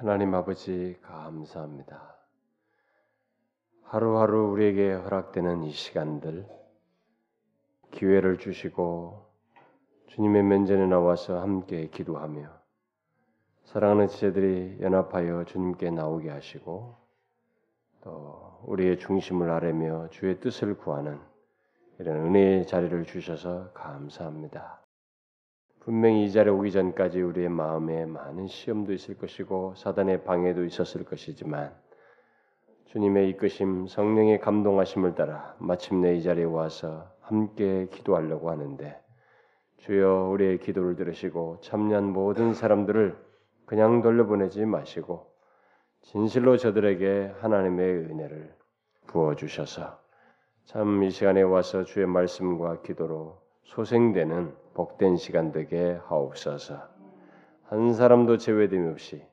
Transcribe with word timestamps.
하나님 0.00 0.32
아버지 0.32 0.96
감사합니다. 1.02 2.14
하루하루 3.82 4.48
우리에게 4.52 4.92
허락되는 4.92 5.64
이 5.64 5.72
시간들 5.72 6.46
기회를 7.90 8.38
주시고 8.38 9.26
주님의 10.06 10.44
면전에 10.44 10.86
나와서 10.86 11.40
함께 11.40 11.88
기도하며 11.88 12.48
사랑하는 13.64 14.06
지체들이 14.06 14.78
연합하여 14.82 15.46
주님께 15.46 15.90
나오게 15.90 16.30
하시고 16.30 16.94
또 18.02 18.60
우리의 18.66 19.00
중심을 19.00 19.50
아뢰며 19.50 20.10
주의 20.10 20.38
뜻을 20.38 20.76
구하는 20.78 21.18
이런 21.98 22.18
은혜의 22.18 22.68
자리를 22.68 23.04
주셔서 23.04 23.72
감사합니다. 23.72 24.80
분명히 25.88 26.26
이 26.26 26.32
자리에 26.32 26.52
오기 26.52 26.70
전까지 26.70 27.22
우리의 27.22 27.48
마음에 27.48 28.04
많은 28.04 28.46
시험도 28.46 28.92
있을 28.92 29.16
것이고 29.16 29.72
사단의 29.74 30.22
방해도 30.22 30.66
있었을 30.66 31.02
것이지만 31.06 31.74
주님의 32.88 33.30
이끄심, 33.30 33.86
성령의 33.86 34.40
감동하심을 34.40 35.14
따라 35.14 35.56
마침내 35.58 36.14
이 36.14 36.22
자리에 36.22 36.44
와서 36.44 37.10
함께 37.22 37.86
기도하려고 37.90 38.50
하는데 38.50 39.00
주여 39.78 40.28
우리의 40.28 40.58
기도를 40.58 40.94
들으시고 40.94 41.60
참여한 41.62 42.12
모든 42.12 42.52
사람들을 42.52 43.16
그냥 43.64 44.02
돌려보내지 44.02 44.66
마시고 44.66 45.32
진실로 46.02 46.58
저들에게 46.58 47.32
하나님의 47.40 47.94
은혜를 47.94 48.54
부어 49.06 49.36
주셔서 49.36 49.98
참 50.66 51.02
이 51.02 51.08
시간에 51.08 51.40
와서 51.40 51.84
주의 51.84 52.04
말씀과 52.04 52.82
기도로 52.82 53.40
소생되는 53.62 54.54
복된 54.78 55.16
시간 55.16 55.50
되게 55.50 55.98
하옵소서. 56.06 56.80
한 57.64 57.92
사람도 57.92 58.38
제외됨 58.38 58.86
없이 58.92 59.26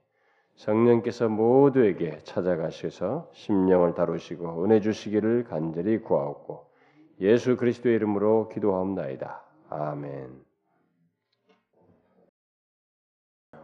성령께서 0.55 1.30
모두에게 1.30 2.18
찾아가셔서 2.23 3.30
심령을 3.31 3.93
다루시고 3.93 4.63
은혜 4.63 4.82
주시기를 4.82 5.43
간절히 5.43 5.99
구하옵고 5.99 6.71
예수 7.20 7.57
그리스도의 7.57 7.93
이름으로 7.93 8.49
기도하옵나이다. 8.49 9.43
아멘. 9.70 10.43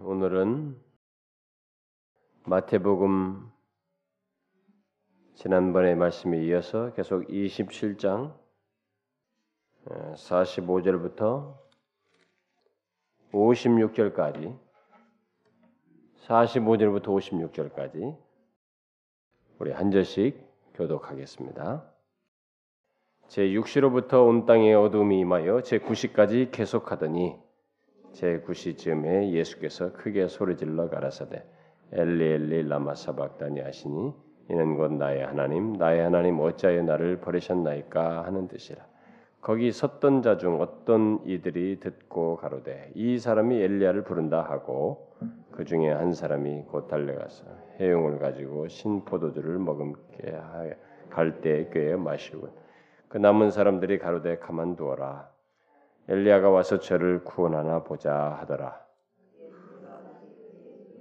오늘은 0.04 0.80
마태복음 2.45 3.50
지난번의 5.34 5.95
말씀에 5.95 6.44
이어서 6.44 6.94
계속 6.94 7.26
27장 7.28 8.40
45절부터 9.88 11.61
56절까지 13.32 14.58
45절부터 16.28 17.06
56절까지 17.06 18.18
우리 19.60 19.72
한 19.72 19.92
절씩 19.92 20.40
교독하겠습니다. 20.73 21.84
제 23.28 23.44
6시로부터 23.44 24.28
온 24.28 24.46
땅에 24.46 24.73
어둠이 24.73 25.20
임하여 25.22 25.62
제 25.62 25.80
9시까지 25.80 26.52
계속하더니 26.52 27.40
제 28.14 28.42
9시 28.42 28.78
쯤에 28.78 29.32
예수께서 29.32 29.94
크게 29.94 30.28
소리질러 30.28 30.90
가라사대 30.90 31.45
엘리 31.94 32.23
엘리 32.26 32.68
라마 32.68 32.95
사박다니 32.95 33.62
하시니 33.62 34.14
이는 34.50 34.76
곧 34.76 34.94
나의 34.94 35.26
하나님 35.26 35.73
나의 35.73 36.02
하나님 36.02 36.40
어찌하여 36.40 36.82
나를 36.84 37.22
버리셨나이까 37.22 38.26
하는 38.26 38.48
뜻이라 38.48 38.91
거기 39.42 39.72
섰던 39.72 40.22
자 40.22 40.38
중 40.38 40.61
어떤 40.61 41.20
이들이 41.25 41.80
듣고 41.80 42.38
가로되 42.38 42.92
이 42.94 43.17
사람이 43.17 43.59
엘리야를 43.61 44.03
부른다 44.03 44.42
하고 44.44 45.11
그 45.52 45.66
중에 45.66 45.92
한 45.92 46.14
사람이 46.14 46.66
곧 46.70 46.88
달려가서 46.88 47.45
해용을 47.80 48.20
가지고 48.20 48.67
신 48.67 49.03
포도주를 49.03 49.58
머금게 49.58 50.38
갈대 51.09 51.70
꾀에 51.72 51.95
마시고 51.95 52.50
그 53.08 53.17
남은 53.17 53.52
사람들이 53.52 53.98
가로되 53.98 54.38
가만두어라 54.38 55.30
엘리야가 56.08 56.49
와서 56.49 56.80
저를 56.80 57.23
구원하나 57.23 57.83
보자 57.83 58.37
하더라. 58.39 58.80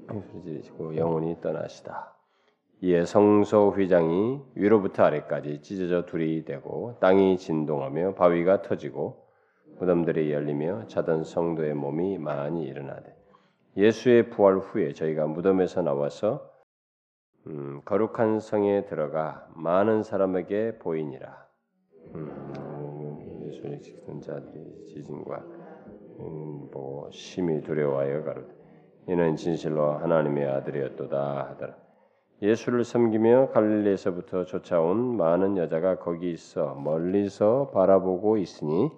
소리지르시고 0.09 0.97
영혼이 0.97 1.41
떠나시다. 1.41 2.15
이에 2.83 3.05
성소 3.05 3.75
휘장이 3.77 4.41
위로부터 4.55 5.05
아래까지 5.05 5.61
찢어져 5.61 6.07
둘이 6.07 6.45
되고 6.45 6.97
땅이 7.01 7.37
진동하며 7.37 8.15
바위가 8.15 8.63
터지고 8.63 9.27
무덤들이 9.79 10.33
열리며 10.33 10.87
자던 10.87 11.25
성도의 11.25 11.75
몸이 11.75 12.17
많이 12.19 12.65
일어나되 12.65 13.15
예수의 13.77 14.31
부활 14.31 14.57
후에 14.57 14.95
저희가 14.95 15.27
무덤에서 15.27 15.83
나와서 15.83 16.51
음, 17.47 17.81
거룩한 17.85 18.41
성에 18.41 18.87
들어가 18.87 19.47
많은 19.55 20.03
사람에게 20.03 20.79
보이니라. 20.79 21.47
음, 22.15 23.43
예수의 23.47 23.81
지키던 23.81 24.21
자들이 24.21 24.87
지진과 24.87 25.37
음, 26.21 26.71
보고 26.71 27.11
심히 27.13 27.63
두려워하여 27.63 28.25
가로되 28.25 28.55
이는 29.09 29.37
진실로 29.37 29.93
하나님의 29.93 30.47
아들이었도다 30.47 31.49
하더라. 31.51 31.90
예수를 32.43 32.85
섬기며 32.85 33.51
갈릴리에서부터 33.51 34.47
쫓아온 34.47 35.17
많은 35.17 35.59
여자가 35.59 35.99
거기 35.99 36.33
있어 36.33 36.75
멀리서 36.75 37.71
바라보고 37.75 38.39
있으니 38.39 38.91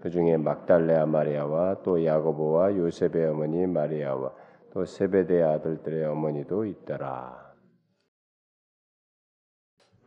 그 0.00 0.10
중에 0.10 0.36
막달레아 0.36 1.06
마리아와 1.06 1.82
또 1.84 2.04
야고보와 2.04 2.76
요셉의 2.76 3.28
어머니 3.28 3.66
마리아와 3.66 4.32
또 4.74 4.84
세베대 4.84 5.42
아들들의 5.42 6.04
어머니도 6.04 6.66
있더라. 6.66 7.52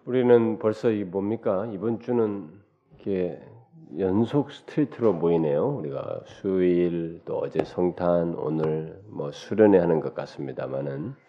우리는 0.06 0.60
벌써 0.60 0.92
이 0.92 1.04
뭡니까 1.04 1.68
이번 1.72 2.00
주는 2.00 2.50
이렇게 2.94 3.42
연속 3.98 4.52
스트레이트로 4.52 5.14
모이네요. 5.14 5.66
우리가 5.78 6.22
수요일 6.26 7.22
또 7.26 7.40
어제 7.40 7.64
성탄 7.64 8.36
오늘 8.36 9.02
뭐 9.08 9.32
수련회 9.32 9.80
하는 9.80 10.02
것 10.02 10.14
같습니다만은 10.14 11.25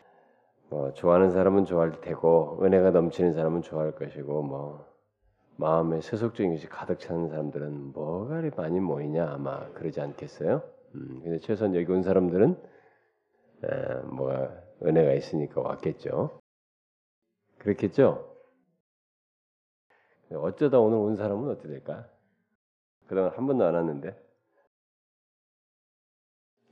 뭐 0.68 0.92
좋아하는 0.92 1.30
사람은 1.30 1.64
좋아할 1.64 2.00
테고 2.00 2.58
은혜가 2.62 2.90
넘치는 2.90 3.34
사람은 3.34 3.62
좋아할 3.62 3.92
것이고 3.92 4.42
뭐 4.42 4.86
마음에 5.56 6.00
세속적인 6.00 6.52
것이 6.52 6.68
가득 6.68 6.98
차는 6.98 7.28
사람들은 7.28 7.92
뭐가 7.92 8.40
이리 8.40 8.50
많이 8.56 8.80
모이냐 8.80 9.30
아마 9.30 9.70
그러지 9.72 10.00
않겠어요? 10.00 10.62
음, 10.94 11.20
근데 11.22 11.38
최소한 11.38 11.74
여기 11.74 11.90
온 11.90 12.02
사람들은 12.02 12.62
에, 13.64 13.94
뭐가 14.06 14.50
은혜가 14.82 15.12
있으니까 15.12 15.60
왔겠죠. 15.60 16.40
그렇겠죠? 17.58 18.36
어쩌다 20.32 20.80
오늘 20.80 20.98
온 20.98 21.16
사람은 21.16 21.48
어떻게 21.50 21.68
될까? 21.68 22.08
그동안 23.06 23.30
한 23.32 23.46
번도 23.46 23.64
안 23.64 23.74
왔는데. 23.74 24.16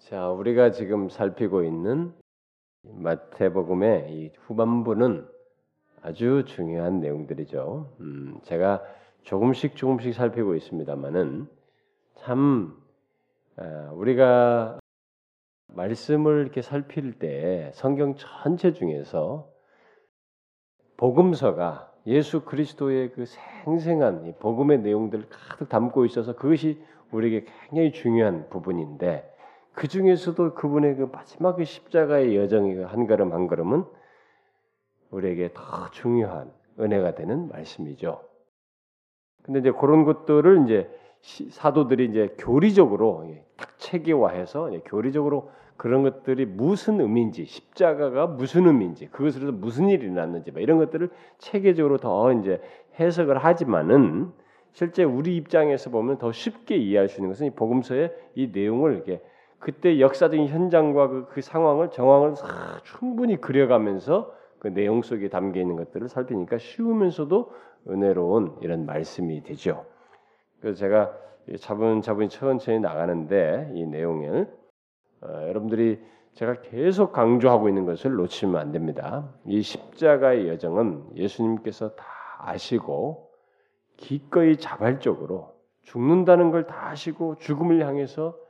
자, 0.01 0.29
우리가 0.31 0.73
지금 0.73 1.09
살피고 1.09 1.63
있는 1.63 2.15
마태복음의 2.85 4.13
이 4.13 4.31
후반부는 4.47 5.27
아주 6.03 6.45
중요한 6.47 7.01
내용들이죠. 7.01 7.97
음, 8.01 8.39
제가 8.43 8.83
조금씩 9.23 9.77
조금씩 9.77 10.15
살피고 10.15 10.55
있습니다만은 10.55 11.49
참 12.17 12.77
아, 13.57 13.91
우리가 13.93 14.79
말씀을 15.69 16.43
이렇게 16.43 16.63
살필 16.63 17.19
때 17.19 17.71
성경 17.75 18.15
전체 18.17 18.73
중에서 18.73 19.49
복음서가 20.97 21.93
예수 22.07 22.45
그리스도의 22.45 23.13
그 23.13 23.25
생생한 23.65 24.35
복음의 24.39 24.81
내용들을 24.81 25.29
가득 25.31 25.69
담고 25.69 26.05
있어서 26.05 26.37
그것이 26.37 26.83
우리에게 27.11 27.47
굉장히 27.69 27.93
중요한 27.93 28.49
부분인데 28.51 29.34
그 29.75 29.89
중에서도 29.89 30.55
그분의 30.55 30.97
그 30.97 31.11
마지막 31.13 31.57
그 31.57 31.65
십자가의 31.65 32.37
여정의 32.37 32.77
그한 32.77 33.07
걸음 33.07 33.33
한 33.33 33.47
걸음은 33.47 33.85
우리에게 35.11 35.51
더 35.53 35.91
중요한 35.91 36.53
은혜가 36.79 37.15
되는 37.15 37.49
말씀이죠. 37.49 38.23
근데 39.43 39.61
이제 39.61 39.73
그런 39.73 40.05
것들을 40.05 40.65
이제 40.65 40.91
사도들이 41.51 42.07
이제 42.07 42.35
교리적으로 42.39 43.27
딱 43.57 43.79
체계화해서 43.79 44.71
교리적으로 44.85 45.51
그런 45.77 46.03
것들이 46.03 46.47
무슨 46.47 47.01
의미인지 47.01 47.45
십자가가 47.45 48.27
무슨 48.27 48.67
의미인지 48.67 49.07
그것으로 49.09 49.53
무슨 49.53 49.89
일이 49.89 50.05
일어났는지 50.05 50.53
이런 50.57 50.79
것들을 50.79 51.11
체계적으로 51.39 51.99
더 51.99 52.33
이제 52.33 52.61
해석을 52.99 53.39
하지만은 53.39 54.33
실제 54.73 55.03
우리 55.05 55.37
입장에서 55.37 55.91
보면 55.91 56.19
더 56.19 56.33
쉽게 56.33 56.77
이해할 56.77 57.09
수 57.09 57.21
있는 57.21 57.31
것은 57.31 57.49
이 57.49 57.51
복음서의 57.51 58.13
이 58.35 58.49
내용을 58.53 58.95
이렇게 58.95 59.21
그때 59.65 59.99
역사적인 59.99 60.49
현장과 60.49 61.09
그, 61.09 61.27
그 61.31 61.41
상황을 61.41 61.91
정황을 61.91 62.35
충분히 62.83 63.41
그려가면서 63.41 64.31
그 64.59 64.69
내용 64.69 65.01
속에 65.01 65.31
담겨 65.31 65.59
있는 65.59 65.77
것들을 65.77 66.07
살피니까 66.07 66.59
쉬우면서도 66.59 67.51
은혜로운 67.89 68.59
이런 68.61 68.85
말씀이 68.85 69.43
되죠. 69.43 69.87
그래서 70.61 70.79
제가 70.79 71.17
차분차분히 71.59 72.29
천천히 72.29 72.79
나가는데 72.79 73.73
이 73.75 73.87
내용을 73.87 74.55
어, 75.23 75.29
여러분들이 75.49 75.99
제가 76.35 76.61
계속 76.61 77.13
강조하고 77.13 77.71
있는 77.71 77.87
것을 77.87 78.13
놓치면 78.17 78.57
안 78.57 78.71
됩니다. 78.71 79.33
이 79.47 79.63
십자가의 79.63 80.47
여정은 80.47 81.17
예수님께서 81.17 81.95
다 81.95 82.05
아시고 82.39 83.31
기꺼이 83.97 84.59
자발적으로 84.59 85.55
죽는다는 85.85 86.51
걸 86.51 86.67
다 86.67 86.89
아시고 86.89 87.37
죽음을 87.37 87.87
향해서 87.87 88.44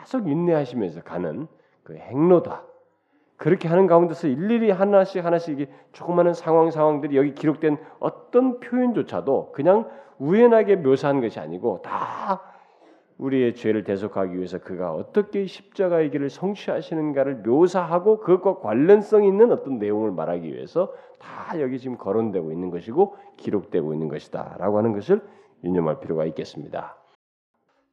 계속 0.00 0.28
인내하시면서 0.28 1.02
가는 1.02 1.46
그 1.82 1.96
행로다. 1.96 2.64
그렇게 3.36 3.68
하는 3.68 3.86
가운데서 3.86 4.28
일일이 4.28 4.70
하나씩 4.70 5.24
하나씩 5.24 5.68
조그마한 5.92 6.34
상황 6.34 6.70
상황들이 6.70 7.16
여기 7.16 7.34
기록된 7.34 7.78
어떤 7.98 8.60
표현조차도 8.60 9.52
그냥 9.52 9.88
우연하게 10.18 10.76
묘사한 10.76 11.22
것이 11.22 11.40
아니고 11.40 11.80
다 11.82 12.42
우리의 13.16 13.54
죄를 13.54 13.84
대속하기 13.84 14.36
위해서 14.36 14.58
그가 14.58 14.92
어떻게 14.92 15.46
십자가의 15.46 16.10
길을 16.10 16.30
성취하시는가를 16.30 17.36
묘사하고 17.36 18.20
그것과 18.20 18.60
관련성 18.60 19.24
있는 19.24 19.52
어떤 19.52 19.78
내용을 19.78 20.10
말하기 20.10 20.52
위해서 20.52 20.92
다 21.18 21.60
여기 21.60 21.78
지금 21.78 21.96
거론되고 21.96 22.50
있는 22.52 22.70
것이고 22.70 23.16
기록되고 23.36 23.92
있는 23.92 24.08
것이다라고 24.08 24.78
하는 24.78 24.92
것을 24.92 25.22
유념할 25.64 26.00
필요가 26.00 26.24
있겠습니다. 26.26 26.99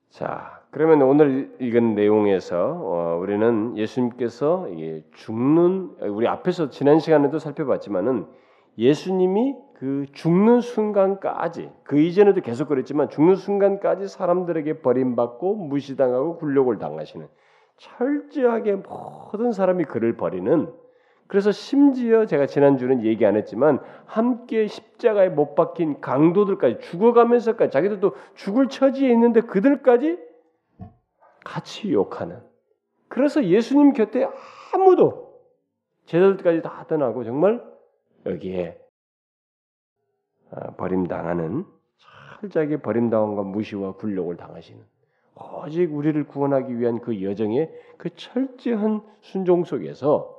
자, 0.09 0.62
그러면 0.71 1.01
오늘 1.01 1.56
읽은 1.59 1.95
내용에서 1.95 2.80
어, 2.81 3.18
우리는 3.21 3.77
예수님께서 3.77 4.68
죽는 5.13 5.95
우리 6.01 6.27
앞에서 6.27 6.69
지난 6.69 7.00
시간에도 7.00 7.39
살펴봤지만은 7.39 8.25
예수님이 8.77 9.56
그 9.75 10.06
죽는 10.13 10.62
순간까지 10.62 11.71
그 11.83 12.00
이전에도 12.00 12.42
계속 12.42 12.68
그랬지만 12.68 13.09
죽는 13.09 13.36
순간까지 13.36 14.07
사람들에게 14.07 14.81
버림받고 14.81 15.56
무시당하고 15.56 16.38
굴욕을 16.38 16.80
당하시는 16.80 17.27
철저하게 17.77 18.75
모든 18.75 19.51
사람이 19.51 19.83
그를 19.86 20.18
버리는 20.18 20.71
그래서 21.27 21.51
심지어 21.51 22.25
제가 22.25 22.45
지난주는 22.45 23.03
얘기 23.03 23.25
안 23.25 23.35
했지만 23.35 23.79
함께 24.06 24.68
십자가에 24.68 25.29
못 25.29 25.56
박힌 25.56 26.00
강도들까지 26.00 26.79
죽어가면서까지 26.79 27.71
자기들도 27.71 28.15
죽을 28.35 28.69
처지에 28.69 29.12
있는데 29.12 29.41
그들까지 29.41 30.18
같이 31.44 31.91
욕하는. 31.91 32.41
그래서 33.09 33.44
예수님 33.44 33.94
곁에 33.94 34.27
아무도 34.74 35.41
제자들까지 36.06 36.62
다 36.62 36.85
떠나고 36.88 37.24
정말 37.24 37.63
여기에 38.25 38.79
아, 40.51 40.71
버림당하는 40.75 41.65
철저하게 42.39 42.81
버림당함과 42.81 43.44
무시와 43.44 43.94
굴욕을 43.94 44.38
당하시는 44.38 44.81
오직 45.35 45.94
우리를 45.94 46.25
구원하기 46.25 46.79
위한 46.79 47.00
그 47.00 47.21
여정의 47.21 47.69
그 47.97 48.09
철저한 48.15 49.01
순종 49.21 49.65
속에서 49.65 50.37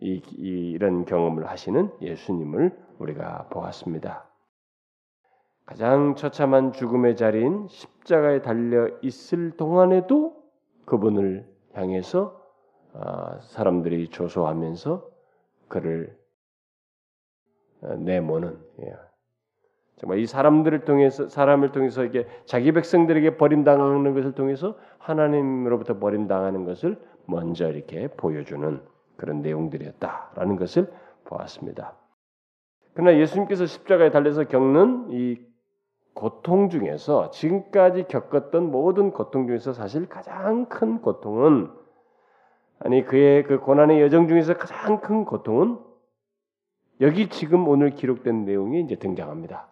이, 0.00 0.22
이런 0.36 1.04
경험을 1.04 1.48
하시는 1.48 1.90
예수님을 2.00 2.76
우리가 2.98 3.48
보았습니다. 3.50 4.26
가장 5.66 6.16
처참한 6.16 6.72
죽음의 6.72 7.16
자리인 7.16 7.68
십자가에 7.68 8.42
달려 8.42 8.88
있을 9.02 9.52
동안에도 9.52 10.34
그분을 10.84 11.46
향해서 11.74 12.40
아, 12.92 13.38
사람들이 13.40 14.08
조소하면서 14.08 15.08
그를 15.68 16.18
어, 17.82 17.94
내모는 17.94 18.58
예. 18.82 18.94
정말 19.96 20.18
이 20.18 20.26
사람들을 20.26 20.84
통해서 20.86 21.28
사람을 21.28 21.72
통해서 21.72 22.04
이게 22.04 22.26
자기 22.46 22.72
백성들에게 22.72 23.36
버림당하는 23.36 24.14
것을 24.14 24.32
통해서 24.32 24.76
하나님으로부터 24.98 25.98
버림당하는 25.98 26.64
것을 26.64 26.98
먼저 27.26 27.70
이렇게 27.70 28.08
보여주는 28.08 28.80
그런 29.20 29.42
내용들이었다라는 29.42 30.56
것을 30.56 30.90
보았습니다. 31.24 31.94
그러나 32.94 33.18
예수님께서 33.18 33.66
십자가에 33.66 34.10
달려서 34.10 34.44
겪는 34.44 35.08
이 35.10 35.38
고통 36.14 36.70
중에서 36.70 37.30
지금까지 37.30 38.04
겪었던 38.04 38.70
모든 38.70 39.10
고통 39.10 39.46
중에서 39.46 39.74
사실 39.74 40.08
가장 40.08 40.64
큰 40.70 41.02
고통은 41.02 41.70
아니 42.78 43.04
그의 43.04 43.44
그 43.44 43.60
고난의 43.60 44.00
여정 44.00 44.26
중에서 44.26 44.56
가장 44.56 45.02
큰 45.02 45.26
고통은 45.26 45.78
여기 47.02 47.28
지금 47.28 47.68
오늘 47.68 47.90
기록된 47.90 48.46
내용이 48.46 48.80
이제 48.80 48.96
등장합니다. 48.96 49.68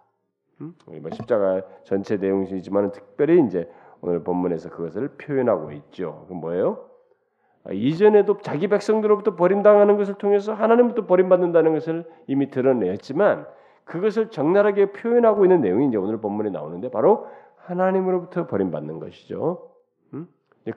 음? 0.60 0.74
뭐 0.84 1.10
십자가 1.10 1.62
전체 1.84 2.18
내용이지만 2.18 2.92
특별히 2.92 3.42
이제 3.46 3.70
오늘 4.02 4.22
본문에서 4.22 4.68
그것을 4.68 5.08
표현하고 5.16 5.72
있죠. 5.72 6.26
그 6.28 6.34
뭐예요? 6.34 6.84
아, 7.68 7.72
이전에도 7.72 8.38
자기 8.38 8.68
백성들로부터 8.68 9.36
버림당하는 9.36 9.96
것을 9.96 10.14
통해서 10.14 10.54
하나님부터 10.54 11.06
버림받는다는 11.06 11.74
것을 11.74 12.04
이미 12.26 12.50
드러냈지만 12.50 13.46
그것을 13.84 14.30
적나라하게 14.30 14.92
표현하고 14.92 15.44
있는 15.44 15.60
내용이 15.60 15.88
이제 15.88 15.96
오늘 15.96 16.20
본문에 16.20 16.50
나오는데 16.50 16.90
바로 16.90 17.26
하나님으로부터 17.56 18.46
버림받는 18.46 18.98
것이죠. 19.00 19.70
음? 20.14 20.28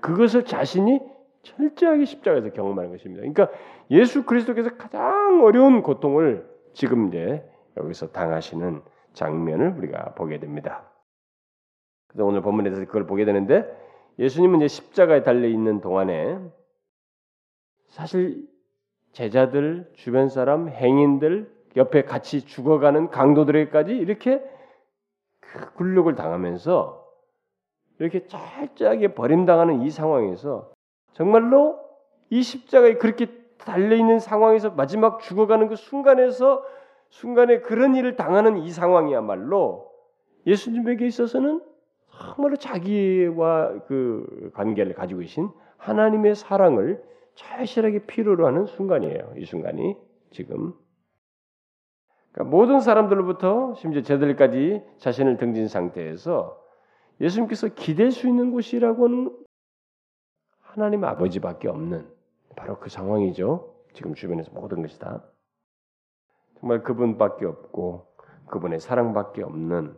그것을 0.01 0.45
자신이 0.45 0.99
철저하게 1.43 2.05
십자가에서 2.05 2.49
경험하는 2.49 2.91
것입니다. 2.91 3.21
그러니까 3.21 3.49
예수 3.89 4.25
그리스도께서 4.25 4.75
가장 4.77 5.44
어려운 5.44 5.81
고통을 5.81 6.47
지금 6.73 7.07
이제 7.07 7.44
여기서 7.77 8.11
당하시는 8.11 8.81
장면을 9.13 9.75
우리가 9.77 10.13
보게 10.15 10.39
됩니다. 10.39 10.83
그래서 12.07 12.25
오늘 12.25 12.41
본문에서 12.41 12.85
그걸 12.85 13.07
보게 13.07 13.25
되는데 13.25 13.65
예수님은 14.19 14.59
이제 14.59 14.67
십자가에 14.67 15.23
달려 15.23 15.47
있는 15.47 15.81
동안에 15.81 16.37
사실 17.91 18.47
제자들, 19.11 19.91
주변 19.93 20.29
사람, 20.29 20.69
행인들, 20.69 21.51
옆에 21.75 22.03
같이 22.03 22.45
죽어가는 22.45 23.09
강도들에게까지 23.09 23.95
이렇게 23.95 24.41
그 25.41 25.73
굴욕을 25.73 26.15
당하면서 26.15 27.05
이렇게 27.99 28.25
철저하게 28.27 29.13
버림당하는 29.13 29.81
이 29.81 29.89
상황에서 29.89 30.71
정말로 31.13 31.79
이 32.29 32.41
십자가에 32.41 32.95
그렇게 32.95 33.27
달려 33.57 33.95
있는 33.95 34.19
상황에서 34.19 34.71
마지막 34.71 35.19
죽어가는 35.19 35.67
그 35.67 35.75
순간에서 35.75 36.63
순간에 37.09 37.59
그런 37.59 37.95
일을 37.95 38.15
당하는 38.15 38.57
이 38.57 38.69
상황이야말로 38.69 39.91
예수님에게 40.47 41.05
있어서는 41.05 41.61
정말로 42.09 42.55
자기와 42.55 43.81
그 43.87 44.51
관계를 44.53 44.94
가지고 44.94 45.19
계신 45.19 45.49
하나님의 45.77 46.35
사랑을 46.35 47.03
절실하게 47.36 48.06
필요로 48.06 48.45
하는 48.48 48.66
순간이에요. 48.66 49.33
이 49.38 49.45
순간이 49.45 49.95
지금. 50.31 50.73
그러니까 52.31 52.56
모든 52.56 52.80
사람들로부터 52.80 53.76
심지어 53.76 54.02
제들까지 54.02 54.81
자신을 54.97 55.38
등진 55.38 55.68
상태에서 55.68 56.57
예수님께서 57.19 57.69
기댈 57.69 58.11
수 58.11 58.28
있는 58.28 58.52
곳이라고는 58.52 59.38
하나님 60.59 61.04
아버지밖에 61.04 61.68
없는 61.68 62.09
바로 62.56 62.80
그 62.80 62.90
상황이죠. 62.90 63.76
지금 63.94 64.14
주변에서 64.14 64.52
모든 64.54 64.81
것이 64.81 64.97
다 65.00 65.23
정말 66.59 66.83
그분밖에 66.83 67.45
없고 67.45 68.07
그분의 68.47 68.80
사랑밖에 68.80 69.44
없는 69.44 69.97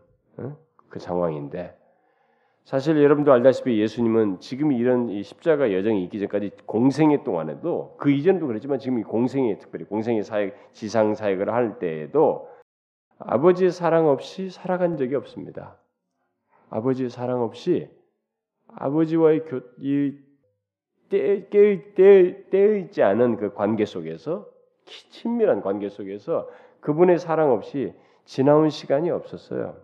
그 0.90 1.00
상황인데 1.00 1.78
사실 2.64 3.02
여러분도 3.04 3.34
알다시피 3.34 3.80
예수님은 3.80 4.40
지금 4.40 4.72
이런 4.72 5.10
이 5.10 5.22
십자가 5.22 5.74
여정이 5.74 6.04
있기 6.06 6.20
전까지 6.20 6.52
공생애 6.66 7.24
동안에도 7.24 7.96
그 8.00 8.10
이전도 8.10 8.48
그랬지만 8.48 8.80
지금 8.80 9.00
이 9.00 9.04
공생애 9.04 9.58
특별히 9.58 9.86
공생애 9.86 10.22
사역 10.22 10.54
지상 10.72 11.14
사역을 11.14 11.54
할 11.54 11.78
때에도 11.80 12.50
아버지의 13.20 13.72
사랑 13.72 14.08
없이 14.08 14.50
살아간 14.50 14.96
적이 14.96 15.16
없습니다. 15.16 15.78
아버지의 16.70 17.10
사랑 17.10 17.42
없이 17.42 17.90
아버지와의 18.76 19.46
교, 19.46 19.62
이 19.80 20.18
떼어 21.10 22.76
있지 22.78 23.04
않은 23.04 23.38
그 23.38 23.54
관계 23.54 23.86
속에서 23.86 24.48
친밀한 24.86 25.62
관계 25.62 25.90
속에서 25.90 26.50
그분의 26.80 27.20
사랑 27.20 27.52
없이 27.52 27.94
지나온 28.26 28.70
시간이 28.70 29.12
없었어요. 29.12 29.83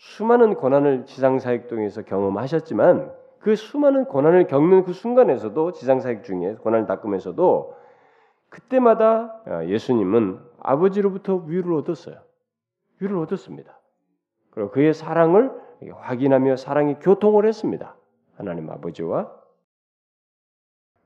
수많은 0.00 0.54
고난을 0.54 1.04
지상사역동에서 1.04 2.02
경험하셨지만 2.02 3.12
그 3.38 3.54
수많은 3.54 4.06
고난을 4.06 4.46
겪는 4.46 4.84
그 4.84 4.94
순간에서도 4.94 5.72
지상사역 5.72 6.24
중에 6.24 6.54
고난을 6.54 6.86
닦으면서도 6.86 7.76
그때마다 8.48 9.42
아, 9.44 9.64
예수님은 9.66 10.40
아버지로부터 10.58 11.36
위를 11.36 11.74
얻었어요. 11.74 12.16
위를 12.98 13.18
얻었습니다. 13.18 13.78
그리고 14.50 14.70
그의 14.70 14.94
사랑을 14.94 15.52
확인하며 15.94 16.56
사랑이 16.56 16.98
교통을 17.00 17.46
했습니다. 17.46 17.94
하나님 18.36 18.70
아버지와 18.70 19.30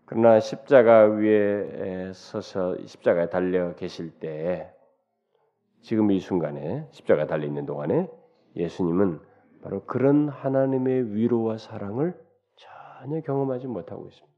그러나 0.05 0.39
십자가 0.39 1.07
위에 1.07 2.13
서서 2.15 2.77
십자가에 2.87 3.29
달려 3.29 3.75
계실 3.75 4.13
때 4.21 4.73
지금 5.81 6.13
이 6.13 6.21
순간에 6.21 6.87
십자가 6.93 7.27
달려 7.27 7.45
있는 7.45 7.67
동안에 7.67 8.09
예수님은 8.57 9.21
바로 9.63 9.85
그런 9.85 10.29
하나님의 10.29 11.15
위로와 11.15 11.59
사랑을 11.59 12.15
전혀 12.57 13.21
경험하지 13.23 13.67
못하고 13.67 14.09
있습니다. 14.09 14.35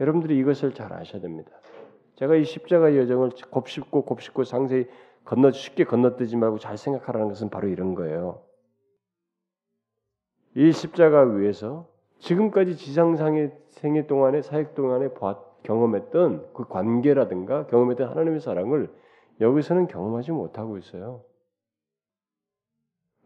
여러분들이 0.00 0.38
이것을 0.38 0.74
잘 0.74 0.92
아셔야 0.92 1.20
됩니다. 1.20 1.50
제가 2.16 2.36
이 2.36 2.44
십자가 2.44 2.96
여정을 2.96 3.30
곱씹고 3.50 4.02
곱씹고 4.04 4.44
상세히 4.44 4.86
건너 5.24 5.50
쉽게 5.50 5.84
건너뛰지 5.84 6.36
말고 6.36 6.58
잘 6.58 6.78
생각하라는 6.78 7.28
것은 7.28 7.50
바로 7.50 7.68
이런 7.68 7.94
거예요. 7.94 8.42
이 10.54 10.72
십자가 10.72 11.22
위에서 11.22 11.88
지금까지 12.18 12.76
지상상의 12.76 13.52
생애 13.68 14.06
동안에 14.06 14.42
사역 14.42 14.74
동안에 14.74 15.10
경험했던 15.62 16.52
그 16.54 16.64
관계라든가 16.66 17.66
경험했던 17.66 18.08
하나님의 18.08 18.40
사랑을 18.40 18.92
여기서는 19.40 19.86
경험하지 19.86 20.32
못하고 20.32 20.78
있어요. 20.78 21.22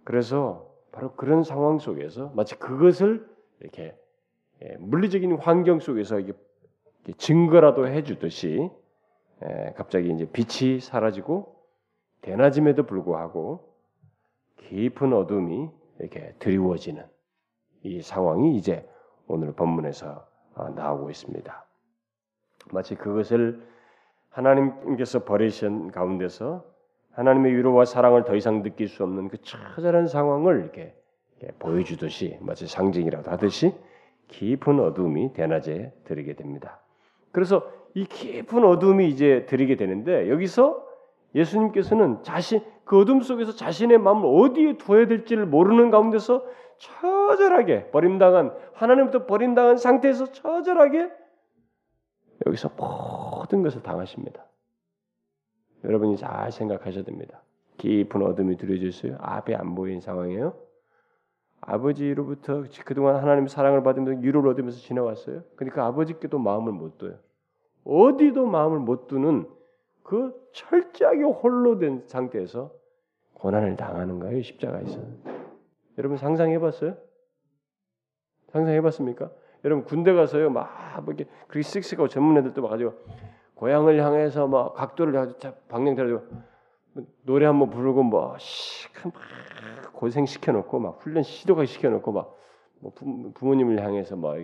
그래서 0.04 0.70
바로 0.92 1.14
그런 1.14 1.42
상황 1.42 1.78
속에서 1.78 2.32
마치 2.34 2.56
그것을 2.58 3.26
이렇게 3.60 3.96
예, 4.62 4.76
물리적인 4.78 5.38
환경 5.38 5.80
속에서 5.80 6.20
이게 6.20 6.32
증거라도 7.16 7.88
해주듯이 7.88 8.70
예, 9.44 9.74
갑자기 9.76 10.10
이제 10.10 10.26
빛이 10.30 10.80
사라지고 10.80 11.56
대낮임에도 12.20 12.84
불구하고 12.84 13.74
깊은 14.58 15.12
어둠이 15.12 15.70
이렇게 15.98 16.34
드리워지는 16.38 17.04
이 17.82 18.00
상황이 18.00 18.56
이제 18.56 18.88
오늘 19.26 19.52
본문에서 19.52 20.26
어, 20.54 20.68
나오고 20.70 21.10
있습니다. 21.10 21.66
마치 22.72 22.94
그것을 22.94 23.66
하나님께서 24.30 25.24
버리신 25.24 25.90
가운데서 25.90 26.64
하나님의 27.12 27.54
위로와 27.56 27.84
사랑을 27.84 28.24
더 28.24 28.34
이상 28.34 28.62
느낄 28.62 28.88
수 28.88 29.02
없는 29.02 29.28
그 29.28 29.38
처절한 29.42 30.06
상황을 30.06 30.60
이렇게, 30.60 30.94
보여주듯이 31.58 32.38
마치 32.40 32.68
상징이라도 32.68 33.30
하듯이 33.30 33.74
깊은 34.28 34.78
어둠이 34.78 35.32
대낮에 35.32 35.92
들이게 36.04 36.34
됩니다. 36.34 36.80
그래서 37.32 37.66
이 37.94 38.04
깊은 38.04 38.64
어둠이 38.64 39.08
이제 39.08 39.44
들이게 39.46 39.76
되는데 39.76 40.30
여기서 40.30 40.86
예수님께서는 41.34 42.22
자신 42.22 42.60
그 42.84 43.00
어둠 43.00 43.22
속에서 43.22 43.56
자신의 43.56 43.98
마음을 43.98 44.28
어디에 44.28 44.76
두어야 44.76 45.06
될지를 45.08 45.46
모르는 45.46 45.90
가운데서 45.90 46.44
처절하게 46.78 47.90
버림당한 47.90 48.54
하나님부터 48.74 49.26
버림당한 49.26 49.76
상태에서 49.78 50.30
처절하게 50.32 51.10
여기서 52.46 52.70
모든 52.76 53.62
것을 53.62 53.82
당하십니다. 53.82 54.44
여러분이 55.84 56.16
잘 56.16 56.50
생각하셔야 56.52 57.04
됩니다. 57.04 57.42
깊은 57.78 58.22
어둠이 58.22 58.56
들어져 58.56 58.86
있어요. 58.86 59.16
앞에 59.20 59.54
안 59.54 59.74
보이는 59.74 60.00
상황이에요. 60.00 60.54
아버지로부터 61.60 62.64
그동안 62.84 63.16
하나님 63.16 63.46
사랑을 63.46 63.82
받으면서 63.82 64.20
위로를 64.20 64.50
얻으면서 64.50 64.78
지나왔어요. 64.80 65.42
그러니까 65.56 65.86
아버지께도 65.86 66.38
마음을 66.38 66.72
못 66.72 66.98
둬요. 66.98 67.18
어디도 67.84 68.46
마음을 68.46 68.78
못 68.78 69.06
두는 69.06 69.48
그 70.02 70.34
철저하게 70.52 71.22
홀로 71.22 71.78
된 71.78 72.02
상태에서 72.06 72.72
고난을 73.34 73.76
당하는 73.76 74.18
거예요. 74.18 74.42
십자가에서. 74.42 75.00
여러분 75.98 76.16
상상해 76.16 76.58
봤어요? 76.58 76.96
상상해 78.50 78.80
봤습니까? 78.80 79.30
여러분 79.64 79.84
군대 79.84 80.12
가서요 80.12 80.50
막뭐 80.50 81.14
이렇게 81.16 81.26
씩씩하고 81.62 82.08
전문 82.08 82.36
애들도 82.38 82.62
와 82.62 82.70
가지고 82.70 82.94
고향을 83.62 84.02
향해서 84.02 84.48
막 84.48 84.74
각도를 84.74 85.36
방향 85.68 85.94
들어가지고 85.94 86.42
노래 87.22 87.46
한번 87.46 87.70
부르고 87.70 88.02
뭐 88.02 88.36
시큰 88.38 89.12
막 89.14 89.92
고생 89.92 90.26
시켜놓고 90.26 90.80
막 90.80 90.98
훈련 91.00 91.22
시도가 91.22 91.64
시켜놓고 91.66 92.10
막 92.12 92.42
뭐 92.82 92.92
부모님을 93.34 93.80
향해서 93.80 94.16
막 94.16 94.36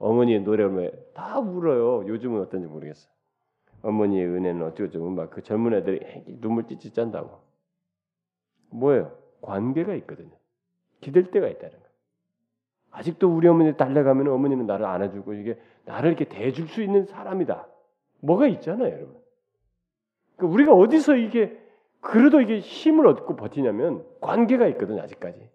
어머니의 0.00 0.40
노래를 0.40 1.10
다 1.14 1.38
울어요. 1.38 2.06
요즘은 2.08 2.42
어떤지 2.42 2.66
모르겠어. 2.66 3.08
어머니의 3.82 4.26
은혜는 4.26 4.62
어쩌고 4.66 5.08
막그 5.10 5.42
젊은 5.42 5.72
애들이 5.72 6.00
눈물 6.40 6.66
찢찢 6.66 6.94
짠다고. 6.94 7.40
뭐예요? 8.70 9.16
관계가 9.40 9.94
있거든요. 9.94 10.32
기댈 11.00 11.30
때가 11.30 11.46
있다는 11.46 11.70
거예요. 11.70 11.86
아직도 12.90 13.28
우리 13.32 13.46
어머니 13.46 13.76
달래가면 13.76 14.28
어머니는 14.28 14.66
나를 14.66 14.84
안아주고 14.86 15.34
이게 15.34 15.56
나를 15.84 16.10
이렇게 16.10 16.24
대줄 16.24 16.66
수 16.66 16.82
있는 16.82 17.06
사람이다. 17.06 17.68
뭐가 18.20 18.46
있잖아요, 18.48 18.92
여러분. 18.92 19.16
그러니까 20.36 20.54
우리가 20.54 20.72
어디서 20.74 21.16
이게 21.16 21.58
그래도 22.00 22.40
이게 22.40 22.58
힘을 22.60 23.06
얻고 23.06 23.36
버티냐면 23.36 24.04
관계가 24.20 24.66
있거든요, 24.68 25.02
아직까지. 25.02 25.50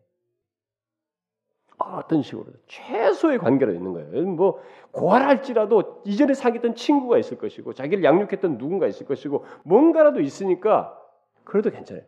어떤 1.77 2.21
식으로 2.21 2.45
최소의 2.67 3.39
관계로 3.39 3.73
있는 3.73 3.93
거예요. 3.93 4.25
뭐 4.27 4.61
고활할지라도 4.91 6.03
이전에 6.05 6.33
사귀었던 6.33 6.75
친구가 6.75 7.17
있을 7.17 7.37
것이고 7.37 7.73
자기를 7.73 8.03
양육했던 8.03 8.57
누군가 8.57 8.87
있을 8.87 9.05
것이고 9.05 9.45
뭔가라도 9.63 10.21
있으니까 10.21 10.97
그래도 11.43 11.71
괜찮아요. 11.71 12.03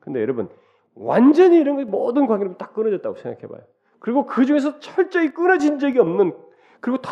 근데 0.00 0.20
여러분 0.20 0.48
완전히 0.94 1.58
이런 1.58 1.90
모든 1.90 2.26
관계를 2.26 2.56
딱 2.58 2.74
끊어졌다고 2.74 3.16
생각해봐요. 3.16 3.62
그리고 3.98 4.26
그 4.26 4.44
중에서 4.44 4.78
철저히 4.80 5.32
끊어진 5.32 5.78
적이 5.78 6.00
없는 6.00 6.32
그리고 6.86 6.98
더 7.02 7.10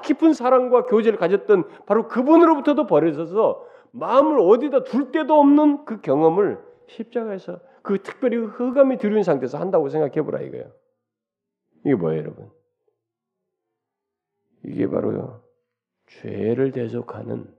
깊은 0.00 0.34
사랑과 0.34 0.84
교제를 0.84 1.18
가졌던 1.18 1.86
바로 1.86 2.08
그분으로부터도 2.08 2.86
버려져서 2.86 3.66
마음을 3.92 4.38
어디다 4.38 4.84
둘 4.84 5.12
데도 5.12 5.40
없는 5.40 5.86
그 5.86 6.02
경험을 6.02 6.62
십자가에서 6.88 7.58
그 7.82 8.02
특별히 8.02 8.36
흑암이 8.36 8.98
들은 8.98 9.22
상태에서 9.22 9.56
한다고 9.56 9.88
생각해 9.88 10.20
보라 10.20 10.42
이거예요. 10.42 10.70
이게 11.86 11.94
뭐예요, 11.94 12.20
여러분? 12.20 12.50
이게 14.62 14.90
바로요 14.90 15.42
죄를 16.06 16.72
대속하는 16.72 17.50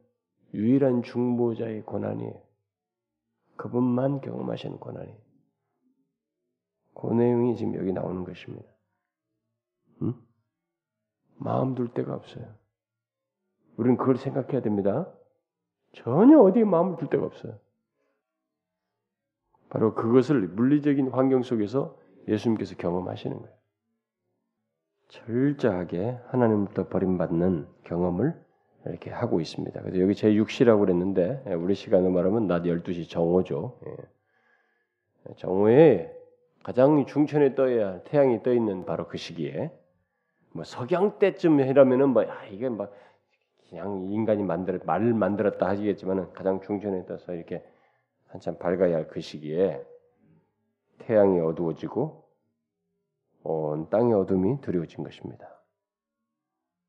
유일한 0.53 1.01
중보자의 1.01 1.81
고난이에요. 1.81 2.43
그분만 3.55 4.21
경험하시는 4.21 4.77
고난이에요. 4.77 5.17
그 6.93 7.11
내용이 7.11 7.55
지금 7.55 7.73
여기 7.73 7.91
나오는 7.91 8.23
것입니다. 8.23 8.69
응? 10.03 10.13
마음 11.37 11.75
둘 11.75 11.93
데가 11.93 12.13
없어요. 12.13 12.45
우리는 13.77 13.97
그걸 13.97 14.17
생각해야 14.17 14.61
됩니다. 14.61 15.11
전혀 15.93 16.39
어디에 16.39 16.63
마음을 16.63 16.97
둘 16.97 17.09
데가 17.09 17.25
없어요. 17.25 17.57
바로 19.69 19.93
그것을 19.93 20.47
물리적인 20.47 21.09
환경 21.09 21.43
속에서 21.43 21.97
예수님께서 22.27 22.75
경험하시는 22.75 23.37
거예요. 23.37 23.55
철저하게 25.07 26.19
하나님부터 26.27 26.87
버림받는 26.87 27.67
경험을 27.83 28.43
이렇게 28.85 29.09
하고 29.09 29.41
있습니다. 29.41 29.81
그래서 29.81 29.99
여기 29.99 30.15
제 30.15 30.31
6시라고 30.31 30.79
그랬는데 30.79 31.53
우리 31.55 31.75
시간으로 31.75 32.11
말하면 32.11 32.47
낮 32.47 32.63
12시 32.63 33.09
정오죠. 33.09 33.79
예. 33.87 35.33
정오에 35.37 36.11
가장 36.63 37.05
중천에 37.05 37.55
떠야 37.55 38.03
태양이 38.03 38.41
떠 38.43 38.53
있는 38.53 38.85
바로 38.85 39.07
그 39.07 39.17
시기에 39.17 39.71
뭐 40.55 40.63
석양 40.63 41.19
때쯤 41.19 41.59
이라면은 41.59 42.09
뭐 42.09 42.23
야, 42.23 42.45
이게 42.45 42.69
막 42.69 42.89
그냥 43.69 44.05
인간이 44.09 44.41
만들 44.41 44.79
말을 44.85 45.13
만들었다 45.13 45.67
하시겠지만은 45.67 46.31
가장 46.31 46.61
중천에 46.61 47.05
떠서 47.05 47.33
이렇게 47.33 47.61
한참 48.27 48.57
밝아야 48.57 48.95
할 48.95 49.07
그 49.09 49.19
시기에 49.19 49.85
태양이 50.99 51.41
어두워지고 51.41 52.23
온 53.43 53.89
땅의 53.89 54.13
어둠이 54.13 54.61
드리워진 54.61 55.03
것입니다. 55.03 55.45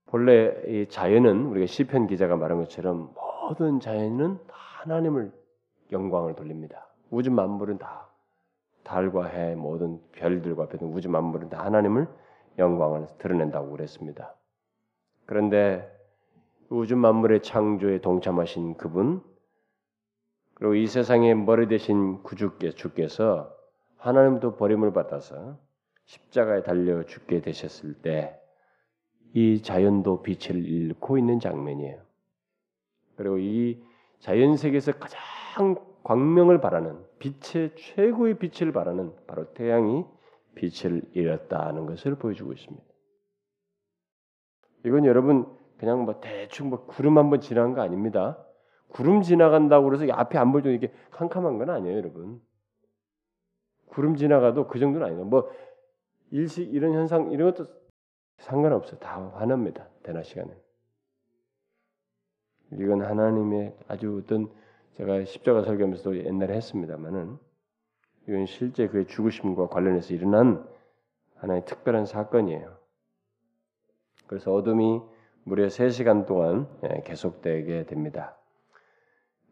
본래 0.07 0.55
이 0.69 0.87
자연은 0.89 1.47
우리가 1.47 1.67
시편 1.67 2.07
기자가 2.07 2.37
말한 2.37 2.59
것처럼 2.59 3.13
모든 3.15 3.81
자연은 3.81 4.39
하나님을 4.47 5.33
영광을 5.91 6.37
돌립니다. 6.37 6.87
우주 7.11 7.33
만물은 7.33 7.79
다 7.79 8.09
달과 8.85 9.27
해 9.27 9.57
모든 9.57 10.01
별들과 10.13 10.69
배든 10.69 10.87
우주 10.87 11.11
만물은 11.11 11.49
다 11.49 11.65
하나님을 11.65 12.07
영광을 12.59 13.07
드러낸다고 13.19 13.71
그랬습니다. 13.71 14.35
그런데 15.27 15.91
우주 16.69 16.97
만물의 16.97 17.43
창조에 17.43 18.01
동참하신 18.01 18.77
그분 18.77 19.23
그리고 20.55 20.75
이 20.75 20.87
세상의 20.87 21.35
머리 21.35 21.69
대신 21.69 22.23
구주께 22.23 22.73
주께서 22.73 23.55
하나님도 23.99 24.57
버림을 24.57 24.93
받아서 24.93 25.59
십자가에 26.07 26.63
달려 26.63 27.05
죽게 27.05 27.43
되셨을 27.43 27.95
때 28.03 28.41
이 29.37 29.61
자연도 29.61 30.23
빛을 30.23 30.65
잃고 30.65 31.19
있는 31.19 31.41
장면이에요. 31.41 32.01
그리고 33.17 33.37
이 33.37 33.83
자연 34.19 34.57
세계에서 34.57 34.93
가장 34.93 35.77
광명을 36.05 36.63
바라는 36.63 36.99
빛의 37.19 37.73
최고의 37.77 38.39
빛을 38.39 38.73
바라는 38.73 39.13
바로 39.27 39.53
태양이 39.53 40.07
빛을 40.57 41.03
잃었다는 41.13 41.87
것을 41.87 42.17
보여주고 42.17 42.53
있습니다. 42.53 42.85
이건 44.85 45.05
여러분 45.05 45.47
그냥 45.79 46.05
뭐 46.05 46.21
대충 46.21 46.71
뭐 46.71 46.87
구름 46.87 47.19
한번 47.19 47.41
지나간 47.41 47.75
거 47.75 47.83
아닙니다. 47.83 48.43
구름 48.89 49.23
지나간다고 49.23 49.89
그래서 49.89 50.11
앞에 50.13 50.39
안 50.39 50.53
보이도 50.53 50.71
이게 50.71 50.93
캄캄한 51.11 51.59
건 51.59 51.71
아니에요, 51.71 51.97
여러분. 51.97 52.41
구름 53.87 54.17
지나가도 54.17 54.67
그 54.67 54.79
정도는 54.79 55.07
아니에요. 55.07 55.25
뭐 55.25 55.51
일식 56.31 56.73
이런 56.73 56.95
현상 56.95 57.31
이런 57.31 57.53
것도 57.53 57.69
상관없어요. 58.39 58.99
다 58.99 59.31
환합니다. 59.35 59.89
대낮 60.03 60.25
시간에. 60.25 60.57
이건 62.73 63.03
하나님의 63.03 63.77
아주 63.89 64.21
어떤 64.23 64.51
제가 64.95 65.25
십자가 65.25 65.63
설교하면서도 65.63 66.25
옛날에 66.25 66.55
했습니다만은 66.57 67.39
이건 68.29 68.47
실제 68.47 68.89
그의 68.89 69.07
죽으심과 69.07 69.69
관련해서 69.69 70.15
일어난 70.15 70.67
하나의 71.37 71.65
특별한 71.65 72.07
사건이에요. 72.07 72.77
그래서 74.27 74.53
어둠이 74.53 75.01
무려 75.45 75.67
3시간 75.67 76.27
동안 76.27 76.69
예, 76.85 77.03
계속되게 77.05 77.87
됩니다. 77.87 78.37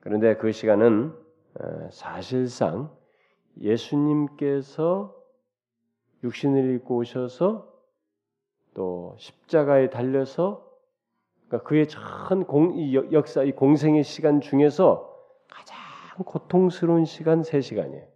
그런데 0.00 0.37
그 0.37 0.50
시간은 0.50 1.14
어, 1.61 1.88
사실상 1.93 2.90
예수님께서 3.61 5.14
육신을 6.25 6.75
입고 6.75 6.97
오셔서 6.97 7.73
또 8.75 9.14
십자가에 9.19 9.90
달려서 9.90 10.69
그러니까 11.47 11.69
그의 11.69 11.87
전 11.87 12.45
공, 12.45 12.93
역사 13.12 13.45
이 13.45 13.52
공생의 13.52 14.02
시간 14.02 14.40
중에서 14.40 15.14
가장 15.49 15.76
고통스러운 16.25 17.04
시간 17.04 17.43
3시간이에요. 17.43 18.13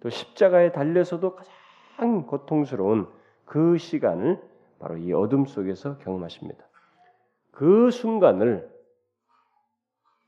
또 0.00 0.10
십자가에 0.10 0.72
달려서도 0.72 1.36
가장 1.36 2.26
고통스러운 2.26 3.08
그 3.44 3.78
시간을 3.78 4.42
바로 4.78 4.96
이 4.98 5.12
어둠 5.12 5.46
속에서 5.46 5.98
경험하십니다. 5.98 6.66
그 7.50 7.90
순간을 7.90 8.70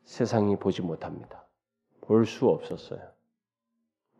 세상이 0.04 0.56
보지 0.56 0.82
못합니다. 0.82 1.44
볼 2.00 2.24
수 2.24 2.48
없었어요. 2.48 3.00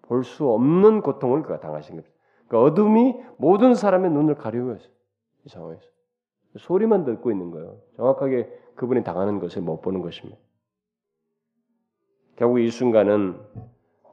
볼 0.02 0.25
수 0.25 0.47
없는 0.49 1.00
고통을 1.00 1.43
그가 1.43 1.61
당하신 1.61 1.97
겁니다. 1.97 2.14
그 2.49 2.59
어둠이 2.59 3.14
모든 3.38 3.75
사람의 3.75 4.11
눈을 4.11 4.35
가리고 4.35 4.75
있어요. 4.75 4.93
이 5.45 5.49
상황에서. 5.49 5.83
소리만 6.59 7.05
듣고 7.05 7.31
있는 7.31 7.50
거예요. 7.50 7.81
정확하게 7.97 8.50
그분이 8.75 9.05
당하는 9.05 9.38
것을 9.38 9.62
못 9.62 9.81
보는 9.81 10.02
것입니다. 10.02 10.38
결국 12.37 12.61
이 12.61 12.71
순간은 12.71 13.38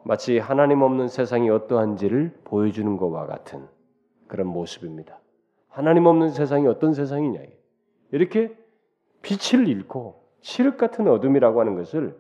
마치 0.08 0.38
하나님 0.38 0.84
없는 0.84 1.08
세상이 1.08 1.50
어떠한지를 1.50 2.32
보여주는 2.44 2.96
것과 2.96 3.26
같은 3.26 3.66
그런 4.28 4.46
모습입니다. 4.46 5.20
하나님 5.68 6.06
없는 6.06 6.30
세상이 6.30 6.68
어떤 6.68 6.94
세상이냐. 6.94 7.40
이렇게 8.12 8.56
빛을 9.24 9.68
잃고 9.68 10.22
칠흑 10.42 10.78
같은 10.78 11.08
어둠이라고 11.08 11.60
하는 11.60 11.74
것을 11.76 12.16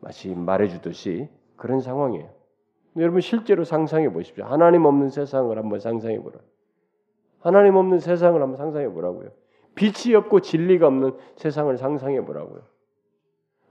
마치 0.00 0.32
말해주듯이 0.32 1.28
그런 1.56 1.80
상황이에요. 1.80 2.30
여러분 2.98 3.20
실제로 3.20 3.64
상상해 3.64 4.12
보십시오. 4.12 4.44
하나님 4.44 4.84
없는 4.84 5.10
세상을 5.10 5.58
한번 5.58 5.80
상상해 5.80 6.20
보라. 6.22 6.38
하나님 7.40 7.74
없는 7.74 7.98
세상을 7.98 8.40
한번 8.40 8.56
상상해 8.56 8.88
보라고요. 8.88 9.30
빛이 9.74 10.14
없고 10.14 10.40
진리가 10.42 10.86
없는 10.86 11.16
세상을 11.34 11.76
상상해 11.76 12.24
보라고요. 12.24 12.62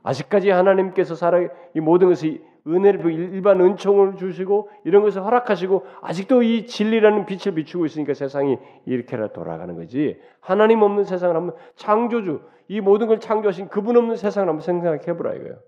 아직까지 0.04 0.50
하나님께서 0.50 1.16
살아 1.16 1.40
이 1.74 1.80
모든 1.80 2.10
것이 2.10 2.44
은혜를 2.68 3.12
일반 3.12 3.62
은총을 3.62 4.18
주시고 4.18 4.70
이런 4.86 5.04
것을 5.04 5.24
허락하시고 5.24 5.86
아직도 6.02 6.42
이 6.44 6.66
진리라는 6.66 7.26
빛을 7.26 7.56
비추고 7.56 7.86
있으니까 7.86 8.14
세상이 8.14 8.58
이렇게라 8.86 9.34
돌아가는 9.34 9.76
거지. 9.76 10.20
하나님 10.40 10.82
없는 10.82 11.04
세상을 11.04 11.36
한번 11.36 11.56
창조주 11.76 12.42
이 12.68 12.82
모든 12.82 13.08
걸 13.08 13.20
창조하신 13.20 13.70
그분 13.70 13.98
없는 13.98 14.16
세상을 14.16 14.50
한번 14.50 14.62
생각해 14.62 15.16
보라 15.16 15.36
이거예요. 15.36 15.60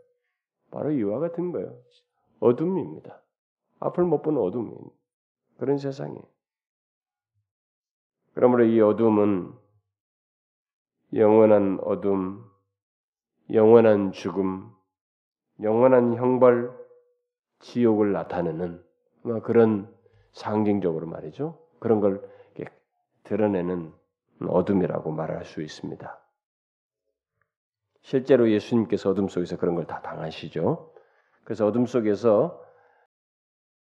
바로 0.71 0.91
이와 0.91 1.19
같은 1.19 1.51
거예요. 1.51 1.75
어둠입니다. 2.39 3.21
앞을 3.79 4.03
못 4.03 4.21
보는 4.23 4.41
어둠 4.41 4.73
그런 5.57 5.77
세상이에요. 5.77 6.21
그러므로 8.33 8.65
이 8.65 8.79
어둠은 8.81 9.51
영원한 11.13 11.79
어둠, 11.83 12.43
영원한 13.51 14.11
죽음, 14.11 14.69
영원한 15.61 16.15
형벌, 16.15 16.87
지옥을 17.60 18.12
나타내는 18.12 18.84
그런 19.43 19.93
상징적으로 20.34 21.08
말이죠. 21.08 21.58
그런 21.80 22.00
걸 22.00 22.28
드러내는 23.24 23.93
어둠이라고 24.48 25.12
말할 25.12 25.46
수 25.46 25.62
있습니다. 25.62 26.20
실제로 28.02 28.50
예수님께서 28.50 29.10
어둠 29.10 29.28
속에서 29.28 29.58
그런 29.58 29.76
걸 29.76 29.86
다 29.86 30.02
당하시죠. 30.02 30.93
그래서 31.43 31.65
어둠 31.65 31.86
속에서 31.86 32.63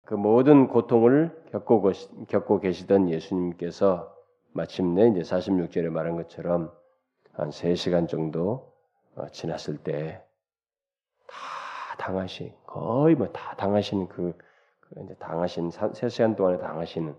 그 0.06 0.14
모든 0.14 0.68
고통을 0.68 1.46
겪고, 1.52 1.92
겪고 2.28 2.60
계시던 2.60 3.10
예수님께서 3.10 4.16
마침내 4.54 5.08
이제 5.10 5.22
46절에 5.22 5.90
말한 5.90 6.16
것처럼 6.16 6.72
한 7.34 7.50
3시간 7.50 8.08
정도 8.08 8.74
어, 9.16 9.28
지났을 9.30 9.78
때다 9.78 10.25
당하신 11.98 12.54
거의 12.66 13.16
뭐 13.16 13.32
다 13.32 13.56
당하신 13.56 14.08
그, 14.08 14.38
그 14.82 15.02
이제 15.04 15.16
당하신 15.16 15.70
3시간 15.70 16.36
동안에 16.36 16.58
당하시는 16.60 17.16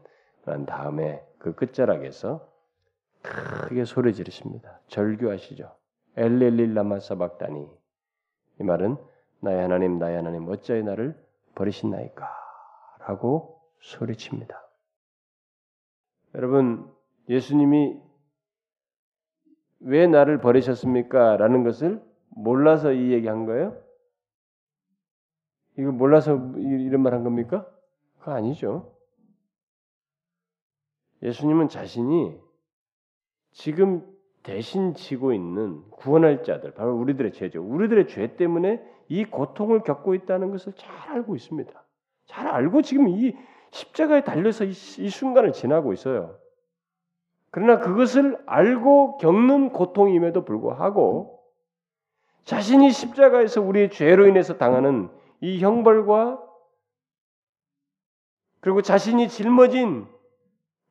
다음에 0.67 1.25
그 1.39 1.55
끝자락에서 1.55 2.49
크게 3.23 3.85
소리 3.85 4.15
지르십니다. 4.15 4.81
절규하시죠. 4.89 5.75
엘렐릴 6.17 6.75
라마 6.75 7.01
사박다니 7.01 7.69
이 8.61 8.63
말은 8.63 8.97
나의 9.41 9.63
하나님 9.63 9.99
나의 9.99 10.17
하나님 10.17 10.49
어찌하여 10.49 10.83
나를 10.85 11.21
버리신나이까 11.55 12.29
라고 13.01 13.61
소리칩니다. 13.81 14.63
여러분 16.35 16.91
예수님이 17.29 18.01
왜 19.81 20.07
나를 20.07 20.41
버리셨습니까? 20.41 21.37
라는 21.37 21.65
것을 21.65 22.03
몰라서 22.31 22.93
이 22.93 23.13
얘기한 23.13 23.47
거예요? 23.47 23.77
이거 25.79 25.93
몰라서 25.93 26.37
이런 26.57 27.03
말 27.03 27.13
한 27.15 27.25
겁니까? 27.25 27.67
그거 28.19 28.33
아니죠. 28.33 28.93
예수님은 31.23 31.69
자신이 31.69 32.39
지금 33.53 34.07
대신 34.43 34.95
지고 34.95 35.33
있는 35.33 35.83
구원할 35.91 36.43
자들, 36.45 36.75
바로 36.75 36.95
우리들의 36.97 37.33
죄죠. 37.33 37.63
우리들의 37.63 38.07
죄 38.09 38.37
때문에 38.37 38.83
이 39.09 39.25
고통을 39.25 39.81
겪고 39.81 40.15
있다는 40.15 40.51
것을 40.51 40.73
잘 40.75 40.95
알고 41.11 41.35
있습니다. 41.35 41.85
잘 42.27 42.47
알고 42.49 42.83
지금 42.83 43.09
이 43.09 43.35
십자가에 43.71 44.25
달려서 44.25 44.65
이, 44.65 44.71
이 44.71 45.09
순간을 45.09 45.53
지나고 45.53 45.93
있어요. 45.93 46.39
그러나 47.51 47.79
그것을 47.81 48.39
알고 48.47 49.19
겪는 49.19 49.71
고통임에도 49.71 50.45
불구하고 50.45 51.43
자신이 52.45 52.91
십자가에서 52.91 53.63
우리의 53.63 53.91
죄로 53.91 54.27
인해서 54.27 54.57
당하는 54.59 55.09
이 55.41 55.61
형벌과 55.61 56.43
그리고 58.61 58.83
자신이 58.83 59.29
짊어진 59.29 60.07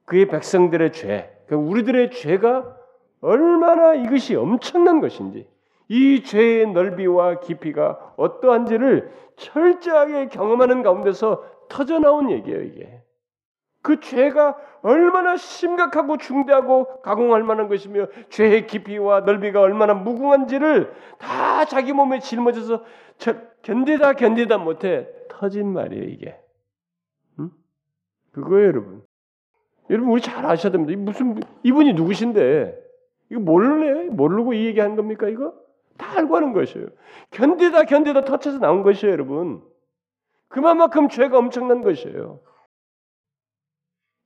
그의 0.06 0.28
백성들의 0.28 0.94
죄, 0.94 1.44
그 1.48 1.56
우리들의 1.56 2.12
죄가 2.12 2.78
얼마나 3.22 3.96
이것이 3.96 4.36
엄청난 4.36 5.02
것인지, 5.02 5.50
이 5.88 6.24
죄의 6.24 6.72
넓이와 6.72 7.40
깊이가 7.40 8.14
어떠한지를 8.18 9.12
철저하게 9.36 10.30
경험하는 10.30 10.84
가운데서 10.84 11.44
터져 11.68 12.00
나온 12.00 12.32
얘기예요, 12.32 12.62
이게. 12.62 13.02
그 13.82 14.00
죄가 14.00 14.58
얼마나 14.82 15.38
심각하고 15.38 16.18
중대하고 16.18 17.02
가공할 17.02 17.44
만한 17.44 17.68
것이며 17.68 18.08
죄의 18.30 18.66
깊이와 18.68 19.22
넓이가 19.22 19.62
얼마나 19.62 19.94
무궁한지를 19.94 20.92
다 21.20 21.66
자기 21.66 21.94
몸에 21.94 22.20
짊어져서 22.20 22.84
견디다 23.66 24.14
견디다 24.14 24.60
못해 24.60 25.08
터진 25.28 25.74
말이에요 25.74 26.04
이게. 26.04 26.40
응? 27.40 27.50
그거예요 28.32 28.68
여러분. 28.68 29.04
여러분 29.90 30.12
우리 30.12 30.22
잘 30.22 30.46
아셔야 30.46 30.72
됩니다. 30.72 31.00
무슨 31.02 31.40
이분이 31.64 31.94
누구신데 31.94 32.80
이거 33.32 33.40
몰래 33.42 34.08
모르고 34.10 34.54
이 34.54 34.68
얘기 34.68 34.80
한 34.80 34.96
겁니까 34.96 35.28
이거? 35.30 35.54
다 35.98 36.16
알고 36.16 36.36
하는 36.36 36.54
것이에요. 36.54 36.88
견디다 37.32 37.86
견디다 37.86 38.26
터쳐서 38.26 38.60
나온 38.60 38.84
것이에요 38.84 39.12
여러분. 39.12 39.64
그만큼 40.48 41.10
죄가 41.10 41.36
엄청난 41.36 41.82
것이에요. 41.82 42.42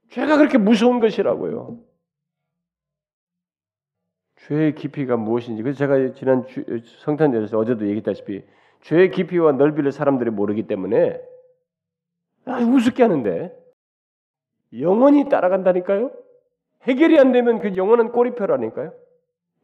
죄가 0.10 0.38
그렇게 0.38 0.58
무서운 0.58 1.00
것이라고요. 1.00 1.80
죄의 4.48 4.76
깊이가 4.76 5.16
무엇인지. 5.16 5.64
그래서 5.64 5.78
제가 5.78 6.14
지난 6.14 6.46
성탄절에서 7.06 7.58
어제도 7.58 7.86
얘기했다시피 7.86 8.44
죄의 8.82 9.12
깊이와 9.12 9.54
넓이를 9.54 9.92
사람들이 9.92 10.30
모르기 10.30 10.64
때문에 10.64 11.22
아, 12.46 12.60
우습게 12.60 13.04
하는데 13.04 13.56
영원히 14.80 15.30
따라간다니까요. 15.30 16.12
해결이 16.84 17.20
안 17.20 17.32
되면 17.32 17.60
그 17.60 17.76
영원한 17.76 18.12
꼬리표라니까요. 18.12 18.94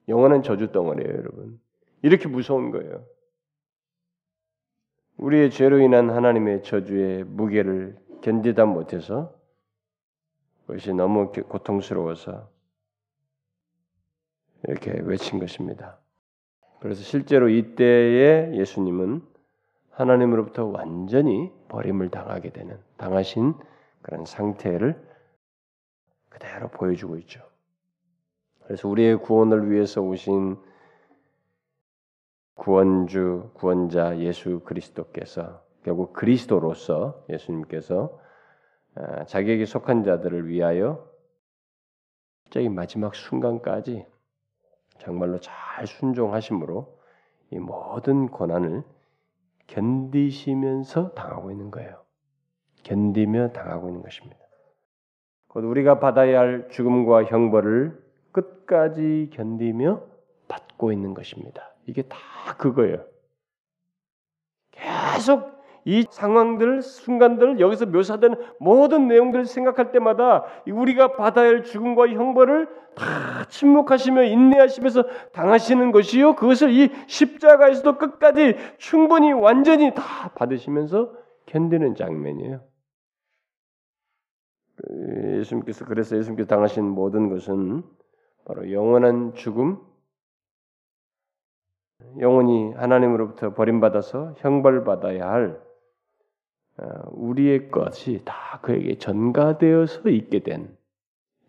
영원한 0.09 0.43
저주 0.43 0.71
덩어리예요, 0.71 1.11
여러분. 1.11 1.59
이렇게 2.01 2.27
무서운 2.27 2.71
거예요. 2.71 3.05
우리의 5.17 5.49
죄로 5.49 5.79
인한 5.79 6.09
하나님의 6.09 6.63
저주의 6.63 7.23
무게를 7.23 7.97
견디다 8.21 8.65
못해서 8.65 9.33
그것이 10.67 10.93
너무 10.93 11.31
고통스러워서 11.31 12.49
이렇게 14.67 14.91
외친 15.03 15.39
것입니다. 15.39 15.99
그래서 16.85 17.01
실제로 17.01 17.49
이때에 17.49 18.55
예수님은 18.57 19.23
하나님으로부터 19.89 20.65
완전히 20.65 21.51
버림을 21.67 22.11
당하게 22.11 22.51
되는 22.51 22.77
당하신 22.97 23.55
그런 24.03 24.23
상태를 24.23 24.95
그대로 26.29 26.67
보여주고 26.67 27.17
있죠. 27.17 27.41
그래서 28.65 28.87
우리의 28.87 29.17
구원을 29.17 29.71
위해서 29.71 29.99
오신 29.99 30.57
구원주, 32.53 33.49
구원자 33.55 34.19
예수 34.19 34.59
그리스도께서 34.59 35.63
결국 35.81 36.13
그리스도로서 36.13 37.25
예수님께서 37.29 38.15
아, 38.93 39.25
자기에게 39.25 39.65
속한 39.65 40.03
자들을 40.03 40.49
위하여 40.49 41.09
저기 42.51 42.69
마지막 42.69 43.15
순간까지 43.15 44.05
정말로 44.99 45.39
잘 45.39 45.87
순종하심으로 45.87 46.99
이 47.51 47.59
모든 47.59 48.27
고난을 48.27 48.83
견디시면서 49.67 51.13
당하고 51.13 51.51
있는 51.51 51.71
거예요. 51.71 52.03
견디며 52.83 53.49
당하고 53.49 53.87
있는 53.89 54.01
것입니다. 54.01 54.37
곧 55.47 55.63
우리가 55.63 55.99
받아야 55.99 56.39
할 56.39 56.67
죽음과 56.69 57.25
형벌을 57.25 58.03
끝까지 58.31 59.29
견디며 59.33 60.01
받고 60.47 60.91
있는 60.91 61.13
것입니다. 61.13 61.73
이게 61.85 62.03
다 62.03 62.17
그거예요. 62.57 63.05
계속 64.71 65.54
이 65.87 66.03
상황들, 66.09 66.81
순간들, 66.81 67.59
여기서 67.59 67.85
묘사된 67.85 68.35
모든 68.59 69.07
내용들을 69.07 69.45
생각할 69.45 69.91
때마다 69.91 70.43
우리가 70.67 71.13
받아야 71.13 71.47
할 71.47 71.63
죽음과 71.63 72.07
형벌을 72.07 72.67
다 72.95 73.45
침묵하시며 73.49 74.23
인내하시면서 74.23 75.03
당하시는 75.31 75.91
것이요. 75.91 76.35
그것을 76.35 76.71
이 76.71 76.89
십자가에서도 77.05 77.99
끝까지 77.99 78.55
충분히 78.77 79.31
완전히 79.31 79.93
다 79.93 80.29
받으시면서 80.33 81.13
견디는 81.45 81.93
장면이에요. 81.93 82.61
예수님께서 85.37 85.85
그래서 85.85 86.17
예수님께서 86.17 86.47
당하신 86.47 86.83
모든 86.83 87.29
것은 87.29 87.83
바로 88.45 88.71
영원한 88.71 89.35
죽음, 89.35 89.77
영원히 92.19 92.73
하나님으로부터 92.73 93.53
버림받아서 93.53 94.33
형벌받아야 94.37 95.29
할 95.29 95.59
어, 95.59 95.64
우리의 97.11 97.69
것이 97.69 98.21
다 98.25 98.59
그에게 98.61 98.97
전가되어서 98.97 100.09
있게 100.09 100.39
된 100.39 100.77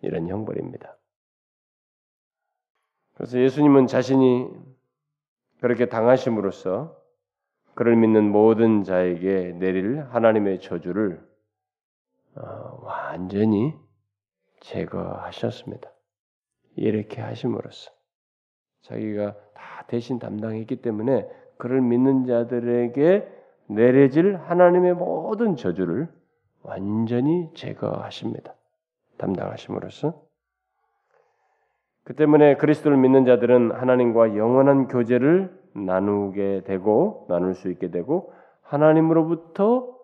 이런 0.02 0.28
형벌입니다. 0.28 0.96
그래서 3.14 3.40
예수님은 3.40 3.86
자신이 3.86 4.48
그렇게 5.60 5.86
당하심으로써 5.88 6.96
그를 7.74 7.96
믿는 7.96 8.30
모든 8.30 8.84
자에게 8.84 9.52
내릴 9.52 10.02
하나님의 10.10 10.60
저주를 10.60 11.26
어, 12.36 12.80
완전히 12.82 13.74
제거하셨습니다. 14.60 15.90
이렇게 16.76 17.20
하심으로써 17.22 17.90
자기가 18.82 19.34
다 19.54 19.84
대신 19.88 20.18
담당했기 20.18 20.82
때문에 20.82 21.28
그를 21.56 21.80
믿는 21.80 22.26
자들에게 22.26 23.35
내려질 23.68 24.36
하나님의 24.36 24.94
모든 24.94 25.56
저주를 25.56 26.08
완전히 26.62 27.50
제거하십니다. 27.54 28.54
담당하심으로써. 29.18 30.20
그 32.04 32.14
때문에 32.14 32.56
그리스도를 32.56 32.96
믿는 32.96 33.24
자들은 33.24 33.72
하나님과 33.72 34.36
영원한 34.36 34.86
교제를 34.86 35.56
나누게 35.74 36.62
되고 36.64 37.26
나눌 37.28 37.54
수 37.54 37.70
있게 37.70 37.90
되고 37.90 38.32
하나님으로부터 38.62 39.96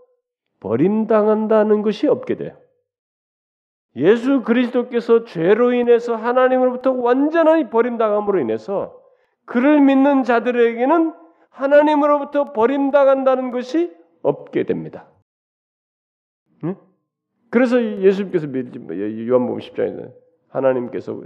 버림당한다는 0.60 1.82
것이 1.82 2.08
없게 2.08 2.36
돼요. 2.36 2.56
예수 3.96 4.42
그리스도께서 4.42 5.24
죄로 5.24 5.72
인해서 5.72 6.16
하나님으로부터 6.16 6.92
완전히 6.92 7.68
버림당함으로 7.68 8.40
인해서 8.40 8.98
그를 9.44 9.80
믿는 9.80 10.22
자들에게는 10.24 11.14
하나님으로부터 11.52 12.52
버림당한다는 12.52 13.50
것이 13.50 13.94
없게 14.22 14.64
됩니다. 14.64 15.06
응? 16.64 16.76
그래서 17.50 17.82
예수님께서 17.82 18.46
요한복음 18.46 19.58
10장에서 19.58 20.12
하나님께서 20.48 21.22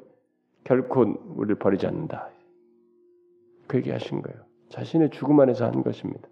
결코 0.64 1.02
우리를 1.36 1.56
버리지 1.56 1.86
않는다. 1.86 2.30
그 3.68 3.78
얘기 3.78 3.90
하신 3.90 4.22
거예요. 4.22 4.44
자신의 4.68 5.10
죽음 5.10 5.38
안에서 5.40 5.66
한 5.66 5.82
것입니다. 5.82 6.28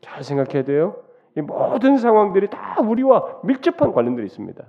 잘 0.00 0.24
생각해야 0.24 0.64
돼요. 0.64 1.04
이 1.36 1.42
모든 1.42 1.98
상황들이 1.98 2.48
다 2.50 2.80
우리와 2.80 3.42
밀접한 3.44 3.92
관련들이 3.92 4.26
있습니다. 4.26 4.64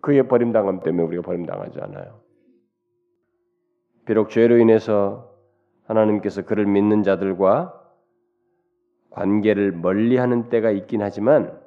그의 0.00 0.26
버림당함 0.26 0.80
때문에 0.80 1.06
우리가 1.06 1.22
버림당하지 1.22 1.80
않아요. 1.80 2.20
비록 4.04 4.30
죄로 4.30 4.58
인해서 4.58 5.35
하나님께서 5.86 6.42
그를 6.42 6.66
믿는 6.66 7.02
자들과 7.02 7.82
관계를 9.10 9.72
멀리하는 9.72 10.48
때가 10.48 10.70
있긴 10.70 11.02
하지만 11.02 11.58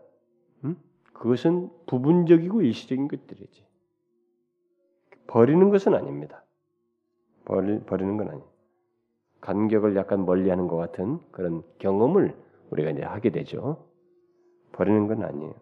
음? 0.64 0.78
그것은 1.14 1.70
부분적이고 1.88 2.62
일시적인 2.62 3.08
것들이지. 3.08 3.66
버리는 5.28 5.70
것은 5.70 5.96
아닙니다. 5.96 6.44
버리, 7.46 7.80
버리는 7.82 8.18
건 8.18 8.30
아니에요. 8.30 8.50
간격을 9.42 9.96
약간 9.96 10.26
멀리하는 10.26 10.68
것 10.68 10.76
같은 10.76 11.20
그런 11.32 11.64
경험을 11.80 12.36
우리가 12.72 12.92
이제 12.92 13.04
하게 13.04 13.30
되죠. 13.30 13.88
버리는 14.74 15.08
건 15.08 15.24
아니에요. 15.24 15.54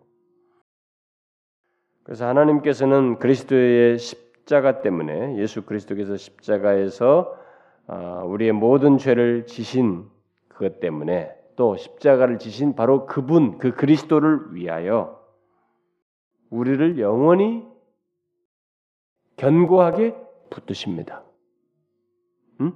그래서 2.03 2.25
하나님께서는 2.27 3.19
그리스도의 3.19 3.99
십자가 3.99 4.81
때문에 4.81 5.37
예수 5.37 5.65
그리스도께서 5.65 6.17
십자가에서 6.17 7.35
아, 7.35 7.46
우리의 7.87 8.51
모든 8.51 8.97
죄를 8.97 9.45
지신 9.45 10.09
그것 10.47 10.79
때문에 10.79 11.33
또 11.55 11.75
십자가를 11.75 12.37
지신 12.39 12.75
바로 12.75 13.05
그분 13.05 13.57
그 13.57 13.73
그리스도를 13.73 14.53
위하여 14.53 15.17
우리를 16.49 16.99
영원히 16.99 17.65
견고하게 19.37 20.15
붙드십니다. 20.49 21.23
음? 22.61 22.73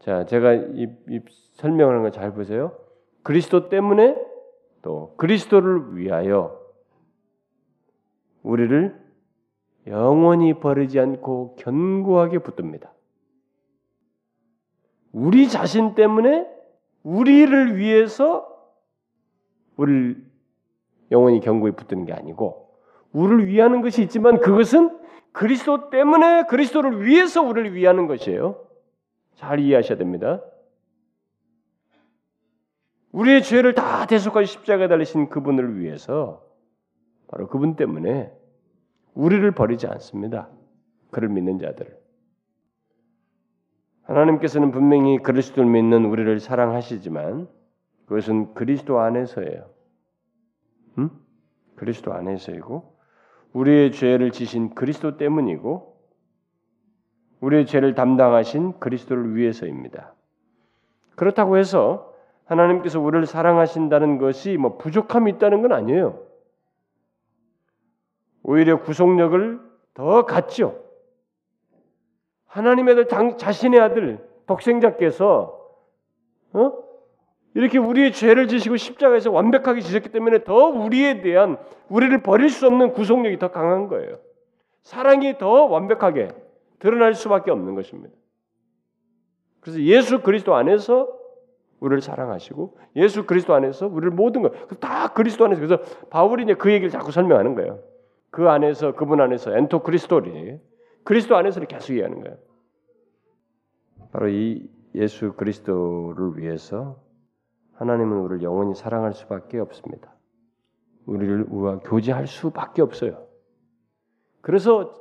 자, 0.00 0.24
제가 0.24 0.54
이, 0.54 0.86
이 1.08 1.20
설명하는 1.54 2.02
거잘 2.02 2.32
보세요. 2.34 2.76
그리스도 3.22 3.68
때문에 3.68 4.16
또 4.82 5.14
그리스도를 5.16 5.96
위하여 5.96 6.60
우리를 8.42 9.04
영원히 9.88 10.54
버리지 10.54 11.00
않고 11.00 11.56
견고하게 11.56 12.38
붙듭니다. 12.38 12.95
우리 15.16 15.48
자신 15.48 15.94
때문에 15.94 16.46
우리를 17.02 17.78
위해서 17.78 18.46
우리를 19.78 20.22
영원히 21.10 21.40
경고에 21.40 21.70
붙드는 21.70 22.04
게 22.04 22.12
아니고 22.12 22.68
우리를 23.12 23.46
위하는 23.46 23.80
것이 23.80 24.02
있지만 24.02 24.40
그것은 24.40 25.00
그리스도 25.32 25.88
때문에 25.88 26.44
그리스도를 26.48 27.06
위해서 27.06 27.40
우리를 27.42 27.72
위하는 27.72 28.06
것이에요. 28.06 28.62
잘 29.36 29.58
이해하셔야 29.58 29.96
됩니다. 29.96 30.42
우리의 33.12 33.42
죄를 33.42 33.74
다 33.74 34.04
대속하시 34.04 34.52
십자가에 34.52 34.86
달리신 34.86 35.30
그분을 35.30 35.80
위해서 35.80 36.44
바로 37.28 37.48
그분 37.48 37.74
때문에 37.76 38.30
우리를 39.14 39.50
버리지 39.52 39.86
않습니다. 39.86 40.50
그를 41.10 41.30
믿는 41.30 41.58
자들을. 41.58 42.05
하나님께서는 44.06 44.70
분명히 44.70 45.18
그리스도를 45.18 45.68
믿는 45.68 46.04
우리를 46.04 46.38
사랑하시지만 46.38 47.48
그것은 48.06 48.54
그리스도 48.54 49.00
안에서예요. 49.00 49.68
음? 50.98 51.10
그리스도 51.74 52.12
안에서이고 52.12 52.96
우리의 53.52 53.92
죄를 53.92 54.30
지신 54.30 54.74
그리스도 54.74 55.16
때문이고 55.16 55.96
우리의 57.40 57.66
죄를 57.66 57.94
담당하신 57.94 58.78
그리스도를 58.78 59.34
위해서입니다. 59.34 60.14
그렇다고 61.16 61.56
해서 61.56 62.14
하나님께서 62.44 63.00
우리를 63.00 63.26
사랑하신다는 63.26 64.18
것이 64.18 64.56
뭐 64.56 64.78
부족함이 64.78 65.32
있다는 65.32 65.62
건 65.62 65.72
아니에요. 65.72 66.22
오히려 68.42 68.80
구속력을 68.80 69.60
더 69.94 70.24
갖죠. 70.24 70.85
하나님의 72.56 72.92
아들 72.92 73.06
당, 73.06 73.36
자신의 73.36 73.78
아들 73.80 74.18
독생자께서 74.46 75.60
어? 76.54 76.72
이렇게 77.52 77.78
우리의 77.78 78.12
죄를 78.12 78.48
지시고 78.48 78.76
십자가에서 78.76 79.30
완벽하게 79.30 79.80
지셨기 79.82 80.08
때문에 80.10 80.44
더 80.44 80.66
우리에 80.66 81.20
대한 81.20 81.58
우리를 81.88 82.22
버릴 82.22 82.48
수 82.48 82.66
없는 82.66 82.92
구속력이 82.92 83.38
더 83.38 83.50
강한 83.50 83.88
거예요. 83.88 84.16
사랑이 84.82 85.36
더 85.36 85.64
완벽하게 85.64 86.28
드러날 86.78 87.14
수밖에 87.14 87.50
없는 87.50 87.74
것입니다. 87.74 88.14
그래서 89.60 89.80
예수 89.82 90.22
그리스도 90.22 90.54
안에서 90.54 91.12
우리를 91.80 92.00
사랑하시고 92.00 92.78
예수 92.96 93.26
그리스도 93.26 93.54
안에서 93.54 93.86
우리를 93.86 94.12
모든 94.12 94.42
것다 94.42 95.08
그리스도 95.08 95.44
안에서 95.44 95.60
그래서 95.60 95.82
바울이 96.08 96.44
이제 96.44 96.54
그 96.54 96.72
얘기를 96.72 96.88
자꾸 96.90 97.12
설명하는 97.12 97.54
거예요. 97.54 97.80
그 98.30 98.48
안에서 98.48 98.92
그분 98.92 99.20
안에서 99.20 99.54
엔토 99.56 99.80
그리스도리 99.80 100.58
그리스도 101.04 101.36
안에서를 101.36 101.68
계속 101.68 101.92
얘기하는 101.92 102.22
거예요. 102.22 102.45
바로 104.12 104.28
이 104.28 104.68
예수 104.94 105.34
그리스도를 105.34 106.38
위해서 106.38 107.02
하나님은 107.74 108.18
우리를 108.18 108.42
영원히 108.42 108.74
사랑할 108.74 109.12
수밖에 109.12 109.58
없습니다. 109.58 110.14
우리를 111.04 111.46
우리와 111.48 111.80
교제할 111.80 112.26
수밖에 112.26 112.82
없어요. 112.82 113.26
그래서 114.40 114.94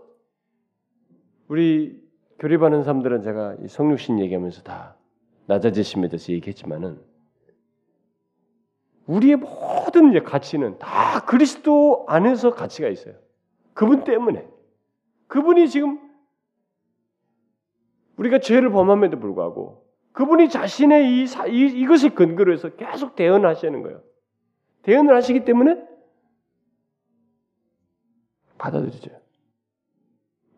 우리 1.48 2.04
교리받는 2.39 2.84
사람들은 2.84 3.22
제가 3.22 3.58
성육신 3.68 4.20
얘기하면서 4.20 4.63
다 4.63 4.98
낮아지심에 5.48 6.10
대해서 6.10 6.34
얘기했지만은 6.34 7.00
우리의 9.08 9.38
모든 9.38 10.24
가치는 10.24 10.80
다 10.80 11.24
그리스도 11.26 12.06
안에서 12.08 12.56
가치가 12.56 12.89
있어요. 12.89 13.15
그분 13.74 14.04
때문에 14.04 14.48
그분이 15.28 15.70
지금 15.70 16.00
우리가 18.17 18.39
죄를 18.39 18.69
범함에도 18.69 19.19
불구하고 19.19 19.86
그분이 20.13 20.49
자신의 20.49 21.21
이, 21.21 21.28
사, 21.28 21.45
이 21.45 21.65
이것을 21.82 22.15
근거로 22.15 22.54
해서 22.54 22.69
계속 22.69 23.15
대언하시는 23.15 23.82
거예요. 23.82 24.01
대언을 24.84 25.15
하시기 25.15 25.43
때문에 25.43 25.84
받아들이죠. 28.58 29.12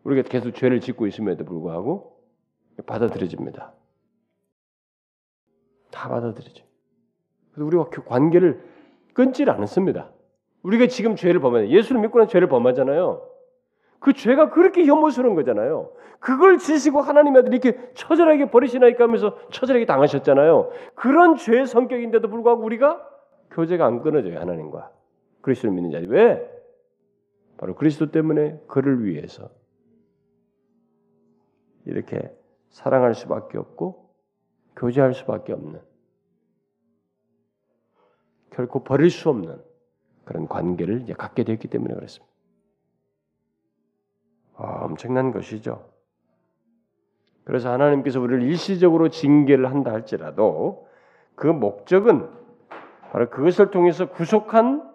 우리가 0.04 0.28
계속 0.28 0.52
죄를 0.52 0.80
짓고 0.80 1.06
있음에도 1.08 1.44
불구하고 1.44 2.22
받아들여집니다. 2.86 3.74
다 5.90 6.08
받아들이죠. 6.08 6.64
그래서 7.52 7.66
우리가 7.66 7.88
그 7.90 8.04
관계를 8.04 8.62
끊질 9.12 9.50
않습니다. 9.50 10.12
우리가 10.62 10.86
지금 10.86 11.16
죄를 11.16 11.40
범하잖아요. 11.40 11.76
예수를 11.76 12.00
믿고 12.02 12.18
난 12.18 12.28
죄를 12.28 12.48
범하잖아요. 12.48 13.28
그 13.98 14.12
죄가 14.12 14.50
그렇게 14.50 14.84
혐오스러운 14.84 15.34
거잖아요. 15.34 15.90
그걸 16.20 16.58
지시고 16.58 17.00
하나님의 17.00 17.40
아들이 17.40 17.58
이렇게 17.58 17.90
처절하게 17.94 18.50
버리시나이까 18.50 19.04
하면서 19.04 19.36
처절하게 19.50 19.86
당하셨잖아요. 19.86 20.70
그런 20.94 21.36
죄의 21.36 21.66
성격인데도 21.66 22.28
불구하고 22.28 22.64
우리가 22.64 23.06
교제가 23.50 23.86
안 23.86 24.02
끊어져요. 24.02 24.38
하나님과. 24.38 24.90
그리스도를 25.42 25.74
믿는 25.74 25.90
자리. 25.90 26.06
왜? 26.08 26.48
바로 27.56 27.74
그리스도 27.74 28.10
때문에 28.10 28.60
그를 28.66 29.04
위해서 29.04 29.50
이렇게 31.84 32.32
사랑할 32.70 33.14
수밖에 33.14 33.58
없고 33.58 34.10
교제할 34.76 35.14
수밖에 35.14 35.52
없는 35.52 35.80
결코 38.50 38.84
버릴 38.84 39.10
수 39.10 39.28
없는 39.28 39.60
그런 40.24 40.46
관계를 40.46 41.02
이제 41.02 41.14
갖게 41.14 41.44
되었기 41.44 41.68
때문에 41.68 41.94
그렇습니다. 41.94 42.27
아, 44.58 44.80
엄청난 44.82 45.30
것이죠. 45.30 45.84
그래서 47.44 47.70
하나님께서 47.72 48.20
우리를 48.20 48.42
일시적으로 48.42 49.08
징계를 49.08 49.70
한다 49.70 49.92
할지라도 49.92 50.86
그 51.34 51.46
목적은 51.46 52.28
바로 53.10 53.30
그것을 53.30 53.70
통해서 53.70 54.06
구속한 54.10 54.86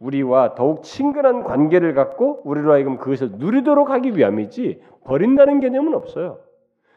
우리와 0.00 0.54
더욱 0.56 0.82
친근한 0.82 1.42
관계를 1.42 1.94
갖고 1.94 2.42
우리로 2.44 2.72
하여금 2.72 2.98
그것을 2.98 3.30
누리도록 3.36 3.88
하기 3.88 4.14
위함이지 4.14 4.82
버린다는 5.04 5.60
개념은 5.60 5.94
없어요. 5.94 6.40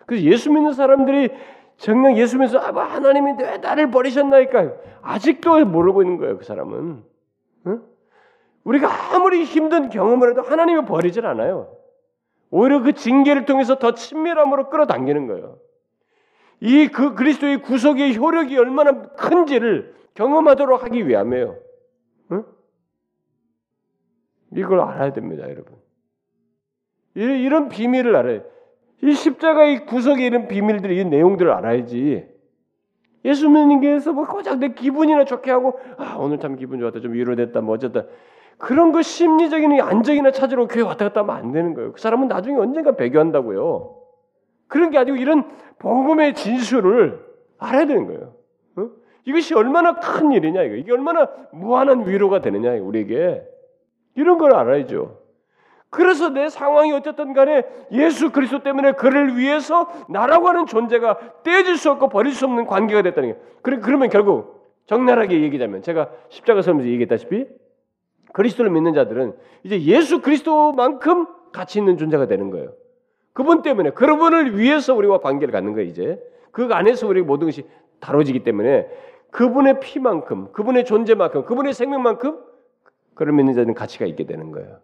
그래서 0.06 0.26
예수 0.26 0.52
믿는 0.52 0.74
사람들이 0.74 1.30
정녕 1.78 2.18
예수 2.18 2.38
믿어서 2.38 2.58
아, 2.58 2.74
뭐 2.74 2.84
하나님이 2.84 3.36
왜 3.40 3.58
나를 3.60 3.90
버리셨나니까 3.92 4.74
아직도 5.02 5.64
모르고 5.66 6.02
있는 6.02 6.18
거예요. 6.18 6.38
그 6.38 6.44
사람은. 6.44 7.04
응? 7.68 7.82
우리가 8.66 8.90
아무리 9.14 9.46
힘든 9.46 9.88
경험을 9.88 10.32
해도 10.32 10.42
하나님이 10.42 10.84
버리질 10.84 11.26
않아요. 11.26 11.79
오히려 12.52 12.82
그 12.82 12.94
징계를 12.94 13.46
통해서 13.46 13.76
더 13.80 13.94
친밀함으로 13.94 14.70
끌어당기는 14.70 15.28
거예요. 15.28 15.60
이 16.62 16.88
그 16.88 17.16
그리스도의 17.16 17.62
구속의 17.62 18.18
효력이 18.18 18.58
얼마나 18.58 19.02
큰지를 19.14 19.96
경험하도록 20.16 20.84
하기 20.84 21.08
위함이에요. 21.08 21.58
응? 22.32 22.44
이걸 24.56 24.82
알아야 24.82 25.14
됩니다, 25.14 25.44
여러분. 25.44 25.76
이런 27.16 27.70
비밀을 27.70 28.16
알아요. 28.16 28.44
이 29.02 29.14
십자가의 29.14 29.86
구석에 29.86 30.26
이런 30.26 30.48
비밀들, 30.48 30.92
이 30.92 31.06
내용들을 31.06 31.50
알아야지. 31.52 32.28
예수 33.26 33.50
믿는 33.50 33.80
게서 33.82 34.12
뭐 34.12 34.26
고작 34.26 34.60
내 34.60 34.74
기분이나 34.74 35.24
좋게 35.26 35.52
하고, 35.52 35.80
아, 35.98 36.18
오늘 36.18 36.40
참 36.40 36.56
기분 36.56 36.80
좋았다, 36.80 37.00
좀 37.00 37.14
위로됐다, 37.14 37.62
뭐 37.62 37.76
어쨌다. 37.76 38.04
그런 38.60 38.92
거 38.92 39.02
심리적인 39.02 39.82
안정이나 39.82 40.32
찾으러 40.32 40.68
교회 40.68 40.84
왔다 40.84 41.06
갔다 41.06 41.22
하면 41.22 41.36
안 41.36 41.52
되는 41.54 41.74
거예요. 41.74 41.94
그 41.94 42.02
사람은 42.02 42.28
나중에 42.28 42.58
언젠가 42.60 42.92
배교한다고요. 42.92 43.96
그런 44.68 44.92
게 44.92 44.98
아니고 44.98 45.18
이런 45.18 45.50
복음의 45.80 46.36
진술을 46.36 47.26
알아야 47.58 47.86
되는 47.86 48.06
거예요. 48.06 48.34
어? 48.76 48.90
이것이 49.26 49.56
얼마나 49.56 49.96
큰 49.96 50.34
일이냐, 50.34 50.62
이거. 50.64 50.76
이게 50.76 50.92
얼마나 50.92 51.30
무한한 51.54 52.06
위로가 52.06 52.42
되느냐, 52.42 52.74
우리에게. 52.74 53.42
이런 54.16 54.38
걸 54.38 54.54
알아야죠. 54.54 55.20
그래서 55.90 56.30
내 56.30 56.50
상황이 56.50 56.92
어쨌든 56.92 57.34
간에 57.34 57.64
예수 57.94 58.32
그리스도 58.32 58.62
때문에 58.62 58.92
그를 58.92 59.38
위해서 59.38 59.88
나라고 60.10 60.50
하는 60.50 60.66
존재가 60.66 61.44
떼질 61.44 61.78
수 61.78 61.90
없고 61.92 62.10
버릴 62.10 62.34
수 62.34 62.46
없는 62.46 62.66
관계가 62.66 63.02
됐다는 63.04 63.34
게. 63.34 63.40
그래 63.62 63.80
그러면 63.82 64.10
결국 64.10 64.70
적나라하게 64.86 65.42
얘기하자면 65.44 65.82
제가 65.82 66.10
십자가 66.28 66.62
설명에서 66.62 66.90
얘기했다시피 66.90 67.48
그리스도를 68.34 68.72
믿는 68.72 68.94
자들은 68.94 69.36
이제 69.64 69.82
예수 69.84 70.22
그리스도만큼 70.22 71.28
가치 71.52 71.80
있는 71.80 71.98
존재가 71.98 72.28
되는 72.28 72.50
거예요. 72.50 72.74
그분 73.34 73.62
때문에 73.62 73.92
그분을 73.92 74.58
위해서 74.58 74.94
우리와 74.94 75.20
관계를 75.20 75.52
갖는 75.52 75.74
거예요. 75.74 75.88
이제 75.88 76.22
그 76.52 76.66
안에서 76.72 77.08
우리 77.08 77.22
모든 77.22 77.48
것이 77.48 77.64
다뤄지기 78.00 78.44
때문에 78.44 78.88
그분의 79.32 79.80
피만큼, 79.80 80.52
그분의 80.52 80.86
존재만큼, 80.86 81.46
그분의 81.46 81.74
생명만큼 81.74 82.40
그를 83.14 83.34
믿는 83.34 83.54
자들은 83.54 83.74
가치가 83.76 84.06
있게 84.06 84.26
되는 84.26 84.52
거예요. 84.52 84.80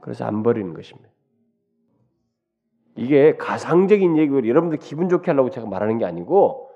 그래서 0.00 0.24
안 0.24 0.42
버리는 0.42 0.72
것입니다. 0.72 1.10
이게 2.96 3.36
가상적인 3.36 4.16
얘기고 4.16 4.46
여러분들 4.46 4.78
기분 4.78 5.08
좋게 5.08 5.30
하려고 5.30 5.50
제가 5.50 5.66
말하는 5.66 5.98
게 5.98 6.04
아니고 6.04 6.70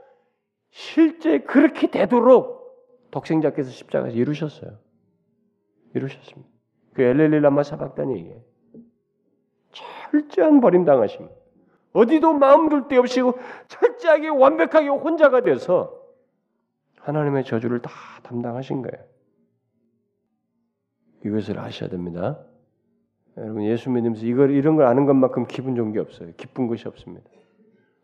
실제 0.70 1.38
그렇게 1.40 1.90
되도록 1.90 2.64
독생자께서 3.10 3.70
십자가에서 3.70 4.16
이루셨어요. 4.16 4.83
이루셨습니다. 5.94 6.48
그 6.92 7.02
엘렐리라마 7.02 7.62
사박단이. 7.62 8.35
철저한 9.72 10.61
버림당하심. 10.61 11.28
어디도 11.92 12.35
마음 12.35 12.68
둘 12.68 12.88
데 12.88 12.96
없이 12.96 13.20
철저하게 13.68 14.28
완벽하게 14.28 14.88
혼자가 14.88 15.42
돼서 15.42 16.00
하나님의 17.00 17.44
저주를 17.44 17.80
다 17.83 17.90
담당하신 18.22 18.83
거예요. 18.83 19.04
이것을 21.24 21.59
아셔야 21.59 21.88
됩니다. 21.88 22.38
여러분 23.37 23.64
예수 23.64 23.90
믿으면서 23.90 24.26
이걸 24.26 24.50
이런 24.50 24.76
걸 24.76 24.87
아는 24.87 25.07
것만큼 25.07 25.46
기분 25.46 25.74
좋은 25.74 25.92
게 25.92 25.98
없어요. 26.00 26.33
기쁜 26.37 26.66
것이 26.66 26.87
없습니다. 26.88 27.28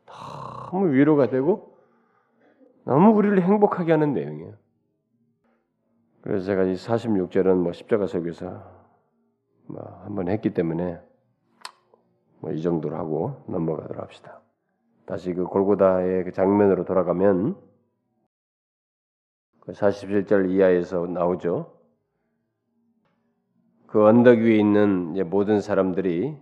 너무 0.06 0.92
위로가 0.92 1.28
되고 1.28 1.76
너무 2.84 3.10
우리를 3.10 3.40
행복하게 3.42 3.92
하는 3.92 4.12
내용이에요. 4.14 4.54
그래서 6.22 6.44
제가 6.46 6.64
이 6.64 6.74
46절은 6.74 7.56
뭐 7.56 7.72
십자가 7.72 8.06
속에서 8.06 8.62
뭐 9.66 9.82
한번 10.04 10.28
했기 10.28 10.50
때문에 10.50 11.00
뭐 12.40 12.52
이 12.52 12.62
정도로 12.62 12.96
하고 12.96 13.42
넘어가도록 13.46 14.02
합시다. 14.02 14.40
다시 15.06 15.34
그 15.34 15.44
골고다의 15.44 16.24
그 16.24 16.32
장면으로 16.32 16.84
돌아가면 16.84 17.56
그 19.60 19.72
47절 19.72 20.50
이하에서 20.50 21.06
나오죠. 21.06 21.76
그 23.86 24.04
언덕 24.04 24.38
위에 24.38 24.56
있는 24.56 25.14
모든 25.28 25.60
사람들이 25.60 26.36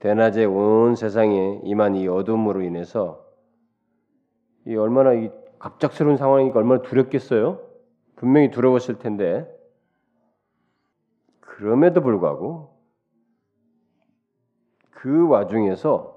대낮에 0.00 0.44
온 0.44 0.94
세상에 0.94 1.60
임한 1.64 1.96
이 1.96 2.06
어둠으로 2.06 2.62
인해서 2.62 3.24
이 4.66 4.76
얼마나 4.76 5.14
이 5.14 5.30
갑작스러운 5.58 6.18
상황이니까 6.18 6.58
얼마나 6.58 6.82
두렵겠어요? 6.82 7.73
분명히 8.16 8.50
두려웠을 8.50 8.98
텐데 8.98 9.48
그럼에도 11.40 12.00
불구하고 12.00 12.74
그 14.90 15.28
와중에서 15.28 16.14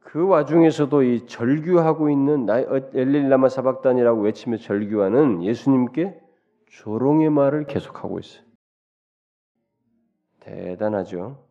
그 0.00 0.26
와중에서도 0.26 1.02
이 1.02 1.26
절규하고 1.26 2.08
있는 2.08 2.46
엘릴라마 2.94 3.48
사박단이라고 3.48 4.22
외치며 4.22 4.56
절규하는 4.56 5.42
예수님께 5.42 6.18
조롱의 6.66 7.30
말을 7.30 7.66
계속하고 7.66 8.18
있어요. 8.18 8.44
대단하죠. 10.40 11.44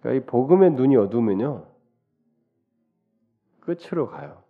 그러니까 0.00 0.24
이 0.24 0.26
복음의 0.26 0.72
눈이 0.72 0.96
어두우면요 0.96 1.66
끝으로 3.60 4.08
가요. 4.08 4.47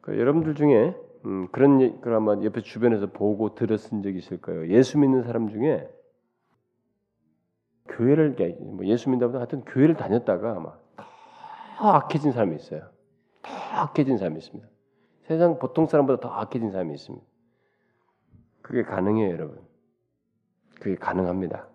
그러니까 0.00 0.20
여러분들 0.20 0.54
중에 0.54 0.94
음, 1.26 1.48
그런 1.48 2.00
그 2.00 2.14
아마 2.14 2.32
옆에 2.42 2.62
주변에서 2.62 3.06
보고 3.06 3.54
들었은 3.54 4.02
적 4.02 4.14
있을 4.14 4.40
거예요. 4.40 4.68
예수 4.68 4.98
믿는 4.98 5.22
사람 5.22 5.48
중에 5.48 5.88
교회를 7.88 8.36
뭐 8.60 8.86
예수 8.86 9.10
믿다보다 9.10 9.38
하여튼 9.38 9.64
교회를 9.64 9.96
다녔다가 9.96 10.56
아마 10.56 10.78
더 11.78 11.88
악해진 11.90 12.32
사람이 12.32 12.56
있어요. 12.56 12.88
더 13.42 13.50
악해진 13.52 14.16
사람이 14.16 14.38
있습니다. 14.38 14.68
세상 15.22 15.58
보통 15.58 15.86
사람보다 15.86 16.20
더 16.20 16.28
악해진 16.28 16.70
사람이 16.70 16.94
있습니다. 16.94 17.26
그게 18.62 18.82
가능해요, 18.82 19.32
여러분. 19.32 19.60
그게 20.80 20.94
가능합니다. 20.94 21.68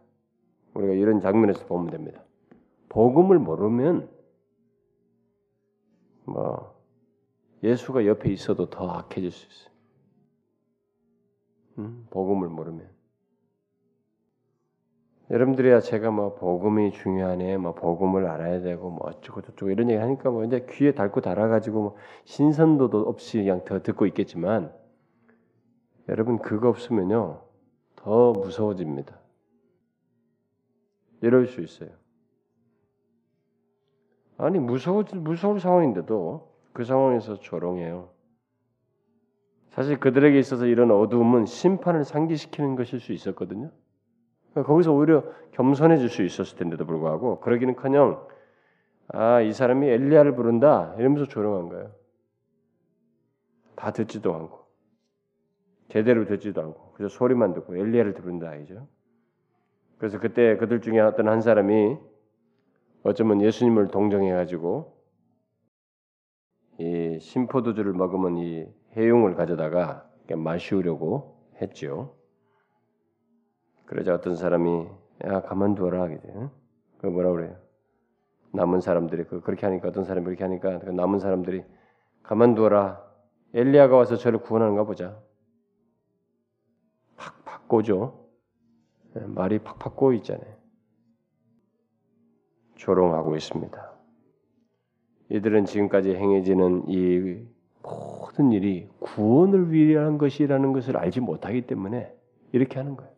우리가 0.74 0.94
이런 0.94 1.20
장면에서 1.20 1.66
보면 1.66 1.90
됩니다. 1.92 2.24
복음을 2.90 3.40
모르면 3.40 4.10
뭐 6.26 6.75
예수가 7.64 8.06
옆에 8.06 8.32
있어도 8.32 8.70
더 8.70 8.90
악해질 8.90 9.32
수 9.32 9.48
있어요. 9.48 9.76
음, 11.80 12.08
복음을 12.10 12.48
모르면. 12.50 12.90
여러분들이야 15.32 15.80
제가 15.80 16.12
뭐 16.12 16.36
복음이 16.36 16.92
중요하네, 16.92 17.58
뭐 17.58 17.74
복음을 17.74 18.28
알아야 18.28 18.62
되고 18.62 18.92
뭐 18.92 19.08
어쩌고 19.08 19.42
저쩌고 19.42 19.72
이런 19.72 19.90
얘기 19.90 20.00
하니까 20.00 20.30
뭐 20.30 20.44
이제 20.44 20.68
귀에 20.70 20.92
달고 20.94 21.22
달아가지고 21.22 21.82
뭐 21.82 21.96
신선도도 22.26 23.02
없이 23.02 23.40
그냥 23.40 23.66
더 23.66 23.82
듣고 23.82 24.06
있겠지만 24.06 24.72
여러분 26.10 26.38
그거 26.38 26.70
없으면요 26.70 27.42
더 27.96 28.34
무서워집니다. 28.34 29.20
이럴 31.22 31.48
수 31.48 31.62
있어요. 31.62 31.90
아니 34.38 34.60
무서워 34.60 35.04
무서울 35.14 35.60
상황인데도 35.60 36.55
그 36.76 36.84
상황에서 36.84 37.40
조롱해요. 37.40 38.10
사실 39.70 39.98
그들에게 39.98 40.38
있어서 40.38 40.66
이런 40.66 40.92
어두움은 40.92 41.46
심판을 41.46 42.04
상기시키는 42.04 42.76
것일 42.76 43.00
수 43.00 43.14
있었거든요. 43.14 43.72
그러니까 44.52 44.72
거기서 44.72 44.92
오히려 44.92 45.24
겸손해질 45.52 46.10
수 46.10 46.22
있었을 46.22 46.58
텐데도 46.58 46.86
불구하고 46.86 47.40
그러기는커녕 47.40 48.28
아 49.08 49.42
이 49.42 49.54
사람이 49.54 49.88
엘리야를 49.88 50.36
부른다 50.36 50.94
이러면서 50.98 51.26
조롱한 51.26 51.70
거예요. 51.70 51.94
다 53.76 53.92
듣지도 53.92 54.34
않고 54.34 54.66
제대로 55.88 56.26
듣지도 56.26 56.62
않고 56.62 56.92
그래서 56.94 57.16
소리만 57.16 57.54
듣고 57.54 57.78
엘리야를 57.78 58.16
부른다 58.16 58.54
이죠. 58.56 58.86
그래서 59.98 60.20
그때 60.20 60.58
그들 60.58 60.82
중에 60.82 61.00
어떤 61.00 61.30
한 61.30 61.40
사람이 61.40 61.98
어쩌면 63.04 63.42
예수님을 63.42 63.88
동정해 63.88 64.34
가지고 64.34 64.95
이 66.78 67.20
심포도주를 67.20 67.94
먹으면 67.94 68.38
이 68.38 68.68
해용을 68.98 69.36
가져다가 69.36 70.10
마시우려고 70.36 71.38
했죠. 71.62 72.16
그러자 73.86 74.16
어떤 74.16 74.36
사람이 74.36 74.88
야 75.26 75.42
가만두어라 75.42 76.02
하게 76.02 76.20
돼. 76.20 76.50
그 76.98 77.08
뭐라 77.08 77.32
그래요? 77.32 77.56
남은 78.52 78.82
사람들이 78.82 79.26
그 79.26 79.42
그렇게 79.42 79.66
하니까 79.66 79.90
어떤 79.90 80.04
사람이 80.04 80.26
그렇게 80.26 80.44
하니까 80.44 80.80
그 80.80 80.90
남은 80.90 81.20
사람들이 81.20 81.64
가만두어라. 82.24 83.04
엘리야가 83.54 83.96
와서 83.96 84.18
저를 84.18 84.40
구원하는가 84.40 84.84
보자. 84.84 85.18
팍팍 87.16 87.68
꼬죠. 87.68 88.28
예, 89.16 89.22
말이 89.22 89.60
팍팍 89.60 89.96
꼬 89.96 90.14
있잖아요. 90.14 90.56
조롱하고 92.76 93.36
있습니다. 93.36 93.95
이들은 95.30 95.66
지금까지 95.66 96.16
행해지는 96.16 96.84
이 96.88 97.38
모든 97.82 98.52
일이 98.52 98.88
구원을 99.00 99.72
위한 99.72 100.18
것이라는 100.18 100.74
것을 100.74 100.98
알지 100.98 101.22
못하기 101.22 101.62
때문에 101.62 102.14
이렇게 102.52 102.78
하는 102.78 102.96
거예요. 102.96 103.12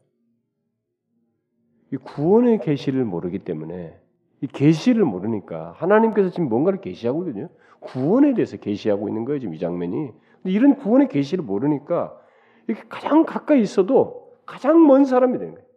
이 1.92 1.98
구원의 1.98 2.60
계시를 2.60 3.06
모르기 3.06 3.40
때문에 3.40 3.98
이 4.42 4.48
계시를 4.48 5.04
모르니까 5.04 5.72
하나님께서 5.78 6.30
지금 6.30 6.50
뭔가를 6.50 6.82
계시하거든요. 6.82 7.50
구원에 7.80 8.34
대해서 8.34 8.58
계시하고 8.58 9.08
있는 9.08 9.26
거예요. 9.26 9.40
지금 9.40 9.54
이 9.54 9.60
장면이. 9.60 10.12
근데 10.42 10.52
이런 10.52 10.76
구원의 10.76 11.08
계시를 11.10 11.44
모르니까 11.44 12.20
이렇게 12.68 12.84
가장 12.90 13.26
가까이 13.26 13.62
있어도 13.62 14.34
가장 14.46 14.86
먼 14.86 15.06
사람이 15.06 15.38
되는 15.40 15.56
거예요. 15.56 15.68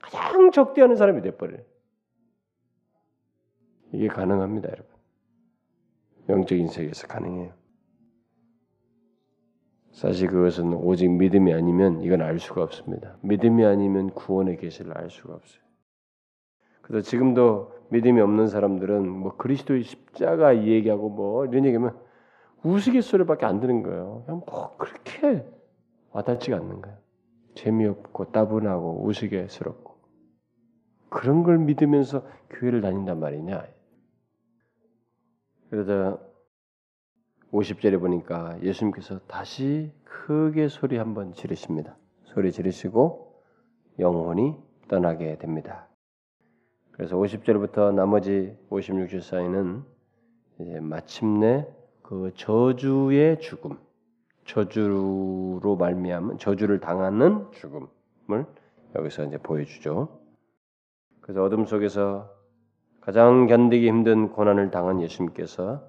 가장 0.00 0.50
적대하는 0.50 0.96
사람이 0.96 1.22
돼 1.22 1.36
버려요. 1.36 1.62
이게 3.92 4.08
가능합니다, 4.08 4.68
여러분. 4.68 4.89
영적인 6.30 6.68
세계에서 6.68 7.06
가능해요. 7.06 7.52
사실 9.92 10.28
그것은 10.28 10.72
오직 10.74 11.10
믿음이 11.10 11.52
아니면 11.52 12.00
이건 12.00 12.22
알 12.22 12.38
수가 12.38 12.62
없습니다. 12.62 13.16
믿음이 13.22 13.64
아니면 13.64 14.10
구원의 14.10 14.56
계시를 14.56 14.96
알 14.96 15.10
수가 15.10 15.34
없어요. 15.34 15.62
그래서 16.80 17.08
지금도 17.08 17.72
믿음이 17.90 18.20
없는 18.20 18.46
사람들은 18.46 19.08
뭐 19.08 19.36
그리스도의 19.36 19.82
십자가 19.82 20.56
얘기하고 20.64 21.08
뭐 21.10 21.44
이런 21.44 21.64
얘기하면 21.64 21.98
우스갯소리밖에 22.62 23.46
안 23.46 23.60
드는 23.60 23.82
거예요. 23.82 24.22
그냥 24.26 24.42
뭐 24.46 24.76
그렇게 24.76 25.44
와닿지가 26.12 26.56
않는 26.56 26.82
거예요. 26.82 26.96
재미없고 27.54 28.32
따분하고 28.32 29.04
우스갯스럽고 29.04 29.96
그런 31.08 31.42
걸 31.42 31.58
믿으면서 31.58 32.24
교회를 32.50 32.80
다닌단 32.80 33.18
말이냐? 33.18 33.66
그러다 35.70 36.18
50절에 37.52 37.98
보니까 38.00 38.60
예수님께서 38.62 39.20
다시 39.20 39.92
크게 40.04 40.68
소리 40.68 40.96
한번 40.96 41.32
지르십니다. 41.32 41.96
소리 42.24 42.52
지르시고 42.52 43.42
영혼이 43.98 44.56
떠나게 44.88 45.38
됩니다. 45.38 45.88
그래서 46.90 47.16
50절부터 47.16 47.94
나머지 47.94 48.56
56절 48.70 49.22
사이는 49.22 49.84
이제 50.60 50.80
마침내 50.80 51.66
그 52.02 52.32
저주의 52.34 53.40
죽음, 53.40 53.78
저주로 54.44 55.76
말미암은 55.78 56.38
저주를 56.38 56.80
당하는 56.80 57.50
죽음을 57.52 58.44
여기서 58.96 59.24
이제 59.24 59.38
보여주죠. 59.38 60.20
그래서 61.20 61.44
어둠 61.44 61.64
속에서 61.64 62.39
가장 63.10 63.48
견디기 63.48 63.88
힘든 63.88 64.28
고난을 64.28 64.70
당한 64.70 65.02
예수님께서 65.02 65.84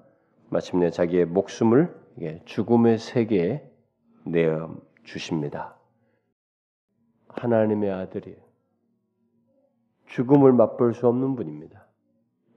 마침내 0.50 0.90
자기의 0.90 1.26
목숨을 1.26 1.94
죽음의 2.46 2.98
세계에 2.98 3.62
내어 4.24 4.74
주십니다. 5.04 5.76
하나님의 7.28 7.92
아들이에요. 7.92 8.38
죽음을 10.06 10.52
맛볼 10.52 10.94
수 10.94 11.06
없는 11.06 11.36
분입니다. 11.36 11.86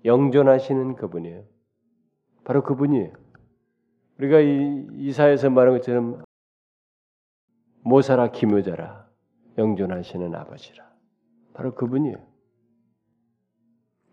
영존하시는 0.03 0.95
그분이에요. 0.95 1.43
바로 2.43 2.63
그분이에요. 2.63 3.13
우리가 4.17 4.39
이 4.39 4.87
이사에서 4.93 5.51
말한 5.51 5.75
것처럼 5.75 6.23
모사라 7.83 8.31
기묘자라 8.31 9.07
영존하시는 9.59 10.33
아버지라 10.33 10.89
바로 11.53 11.75
그분이에요. 11.75 12.34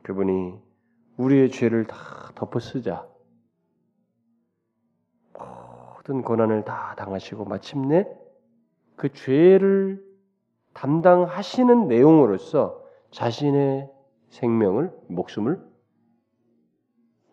그분이 0.03 0.59
우리의 1.17 1.51
죄를 1.51 1.87
다 1.87 1.97
덮어 2.35 2.59
쓰자. 2.59 3.09
모든 5.35 6.23
고난을 6.23 6.65
다 6.65 6.95
당하시고 6.97 7.45
마침내 7.45 8.07
그 8.97 9.13
죄를 9.13 10.05
담당하시는 10.75 11.87
내용으로서 11.87 12.83
자신의 13.11 13.91
생명을 14.31 14.93
목숨을 15.09 15.63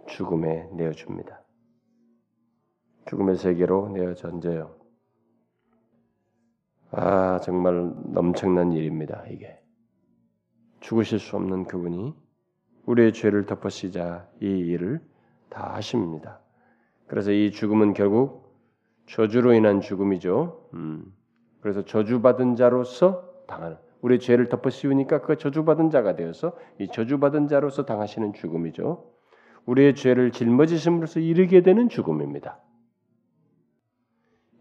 죽음에 0.07 0.69
내어 0.73 0.91
줍니다. 0.91 1.41
죽음의 3.07 3.37
세계로 3.37 3.89
내어 3.89 4.13
던져요. 4.13 4.75
아, 6.91 7.39
정말 7.39 7.93
넘청난 8.11 8.73
일입니다, 8.73 9.25
이게. 9.27 9.59
죽으실 10.81 11.19
수 11.19 11.35
없는 11.35 11.65
그분이 11.65 12.15
우리의 12.89 13.13
죄를 13.13 13.45
덮으시자 13.45 14.27
이 14.41 14.47
일을 14.47 14.99
다 15.49 15.75
하십니다. 15.75 16.39
그래서 17.05 17.31
이 17.31 17.51
죽음은 17.51 17.93
결국 17.93 18.55
저주로 19.05 19.53
인한 19.53 19.79
죽음이죠. 19.79 20.69
음. 20.73 21.13
그래서 21.61 21.85
저주받은 21.85 22.55
자로서 22.55 23.29
당하는 23.47 23.77
우리의 24.01 24.19
죄를 24.19 24.49
덮어 24.49 24.71
씌우니까 24.71 25.21
그 25.21 25.37
저주받은 25.37 25.91
자가 25.91 26.15
되어서 26.15 26.57
이 26.79 26.87
저주받은 26.87 27.47
자로서 27.47 27.85
당하시는 27.85 28.33
죽음이죠. 28.33 29.05
우리의 29.65 29.93
죄를 29.93 30.31
짊어지심으로써 30.31 31.19
이르게 31.19 31.61
되는 31.61 31.89
죽음입니다. 31.89 32.59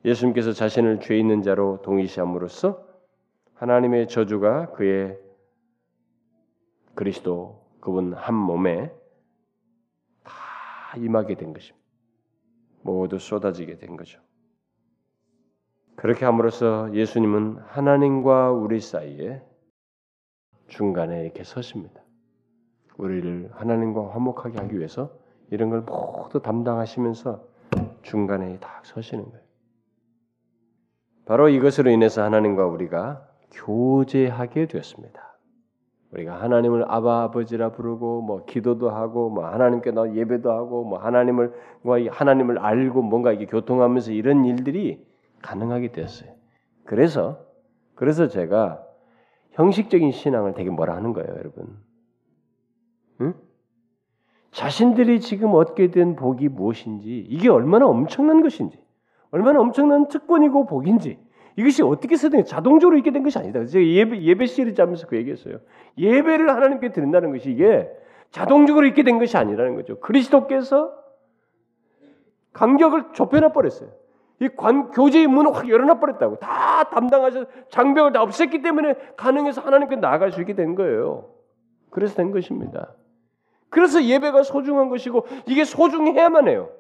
예수님께서 0.05 0.53
자신을 0.53 1.01
죄 1.01 1.19
있는 1.19 1.41
자로 1.41 1.81
동의시함으로써 1.81 2.85
하나님의 3.55 4.09
저주가 4.09 4.73
그의 4.73 5.19
그리스도 6.95 7.68
그분 7.81 8.15
한 8.15 8.35
몸에 8.35 8.93
다 10.25 10.33
임하게 10.97 11.37
된 11.37 11.53
것입니다. 11.53 11.87
모두 12.83 13.19
쏟아지게 13.19 13.79
된 13.79 13.97
거죠. 13.97 14.21
그렇게 15.97 16.25
함으로써 16.25 16.95
예수님은 16.95 17.59
하나님과 17.67 18.53
우리 18.53 18.81
사이에 18.81 19.43
중간에 20.69 21.25
이렇게 21.25 21.45
서십니다. 21.45 22.03
우리를 22.99 23.51
하나님과 23.53 24.11
화목하게 24.11 24.59
하기 24.59 24.79
위해서 24.79 25.13
이런 25.51 25.71
걸 25.71 25.81
모두 25.83 26.41
담당하시면서 26.41 27.45
중간에 28.03 28.59
딱 28.61 28.85
서시는 28.85 29.25
거예요. 29.25 29.45
바로 31.25 31.49
이것으로 31.49 31.91
인해서 31.91 32.23
하나님과 32.23 32.67
우리가 32.67 33.29
교제하게 33.51 34.67
되었습니다. 34.67 35.28
우리가 36.13 36.41
하나님을 36.41 36.85
아바 36.89 37.25
아버지라 37.25 37.73
부르고 37.73 38.23
뭐 38.23 38.45
기도도 38.47 38.91
하고 38.91 39.29
뭐 39.29 39.47
하나님께 39.47 39.91
나 39.91 40.15
예배도 40.15 40.51
하고 40.51 40.85
뭐 40.85 40.99
하나님을 40.99 41.53
뭐 41.83 41.99
하나님을 42.09 42.59
알고 42.59 43.03
뭔가 43.03 43.33
이게 43.33 43.45
교통하면서 43.47 44.13
이런 44.13 44.45
일들이 44.45 45.05
가능하게 45.43 45.93
되었어요. 45.93 46.33
그래서 46.85 47.41
그래서 47.95 48.29
제가 48.29 48.83
형식적인 49.53 50.13
신앙을 50.13 50.55
되게 50.55 50.71
뭐라 50.71 50.95
하는 50.95 51.13
거예요, 51.13 51.29
여러분. 51.29 51.77
응? 53.21 53.35
자신들이 54.53 55.21
지금 55.21 55.53
얻게 55.55 55.91
된 55.91 56.17
복이 56.17 56.49
무엇인지 56.49 57.27
이게 57.29 57.51
얼마나 57.51 57.87
엄청난 57.87 58.41
것인지 58.41 58.83
얼마나 59.31 59.61
엄청난 59.61 60.09
특권이고 60.09 60.67
복인지 60.67 61.19
이것이 61.59 61.83
어떻게 61.83 62.15
서든 62.15 62.45
자동적으로 62.45 62.97
있게 62.99 63.11
된 63.11 63.25
것이 63.25 63.37
아니다. 63.37 63.65
제가 63.65 63.85
예배, 63.85 64.23
예배 64.23 64.47
시리즈 64.47 64.81
하면서 64.81 65.09
그 65.09 65.17
얘기했어요. 65.17 65.59
예배를 65.99 66.49
하나님께 66.49 66.93
드린다는 66.93 67.33
것이 67.33 67.51
이게 67.51 67.91
자동적으로 68.31 68.87
있게 68.87 69.03
된 69.03 69.19
것이 69.19 69.37
아니라는 69.37 69.75
거죠. 69.75 69.99
그리스도께서 69.99 70.95
간격을 72.53 73.07
좁혀놔 73.13 73.51
버렸어요. 73.51 73.91
이 74.41 74.49
관, 74.51 74.93
교제의 74.93 75.27
문을 75.27 75.53
확 75.53 75.69
열어놔 75.69 75.99
버렸다고. 75.99 76.37
다 76.39 76.85
담당하셔 76.91 77.47
장벽을 77.71 78.13
다 78.13 78.25
없앴기 78.25 78.63
때문에 78.63 78.95
가능해서 79.17 79.61
하나님께 79.61 79.97
나아갈 79.97 80.31
수 80.31 80.41
있게 80.41 80.55
된 80.55 80.77
거예요. 80.77 81.29
그래서 81.91 82.15
된 82.15 82.31
것입니다. 82.31 82.95
그래서 83.69 84.05
예배가 84.05 84.45
소중한 84.45 84.91
것이고 84.91 85.27
이게 85.47 85.65
소중해야만 85.65 86.47
해요. 86.47 86.71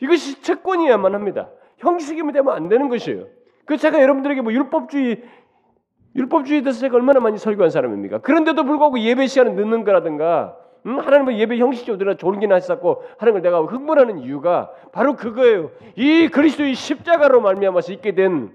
이것이 0.00 0.42
채권이야만 0.42 1.14
합니다. 1.14 1.48
형식이면 1.76 2.32
되면 2.32 2.52
안 2.52 2.68
되는 2.68 2.88
것이에요. 2.88 3.35
그 3.66 3.76
제가 3.76 4.00
여러분들에게 4.00 4.40
뭐 4.40 4.52
율법주의 4.52 5.22
율법주의에 6.14 6.62
대해서 6.62 6.80
제가 6.80 6.96
얼마나 6.96 7.20
많이 7.20 7.36
설교한 7.36 7.70
사람입니까? 7.70 8.18
그런데도 8.18 8.64
불구하고 8.64 8.98
예배 8.98 9.26
시간을 9.26 9.54
늦는 9.54 9.84
거라든가 9.84 10.56
음, 10.86 10.98
하나님은 10.98 11.36
예배 11.36 11.58
형식적으로 11.58 12.16
졸기나 12.16 12.54
했었고 12.54 13.02
하는 13.18 13.32
걸 13.34 13.42
내가 13.42 13.60
흥분하는 13.60 14.20
이유가 14.20 14.70
바로 14.92 15.16
그거예요. 15.16 15.72
이 15.96 16.28
그리스도의 16.28 16.74
십자가로 16.74 17.40
말미암아서 17.40 17.92
있게 17.94 18.14
된 18.14 18.54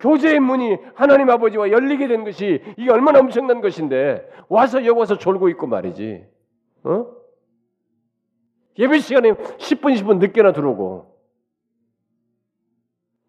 교제의 0.00 0.40
문이 0.40 0.76
하나님 0.94 1.30
아버지와 1.30 1.70
열리게 1.70 2.08
된 2.08 2.24
것이 2.24 2.62
이게 2.76 2.90
얼마나 2.90 3.20
엄청난 3.20 3.60
것인데 3.60 4.28
와서 4.48 4.84
여기 4.84 4.98
와서 4.98 5.16
졸고 5.16 5.48
있고 5.50 5.66
말이지. 5.66 6.26
어? 6.84 7.06
예배 8.78 8.98
시간에 8.98 9.32
10분 9.32 9.94
20분 9.94 10.18
늦게나 10.18 10.52
들어오고 10.52 11.17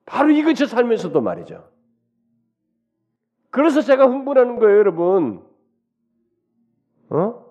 바로 0.10 0.32
이것이 0.32 0.66
살면서도 0.66 1.22
말이죠. 1.22 1.70
그래서 3.51 3.82
제가 3.82 4.07
흥분하는 4.07 4.57
거예요, 4.57 4.80
여러분. 4.80 5.43
어? 7.12 7.45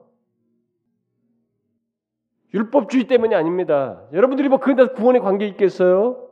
율법주의 2.53 3.07
때문이 3.07 3.35
아닙니다. 3.37 4.03
여러분들이 4.13 4.49
뭐 4.49 4.59
그다 4.59 4.89
구원에 4.89 5.21
관계 5.21 5.47
있겠어요? 5.47 6.29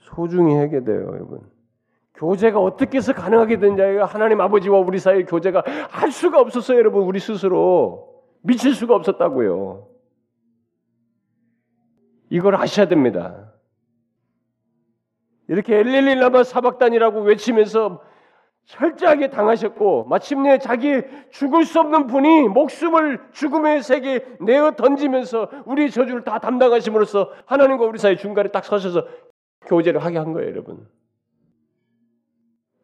소중히 0.00 0.56
하게 0.56 0.82
돼요, 0.82 1.06
여러분. 1.06 1.48
교제가 2.14 2.58
어떻게 2.60 2.98
해서 2.98 3.12
가능하게 3.12 3.58
된지 3.60 3.82
하나님 3.82 4.40
아버지와 4.40 4.80
우리 4.80 4.98
사이의 4.98 5.26
교제가 5.26 5.62
할 5.90 6.10
수가 6.10 6.40
없었어요, 6.40 6.76
여러분. 6.76 7.04
우리 7.04 7.20
스스로 7.20 8.24
미칠 8.40 8.74
수가 8.74 8.96
없었다고요. 8.96 9.86
이걸 12.30 12.56
아셔야 12.56 12.88
됩니다. 12.88 13.51
이렇게 15.52 15.76
엘렐릴라마 15.76 16.44
사박단이라고 16.44 17.20
외치면서 17.20 18.00
철저하게 18.64 19.28
당하셨고 19.28 20.04
마침내 20.04 20.56
자기 20.56 21.02
죽을 21.30 21.66
수 21.66 21.78
없는 21.78 22.06
분이 22.06 22.48
목숨을 22.48 23.20
죽음의 23.32 23.82
세계에 23.82 24.20
내어 24.40 24.70
던지면서 24.70 25.50
우리의 25.66 25.90
저주를 25.90 26.24
다 26.24 26.38
담당하심으로써 26.38 27.32
하나님과 27.44 27.84
우리 27.84 27.98
사이 27.98 28.16
중간에 28.16 28.48
딱 28.48 28.64
서셔서 28.64 29.06
교제를 29.66 30.02
하게 30.02 30.16
한 30.16 30.32
거예요, 30.32 30.48
여러분. 30.48 30.86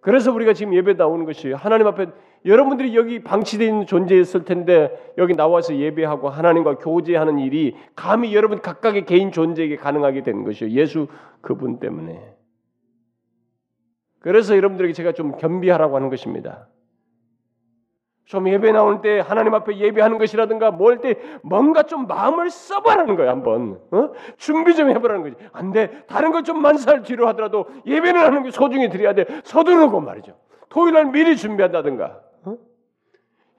그래서 0.03 0.31
우리가 0.31 0.53
지금 0.53 0.75
예배 0.75 0.95
나오는 0.95 1.25
것이 1.25 1.51
하나님 1.53 1.87
앞에 1.87 2.09
여러분들이 2.45 2.95
여기 2.95 3.23
방치되어 3.23 3.67
있는 3.67 3.87
존재였을 3.87 4.45
텐데 4.45 5.15
여기 5.17 5.35
나와서 5.35 5.75
예배하고 5.75 6.29
하나님과 6.29 6.77
교제하는 6.77 7.39
일이 7.39 7.75
감히 7.97 8.35
여러분 8.35 8.61
각각의 8.61 9.07
개인 9.07 9.33
존재에게 9.33 9.77
가능하게 9.77 10.23
된 10.23 10.45
것이요. 10.45 10.69
예수 10.71 11.09
그분 11.41 11.81
때문에. 11.81 12.38
그래서 14.21 14.57
여러분들에게 14.57 14.93
제가 14.93 15.13
좀 15.13 15.37
겸비하라고 15.37 15.97
하는 15.97 16.11
것입니다. 16.11 16.67
좀 18.25 18.47
예배 18.47 18.73
나올 18.73 19.01
때 19.01 19.21
하나님 19.21 19.55
앞에 19.55 19.79
예배하는 19.79 20.19
것이라든가 20.19 20.71
뭘때 20.71 21.15
뭔가 21.43 21.85
좀 21.85 22.07
마음을 22.07 22.51
써보라는 22.51 23.17
거예요 23.17 23.31
한번. 23.31 23.81
어? 23.91 24.11
준비 24.37 24.75
좀 24.75 24.91
해보라는 24.91 25.23
거지. 25.23 25.37
안돼. 25.53 26.05
다른 26.09 26.31
것 26.31 26.43
좀 26.43 26.61
만살 26.61 27.03
뒤로 27.03 27.27
하더라도 27.29 27.67
예배를 27.87 28.21
하는 28.21 28.43
게 28.43 28.51
소중히 28.51 28.91
드려야 28.91 29.15
돼. 29.15 29.25
서두르고 29.45 30.01
말이죠. 30.01 30.37
토요일 30.69 30.93
날 30.93 31.07
미리 31.07 31.37
준비한다든가 31.39 32.21
어? 32.45 32.57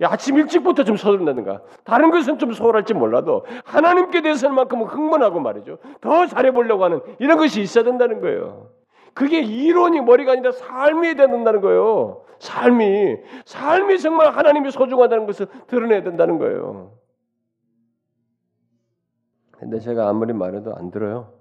아침 0.03 0.38
일찍부터 0.38 0.84
좀 0.84 0.97
서두른다든가. 0.97 1.62
다른 1.84 2.12
것은 2.12 2.38
좀 2.38 2.53
소홀할지 2.53 2.93
몰라도 2.93 3.45
하나님께 3.66 4.22
대해서만큼은 4.22 4.86
흥분하고 4.86 5.39
말이죠. 5.39 5.80
더 5.99 6.28
잘해보려고 6.28 6.84
하는 6.84 7.01
이런 7.18 7.39
것이 7.39 7.60
있어야 7.62 7.84
된다는 7.84 8.22
거예요 8.22 8.68
그게 9.20 9.41
이론이 9.41 9.99
머리가 9.99 10.32
아니라 10.32 10.53
삶이 10.53 11.15
된다는 11.15 11.59
거예요. 11.59 12.24
삶이 12.39 13.17
삶이 13.43 13.99
정말 13.99 14.34
하나님이 14.34 14.72
소중하다는 14.72 15.26
것을 15.26 15.47
드러내야 15.67 16.03
된다는 16.03 16.38
거예요. 16.38 16.97
근데 19.51 19.80
제가 19.80 20.07
아무리 20.07 20.32
말해도 20.32 20.74
안 20.74 20.89
들어요. 20.89 21.34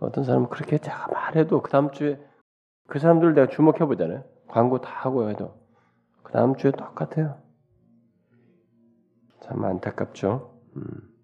어떤 0.00 0.24
사람은 0.24 0.48
그렇게 0.48 0.78
제가 0.78 1.08
말해도 1.12 1.60
그 1.60 1.70
다음 1.70 1.90
주에 1.90 2.18
그 2.86 2.98
사람들 2.98 3.34
내가 3.34 3.48
주목해 3.48 3.80
보잖아요. 3.80 4.24
광고 4.48 4.80
다 4.80 4.88
하고 4.90 5.28
해도 5.28 5.54
그 6.22 6.32
다음 6.32 6.56
주에 6.56 6.70
똑같아요. 6.70 7.42
참 9.40 9.62
안타깝죠. 9.62 10.58
음. 10.76 11.15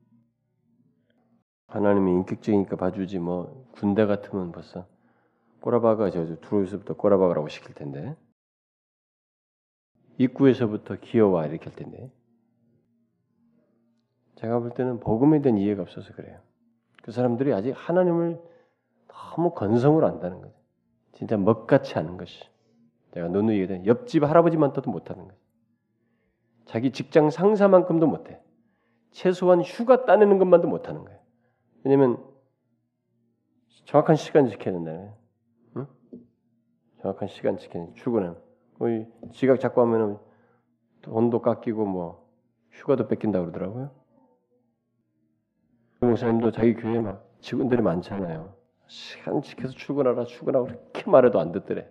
하나님이 1.72 2.12
인격적이니까 2.12 2.76
봐주지 2.76 3.18
뭐 3.18 3.66
군대 3.72 4.04
같으면 4.04 4.52
벌써 4.52 4.86
꼬라박아 5.60 6.10
저 6.10 6.36
들어오서부터 6.40 6.94
꼬라박으라고 6.94 7.48
시킬 7.48 7.74
텐데 7.74 8.14
입구에서부터 10.18 10.96
기어와 10.96 11.46
이렇게 11.46 11.70
할 11.70 11.74
텐데 11.74 12.10
제가 14.34 14.58
볼 14.58 14.70
때는 14.70 15.00
복음에 15.00 15.40
대한 15.40 15.56
이해가 15.56 15.82
없어서 15.82 16.12
그래요. 16.12 16.40
그 17.02 17.10
사람들이 17.10 17.54
아직 17.54 17.72
하나님을 17.74 18.38
너무 19.08 19.54
건성으로 19.54 20.06
안다는 20.06 20.42
거죠. 20.42 20.54
진짜 21.14 21.38
먹같이 21.38 21.94
하는 21.94 22.18
것이. 22.18 22.44
내가 23.12 23.28
누누이 23.28 23.60
얘기한 23.60 23.86
옆집 23.86 24.24
할아버지만 24.24 24.74
떠도 24.74 24.90
못하는 24.90 25.26
거죠. 25.26 25.40
자기 26.66 26.90
직장 26.90 27.30
상사만큼도 27.30 28.06
못해. 28.06 28.40
최소한 29.10 29.62
휴가 29.62 30.04
따내는 30.04 30.38
것만도 30.38 30.68
못하는 30.68 31.04
거예요. 31.04 31.21
왜냐면 31.84 32.22
정확한 33.84 34.16
시간 34.16 34.48
지켜야 34.48 34.74
된다. 34.74 35.14
응? 35.76 35.86
정확한 37.00 37.28
시간 37.28 37.56
돼. 37.56 37.92
출근은. 37.94 38.36
우리 38.78 39.06
지각 39.32 39.60
잡고 39.60 39.80
하면은 39.82 40.18
돈도 41.02 41.42
깎이고 41.42 41.84
뭐 41.84 42.28
휴가도 42.70 43.08
뺏긴다 43.08 43.40
그러더라고요. 43.40 43.90
목사님도 46.00 46.50
자기 46.52 46.74
교회 46.74 47.00
막 47.00 47.28
직원들이 47.40 47.82
많잖아요. 47.82 48.54
시간 48.86 49.40
지켜서 49.42 49.72
출근하라 49.74 50.24
출근하고 50.24 50.66
그렇게 50.66 51.10
말해도 51.10 51.38
안 51.38 51.52
듣더래. 51.52 51.88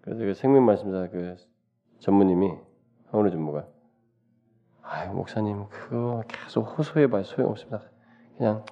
그래서 0.00 0.24
그 0.24 0.34
생명 0.34 0.64
말씀사 0.64 1.08
그 1.10 1.36
전무님이 1.98 2.52
어느 3.12 3.30
전무가 3.30 3.68
아유 4.82 5.12
목사님 5.12 5.68
그거 5.68 6.22
계속 6.26 6.62
호소해봐야 6.62 7.22
소용없습니다. 7.24 7.82
그냥 8.40 8.64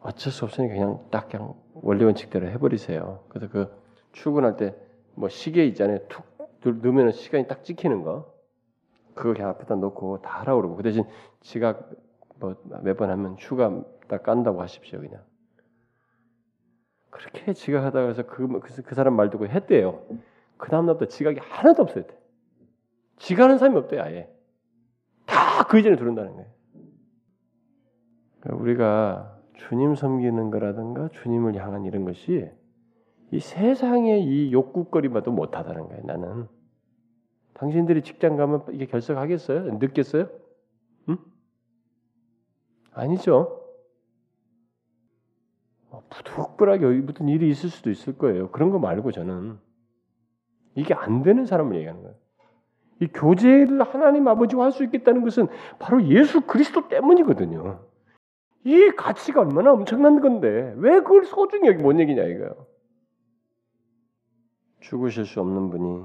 어쩔 0.00 0.32
수 0.32 0.44
없으니까 0.44 0.74
그냥 0.74 1.06
딱 1.12 1.28
그냥 1.28 1.54
원리 1.74 2.02
원칙대로 2.04 2.48
해버리세요. 2.48 3.24
그래서 3.28 3.48
그 3.48 3.72
출근할 4.12 4.56
때 4.56 4.74
뭐 5.14 5.28
시계 5.28 5.64
있잖아요. 5.66 5.98
툭 6.60 6.76
넣으면 6.78 7.10
시간이 7.12 7.48
딱 7.48 7.64
찍히는 7.64 8.02
거. 8.02 8.32
그거 9.14 9.32
그냥 9.34 9.50
앞에다 9.50 9.74
놓고 9.74 10.22
다 10.22 10.40
하라고 10.40 10.60
그러고 10.60 10.76
그 10.76 10.82
대신 10.84 11.04
지각 11.40 11.90
뭐 12.38 12.54
몇 12.84 12.96
번 12.96 13.10
하면 13.10 13.34
휴가 13.38 13.82
딱 14.06 14.22
깐다고 14.22 14.62
하십시오 14.62 15.00
그냥. 15.00 15.22
그렇게 17.10 17.52
지각하다가 17.52 18.08
해서 18.08 18.22
그, 18.26 18.46
그, 18.60 18.82
그 18.82 18.94
사람 18.94 19.14
말 19.14 19.28
듣고 19.30 19.48
했대요. 19.48 20.04
그 20.56 20.70
다음날부터 20.70 21.06
지각이 21.06 21.40
하나도 21.40 21.82
없었대. 21.82 22.16
지각하는 23.16 23.58
사람이 23.58 23.76
없대요 23.78 24.02
아예. 24.02 24.28
다 25.26 25.66
그 25.68 25.78
이전에 25.80 25.96
들은다는 25.96 26.32
거예요. 26.34 26.48
그러니까 28.40 28.62
우리가 28.62 29.38
주님 29.54 29.94
섬기는 29.94 30.50
거라든가 30.50 31.08
주님을 31.08 31.56
향한 31.56 31.84
이런 31.84 32.04
것이 32.04 32.48
이 33.30 33.40
세상의 33.40 34.24
이 34.24 34.52
욕구거리마도 34.52 35.32
못하다는 35.32 35.88
거예요. 35.88 36.02
나는 36.04 36.48
당신들이 37.54 38.02
직장 38.02 38.36
가면 38.36 38.66
이게 38.70 38.86
결석하겠어요? 38.86 39.78
늦겠어요? 39.78 40.28
응? 41.08 41.18
아니죠. 42.92 43.64
뭐 45.90 46.04
부득불하게 46.08 46.86
무슨 46.86 47.28
일이 47.28 47.50
있을 47.50 47.68
수도 47.68 47.90
있을 47.90 48.16
거예요. 48.16 48.50
그런 48.50 48.70
거 48.70 48.78
말고 48.78 49.10
저는 49.10 49.58
이게 50.76 50.94
안 50.94 51.22
되는 51.22 51.44
사람을 51.44 51.76
얘기하는 51.76 52.02
거예요. 52.02 52.16
이 53.00 53.06
교제를 53.08 53.82
하나님 53.82 54.26
아버지와 54.28 54.66
할 54.66 54.72
수 54.72 54.84
있겠다는 54.84 55.22
것은 55.22 55.48
바로 55.78 56.04
예수 56.08 56.40
그리스도 56.42 56.88
때문이거든요. 56.88 57.87
이 58.64 58.90
가치가 58.96 59.40
얼마나 59.40 59.72
엄청난 59.72 60.20
건데 60.20 60.74
왜 60.76 61.00
그걸 61.00 61.24
소중히 61.24 61.68
여기 61.68 61.82
못 61.82 61.98
얘기냐 61.98 62.22
이거요. 62.24 62.66
죽으실 64.80 65.26
수 65.26 65.40
없는 65.40 65.70
분이 65.70 66.04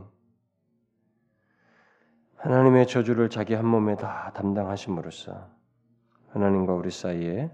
하나님의 2.36 2.88
저주를 2.88 3.30
자기 3.30 3.54
한 3.54 3.66
몸에 3.66 3.95
다 3.95 4.32
담당하심으로써 4.36 5.49
하나님과 6.30 6.74
우리 6.74 6.89
사이에 6.89 7.51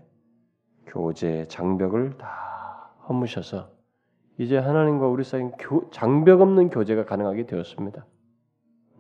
교제 0.87 1.45
장벽을 1.47 2.17
다 2.17 2.95
허무셔서 3.07 3.71
이제 4.39 4.57
하나님과 4.57 5.07
우리 5.07 5.23
사이에 5.23 5.51
장벽 5.91 6.41
없는 6.41 6.69
교제가 6.69 7.05
가능하게 7.05 7.45
되었습니다. 7.45 8.05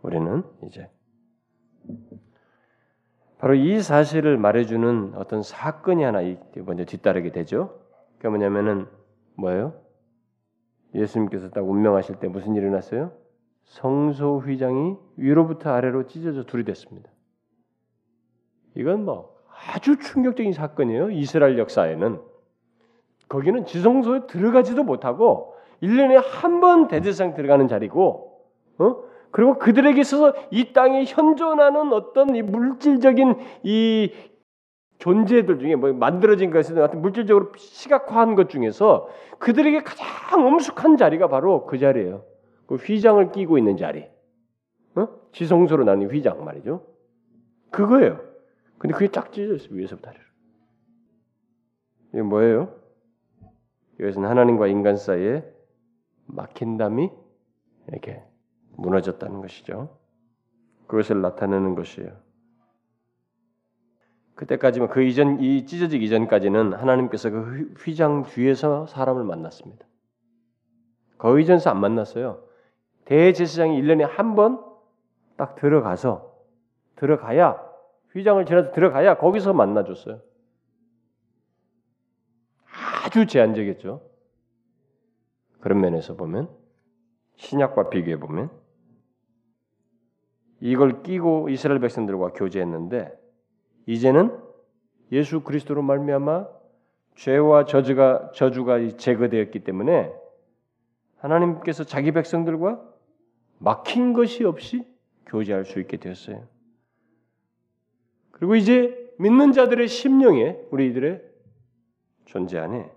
우리는 0.03 0.43
이제 0.63 0.91
바로 3.39 3.55
이 3.55 3.81
사실을 3.81 4.37
말해주는 4.37 5.13
어떤 5.15 5.41
사건이 5.41 6.03
하나 6.03 6.19
먼저 6.57 6.83
뒤따르게 6.83 7.31
되죠. 7.31 7.79
그게 8.17 8.27
뭐냐면은 8.27 8.85
뭐예요? 9.35 9.73
예수님께서 10.93 11.49
딱 11.49 11.67
운명하실 11.67 12.15
때 12.19 12.27
무슨 12.27 12.55
일이 12.55 12.65
일어났어요? 12.65 13.13
성소 13.63 14.39
휘장이 14.39 14.97
위로부터 15.15 15.71
아래로 15.71 16.07
찢어져 16.07 16.43
둘이 16.43 16.65
됐습니다. 16.65 17.09
이건 18.75 19.05
뭐 19.05 19.37
아주 19.73 19.97
충격적인 19.97 20.51
사건이에요. 20.51 21.11
이스라엘 21.11 21.57
역사에는 21.57 22.19
거기는 23.29 23.65
지성소에 23.65 24.27
들어가지도 24.27 24.83
못하고 24.83 25.55
1년에 25.81 26.21
한 26.25 26.59
번 26.59 26.87
대제상 26.89 27.35
들어가는 27.35 27.69
자리고 27.69 28.41
어? 28.79 29.08
그리고 29.31 29.59
그들에게 29.59 29.99
있어서 30.01 30.33
이 30.51 30.73
땅에 30.73 31.03
현존하는 31.05 31.93
어떤 31.93 32.35
이 32.35 32.41
물질적인 32.41 33.35
이 33.63 34.11
존재들 34.97 35.59
중에 35.59 35.75
뭐 35.75 35.93
만들어진 35.93 36.51
것이 36.51 36.73
어떤 36.73 37.01
물질적으로 37.01 37.51
시각화한 37.55 38.35
것 38.35 38.49
중에서 38.49 39.09
그들에게 39.39 39.83
가장 39.83 40.45
엄숙한 40.45 40.97
자리가 40.97 41.29
바로 41.29 41.65
그 41.65 41.77
자리예요. 41.77 42.25
그 42.65 42.75
휘장을 42.75 43.31
끼고 43.31 43.57
있는 43.57 43.77
자리. 43.77 44.05
어? 44.95 45.07
지성소로 45.31 45.85
나는 45.85 46.11
휘장 46.11 46.43
말이죠. 46.43 46.85
그거예요. 47.71 48.19
근데 48.77 48.93
그게 48.93 49.07
쫙 49.07 49.31
찢어져 49.31 49.55
있어요. 49.55 49.75
위에서부터 49.77 50.09
아래로. 50.09 50.23
이게 52.13 52.21
뭐예요? 52.21 52.75
이것은 53.99 54.25
하나님과 54.25 54.67
인간 54.67 54.97
사이에 54.97 55.43
막힌 56.25 56.77
담이 56.77 57.09
이렇게 57.87 58.23
무너졌다는 58.81 59.41
것이죠. 59.41 59.97
그것을 60.87 61.21
나타내는 61.21 61.75
것이에요. 61.75 62.11
그때까지만 64.35 64.89
그 64.89 65.03
이전 65.03 65.39
이 65.41 65.65
찢어지기 65.65 66.05
이전까지는 66.05 66.73
하나님께서 66.73 67.29
그 67.29 67.73
휘장 67.77 68.23
뒤에서 68.23 68.87
사람을 68.87 69.23
만났습니다. 69.23 69.85
그 71.17 71.39
이전서 71.41 71.69
안 71.69 71.79
만났어요. 71.79 72.43
대제사장이 73.05 73.81
1년에 73.81 74.01
한 74.01 74.35
번 74.35 74.69
딱 75.39 75.55
들어가서 75.55 76.37
들어가야 76.97 77.65
휘장을 78.11 78.45
지나서 78.45 78.71
들어가야 78.73 79.17
거기서 79.17 79.53
만나 79.53 79.85
줬어요. 79.85 80.19
아주 83.05 83.25
제한적이었죠. 83.25 84.01
그런 85.61 85.79
면에서 85.79 86.17
보면 86.17 86.49
신약과 87.37 87.89
비교해 87.89 88.19
보면 88.19 88.51
이걸 90.61 91.03
끼고 91.03 91.49
이스라엘 91.49 91.79
백성들과 91.79 92.33
교제했는데 92.33 93.17
이제는 93.85 94.37
예수 95.11 95.41
그리스도로 95.41 95.81
말미암아 95.81 96.47
죄와 97.15 97.65
저주가 97.65 98.31
저주가 98.33 98.95
제거되었기 98.97 99.59
때문에 99.59 100.11
하나님께서 101.17 101.83
자기 101.83 102.11
백성들과 102.11 102.81
막힌 103.57 104.13
것이 104.13 104.45
없이 104.45 104.85
교제할 105.25 105.65
수 105.65 105.79
있게 105.79 105.97
되었어요. 105.97 106.47
그리고 108.31 108.55
이제 108.55 108.95
믿는 109.19 109.51
자들의 109.51 109.87
심령에 109.87 110.57
우리들의 110.71 111.21
존재 112.25 112.57
안에 112.57 112.89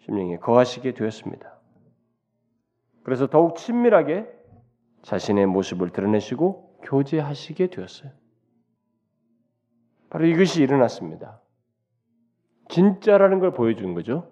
심령에 0.00 0.38
거하시게 0.38 0.92
되었습니다. 0.92 1.56
그래서 3.02 3.28
더욱 3.28 3.56
친밀하게 3.56 4.35
자신의 5.06 5.46
모습을 5.46 5.90
드러내시고 5.90 6.80
교제하시게 6.82 7.68
되었어요. 7.68 8.10
바로 10.10 10.26
이것이 10.26 10.62
일어났습니다. 10.62 11.40
진짜라는 12.68 13.38
걸 13.38 13.52
보여주는 13.52 13.94
거죠. 13.94 14.28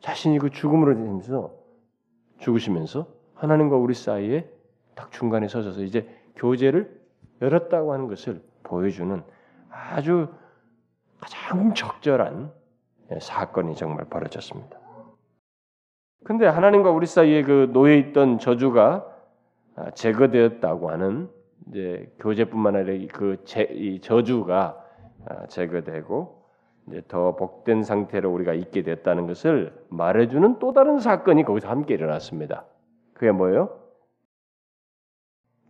자신이 0.00 0.38
그 0.40 0.50
죽음으로 0.50 0.94
되면서 0.94 1.54
죽으시면서 2.38 3.08
하나님과 3.34 3.76
우리 3.76 3.94
사이에 3.94 4.46
딱 4.94 5.10
중간에 5.10 5.48
서셔서 5.48 5.82
이제 5.82 6.06
교제를 6.36 7.00
열었다고 7.40 7.94
하는 7.94 8.08
것을 8.08 8.42
보여주는 8.64 9.22
아주 9.70 10.28
가장 11.18 11.72
적절한 11.72 12.52
사건이 13.22 13.74
정말 13.74 14.04
벌어졌습니다. 14.04 14.78
근데 16.24 16.46
하나님과 16.46 16.90
우리 16.90 17.06
사이에 17.06 17.42
그 17.42 17.70
놓여 17.72 17.94
있던 17.94 18.38
저주가 18.38 19.17
제거되었다고 19.94 20.90
하는 20.90 21.28
이제 21.68 22.12
교제뿐만 22.20 22.76
아니라 22.76 23.06
그 23.12 23.42
제, 23.44 23.62
이 23.62 24.00
저주가 24.00 24.82
제거되고 25.48 26.38
이제 26.88 27.02
더 27.08 27.36
복된 27.36 27.82
상태로 27.82 28.32
우리가 28.32 28.54
있게 28.54 28.82
됐다는 28.82 29.26
것을 29.26 29.74
말해주는 29.88 30.58
또 30.58 30.72
다른 30.72 30.98
사건이 30.98 31.44
거기서 31.44 31.68
함께 31.68 31.94
일어났습니다. 31.94 32.64
그게 33.12 33.30
뭐예요? 33.32 33.78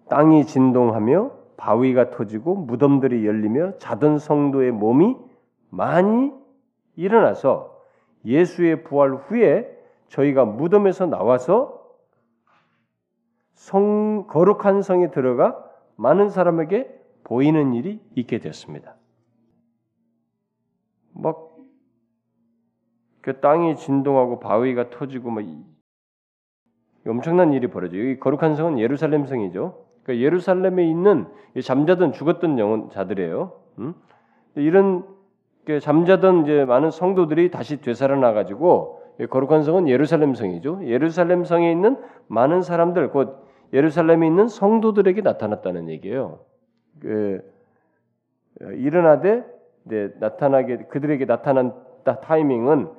땅이 0.08 0.46
진동하며 0.46 1.32
바위가 1.56 2.10
터지고 2.10 2.54
무덤들이 2.54 3.26
열리며 3.26 3.78
자던 3.78 4.18
성도의 4.18 4.70
몸이 4.70 5.16
많이 5.70 6.32
일어나서 6.96 7.76
예수의 8.24 8.84
부활 8.84 9.14
후에 9.14 9.76
저희가 10.08 10.44
무덤에서 10.44 11.06
나와서 11.06 11.77
성 13.58 14.26
거룩한 14.28 14.82
성에 14.82 15.10
들어가 15.10 15.56
많은 15.96 16.30
사람에게 16.30 16.94
보이는 17.24 17.74
일이 17.74 18.00
있게 18.14 18.38
됐습니다. 18.38 18.96
막 21.12 21.48
그 23.28 23.40
땅이 23.40 23.76
진동하고 23.76 24.40
바위가 24.40 24.88
터지고 24.88 25.30
막 25.30 25.44
엄청난 27.06 27.52
일이 27.52 27.66
벌어져요. 27.66 28.00
여기 28.00 28.18
거룩한 28.18 28.54
성은 28.54 28.78
예루살렘 28.78 29.26
성이죠. 29.26 29.84
그러니까 30.02 30.24
예루살렘에 30.24 30.88
있는 30.88 31.26
잠자던 31.62 32.12
죽었던 32.12 32.58
영혼 32.58 32.88
자들이에요. 32.88 33.52
음? 33.80 33.94
이런 34.54 35.04
잠자던 35.82 36.44
이제 36.44 36.64
많은 36.64 36.90
성도들이 36.90 37.50
다시 37.50 37.82
되살아나 37.82 38.32
가지고 38.32 39.02
거룩한 39.28 39.62
성은 39.62 39.88
예루살렘 39.88 40.34
성이죠. 40.34 40.80
예루살렘 40.86 41.44
성에 41.44 41.70
있는 41.70 41.98
많은 42.28 42.62
사람들 42.62 43.10
곧 43.10 43.46
예루살렘에 43.72 44.26
있는 44.26 44.48
성도들에게 44.48 45.20
나타났다는 45.22 45.88
얘기예요. 45.88 46.44
그 47.00 47.42
일어나되 48.60 49.44
네, 49.84 50.08
나타나게 50.18 50.84
그들에게 50.88 51.24
나타난 51.26 51.74
타이밍은 52.04 52.92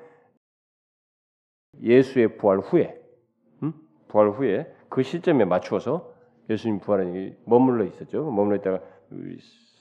예수의 1.82 2.38
부활 2.38 2.60
후에 2.60 3.00
부활 4.08 4.30
후에 4.30 4.74
그 4.90 5.04
시점에 5.04 5.46
맞추어서 5.46 6.14
예수님 6.50 6.80
부활에 6.80 7.38
머물러 7.46 7.86
있었죠. 7.86 8.24
머물러 8.32 8.58
있다가 8.58 8.80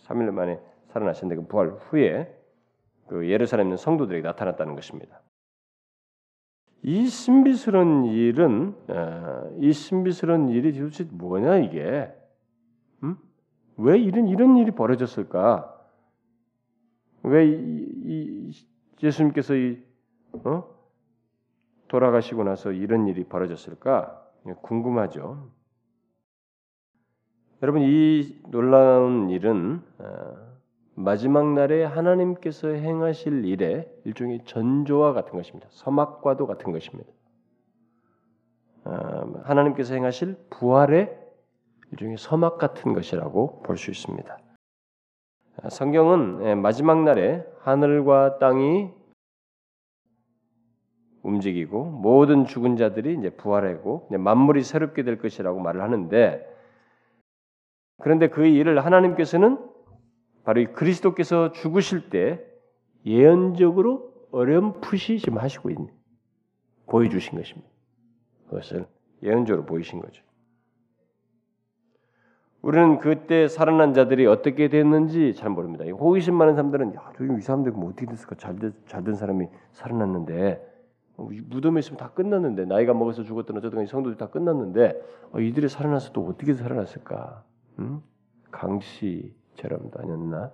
3일 0.07 0.31
만에 0.31 0.61
살아나셨는데 0.89 1.43
그 1.43 1.49
부활 1.49 1.71
후에 1.71 2.35
그 3.09 3.29
예루살렘 3.29 3.67
있는 3.67 3.77
성도들에게 3.77 4.27
나타났다는 4.27 4.75
것입니다. 4.75 5.23
이 6.89 7.07
신비스러운 7.07 8.07
일은 8.07 8.75
어, 8.89 9.55
이 9.61 9.75
신비스러운 9.75 10.49
일이 10.49 10.73
도대체 10.73 11.05
뭐냐 11.05 11.59
이게? 11.59 12.11
음? 13.03 13.19
왜 13.77 13.99
이런 13.99 14.27
이런 14.27 14.57
일이 14.57 14.71
벌어졌을까? 14.71 15.79
왜 17.25 17.47
이, 17.47 17.53
이, 18.07 18.53
예수님께서 19.03 19.55
이, 19.55 19.85
어? 20.33 20.65
돌아가시고 21.89 22.45
나서 22.45 22.73
이런 22.73 23.07
일이 23.07 23.25
벌어졌을까? 23.25 24.27
궁금하죠. 24.63 25.51
여러분 27.61 27.83
이 27.83 28.41
놀라운 28.49 29.29
일은 29.29 29.83
어, 29.99 30.48
마지막 30.99 31.53
날에 31.53 31.85
하나님께서 31.85 32.69
행하실 32.69 33.45
일의 33.45 33.89
일종의 34.05 34.41
전조와 34.45 35.13
같은 35.13 35.35
것입니다. 35.35 35.69
서막과도 35.71 36.49
같은 36.49 36.73
것입니다. 36.73 37.09
어, 38.85 38.91
하나님께서 39.45 39.95
행하실 39.95 40.37
부활의 40.51 41.17
일종의 41.93 42.17
서막 42.19 42.59
같은 42.59 42.95
것이라고 42.95 43.63
볼 43.63 43.77
수 43.77 43.93
있습니다. 43.93 44.39
어, 45.63 45.69
성경은 45.69 46.41
예, 46.47 46.55
마지막 46.57 47.05
날에 47.05 47.47
하늘과 47.61 48.39
땅이 48.39 48.91
움직이고 51.23 51.85
모든 51.85 52.45
죽은 52.45 52.77
자들이 52.77 53.15
이제 53.19 53.31
부활하고 53.31 54.09
만물이 54.11 54.65
새롭게 54.65 55.05
될 55.05 55.19
것이라고 55.19 55.61
말을 55.61 55.81
하는데 55.81 56.45
그런데 58.01 58.29
그 58.29 58.47
일을 58.47 58.85
하나님께서는 58.85 59.69
바로 60.49 60.63
이 60.63 60.67
그리스도께서 60.67 61.53
죽으실 61.53 62.09
때 62.09 62.43
예언적으로 63.05 64.15
어렴풋이 64.31 65.19
지금 65.19 65.37
하시고 65.37 65.69
있는 65.69 65.91
보여주신 66.87 67.37
것입니다. 67.37 67.69
그것을 68.49 68.87
예언적으로 69.23 69.67
보이신 69.67 70.01
거죠. 70.01 70.25
우리는 72.63 72.99
그때 72.99 73.47
살아난 73.47 73.93
자들이 73.93 74.27
어떻게 74.27 74.71
됐는지 74.71 75.35
잘 75.35 75.51
모릅니다. 75.51 75.85
호기심 75.85 76.35
많은 76.37 76.55
사람들은 76.55 76.95
야, 76.95 77.13
이 77.21 77.41
사람들 77.43 77.73
뭐 77.73 77.91
어떻게 77.91 78.07
됐을까? 78.07 78.37
잘된 78.87 79.17
사람이 79.17 79.49
살아났는데 79.73 80.67
어, 81.19 81.29
무덤에 81.45 81.81
있으면 81.81 81.99
다 81.99 82.13
끝났는데 82.15 82.65
나이가 82.65 82.95
먹어서 82.95 83.23
죽었던 83.23 83.59
어쨌든 83.59 83.85
성도들이 83.85 84.17
다 84.17 84.31
끝났는데 84.31 84.99
어, 85.31 85.41
이들이 85.41 85.69
살아나서 85.69 86.13
또 86.13 86.25
어떻게 86.25 86.55
살아났을까? 86.55 87.45
음? 87.81 88.01
강씨 88.51 89.37
처럼 89.59 89.91
다녔나? 89.91 90.51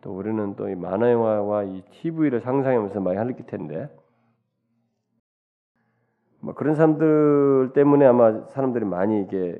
또 0.00 0.16
우리는 0.16 0.56
또 0.56 0.68
이 0.68 0.74
만화 0.74 1.10
영화와 1.12 1.64
이 1.64 1.82
TV를 1.90 2.40
상상하면서 2.40 3.00
많이 3.00 3.18
할릴 3.18 3.36
텐데 3.46 3.88
뭐 6.40 6.54
그런 6.54 6.74
사람들 6.74 7.72
때문에 7.74 8.06
아마 8.06 8.46
사람들이 8.46 8.84
많이 8.86 9.22
이게 9.22 9.58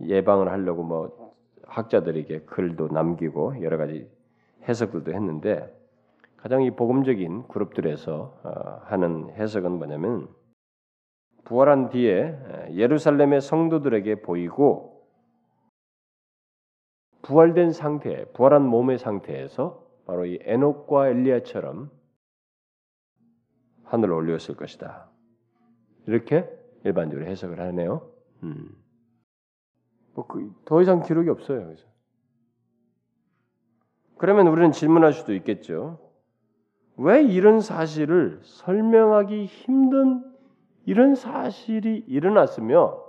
예방을 0.00 0.50
하려고 0.50 0.82
뭐 0.82 1.34
학자들에게 1.66 2.40
글도 2.40 2.88
남기고 2.88 3.62
여러 3.62 3.76
가지 3.76 4.10
해석들도 4.68 5.12
했는데 5.12 5.72
가장 6.36 6.62
이 6.62 6.70
복음적인 6.72 7.48
그룹들에서 7.48 8.40
어, 8.42 8.80
하는 8.84 9.30
해석은 9.30 9.70
뭐냐면 9.72 10.28
부활한 11.44 11.90
뒤에 11.90 12.36
예루살렘의 12.72 13.40
성도들에게 13.40 14.22
보이고 14.22 14.93
부활된 17.24 17.72
상태, 17.72 18.26
부활한 18.32 18.62
몸의 18.62 18.98
상태에서 18.98 19.82
바로 20.06 20.26
이 20.26 20.38
에녹과 20.42 21.08
엘리야처럼 21.08 21.90
하늘로 23.84 24.16
올렸을 24.16 24.56
것이다. 24.56 25.08
이렇게 26.06 26.46
일반적으로 26.84 27.26
해석을 27.26 27.60
하네요. 27.60 28.10
음. 28.42 28.76
뭐더 30.14 30.28
그, 30.66 30.82
이상 30.82 31.02
기록이 31.02 31.30
없어요. 31.30 31.64
그래서. 31.64 31.86
그러면 34.18 34.46
우리는 34.48 34.70
질문할 34.70 35.14
수도 35.14 35.34
있겠죠. 35.34 35.98
왜 36.96 37.22
이런 37.22 37.60
사실을 37.60 38.40
설명하기 38.42 39.46
힘든 39.46 40.22
이런 40.84 41.14
사실이 41.14 42.04
일어났으며 42.06 43.02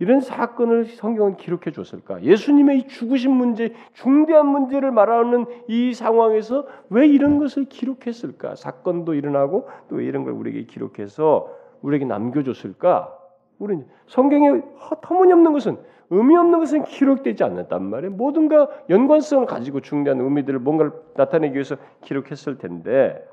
이런 0.00 0.20
사건을 0.20 0.86
성경은 0.86 1.36
기록해 1.36 1.70
줬을까? 1.72 2.22
예수님의 2.22 2.78
이 2.78 2.88
죽으신 2.88 3.30
문제, 3.30 3.72
중대한 3.92 4.46
문제를 4.46 4.90
말하는 4.90 5.46
이 5.68 5.94
상황에서 5.94 6.66
왜 6.90 7.06
이런 7.06 7.38
것을 7.38 7.64
기록했을까? 7.66 8.56
사건도 8.56 9.14
일어나고 9.14 9.68
또 9.88 10.00
이런 10.00 10.24
걸 10.24 10.32
우리에게 10.32 10.64
기록해서 10.66 11.48
우리에게 11.82 12.04
남겨줬을까? 12.06 13.16
우리는 13.58 13.86
성경에 14.08 14.62
터무니없는 15.02 15.52
것은 15.52 15.78
의미 16.10 16.36
없는 16.36 16.58
것은 16.58 16.84
기록되지 16.84 17.44
않았단 17.44 17.82
말이에요. 17.82 18.14
모든가 18.14 18.68
연관성을 18.90 19.46
가지고 19.46 19.80
중대한 19.80 20.20
의미들을 20.20 20.58
뭔가를 20.58 20.92
나타내기 21.16 21.54
위해서 21.54 21.76
기록했을 22.02 22.58
텐데 22.58 23.24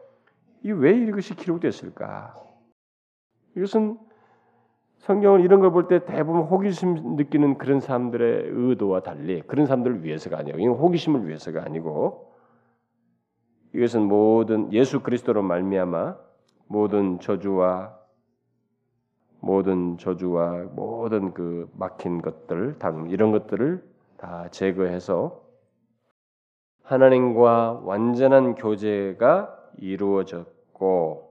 이 0.63 0.71
왜 0.71 0.91
이것이 0.95 1.35
기록됐을까? 1.35 2.35
이것은 3.57 3.97
성경을 5.01 5.41
이런 5.41 5.59
걸 5.61 5.71
볼 5.71 5.87
때 5.87 6.05
대부분 6.05 6.43
호기심 6.43 7.15
느끼는 7.15 7.57
그런 7.57 7.79
사람들의 7.79 8.49
의도와 8.53 9.01
달리 9.01 9.41
그런 9.41 9.65
사람들을 9.65 10.03
위해서가 10.03 10.37
아니고 10.37 10.59
이건 10.59 10.75
호기심을 10.75 11.27
위해서가 11.27 11.63
아니고 11.63 12.31
이것은 13.73 14.03
모든 14.03 14.71
예수 14.73 15.01
그리스도로 15.01 15.41
말미암아 15.41 16.15
모든 16.67 17.19
저주와 17.19 17.97
모든 19.39 19.97
저주와 19.97 20.65
모든 20.75 21.33
그 21.33 21.67
막힌 21.75 22.21
것들, 22.21 22.75
이런 23.09 23.31
것들을 23.31 23.83
다 24.17 24.49
제거해서 24.51 25.41
하나님과 26.83 27.81
완전한 27.83 28.53
교제가 28.53 29.57
이루어졌고 29.77 31.30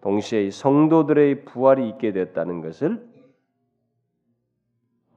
동시에 0.00 0.50
성도들의 0.50 1.44
부활이 1.44 1.88
있게 1.88 2.12
됐다는 2.12 2.60
것을 2.60 3.06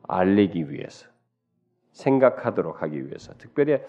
알리기 0.08 0.72
위해서 0.72 1.08
생각하도록 1.92 2.82
하기 2.82 3.08
위해서 3.08 3.34
특별히 3.38 3.80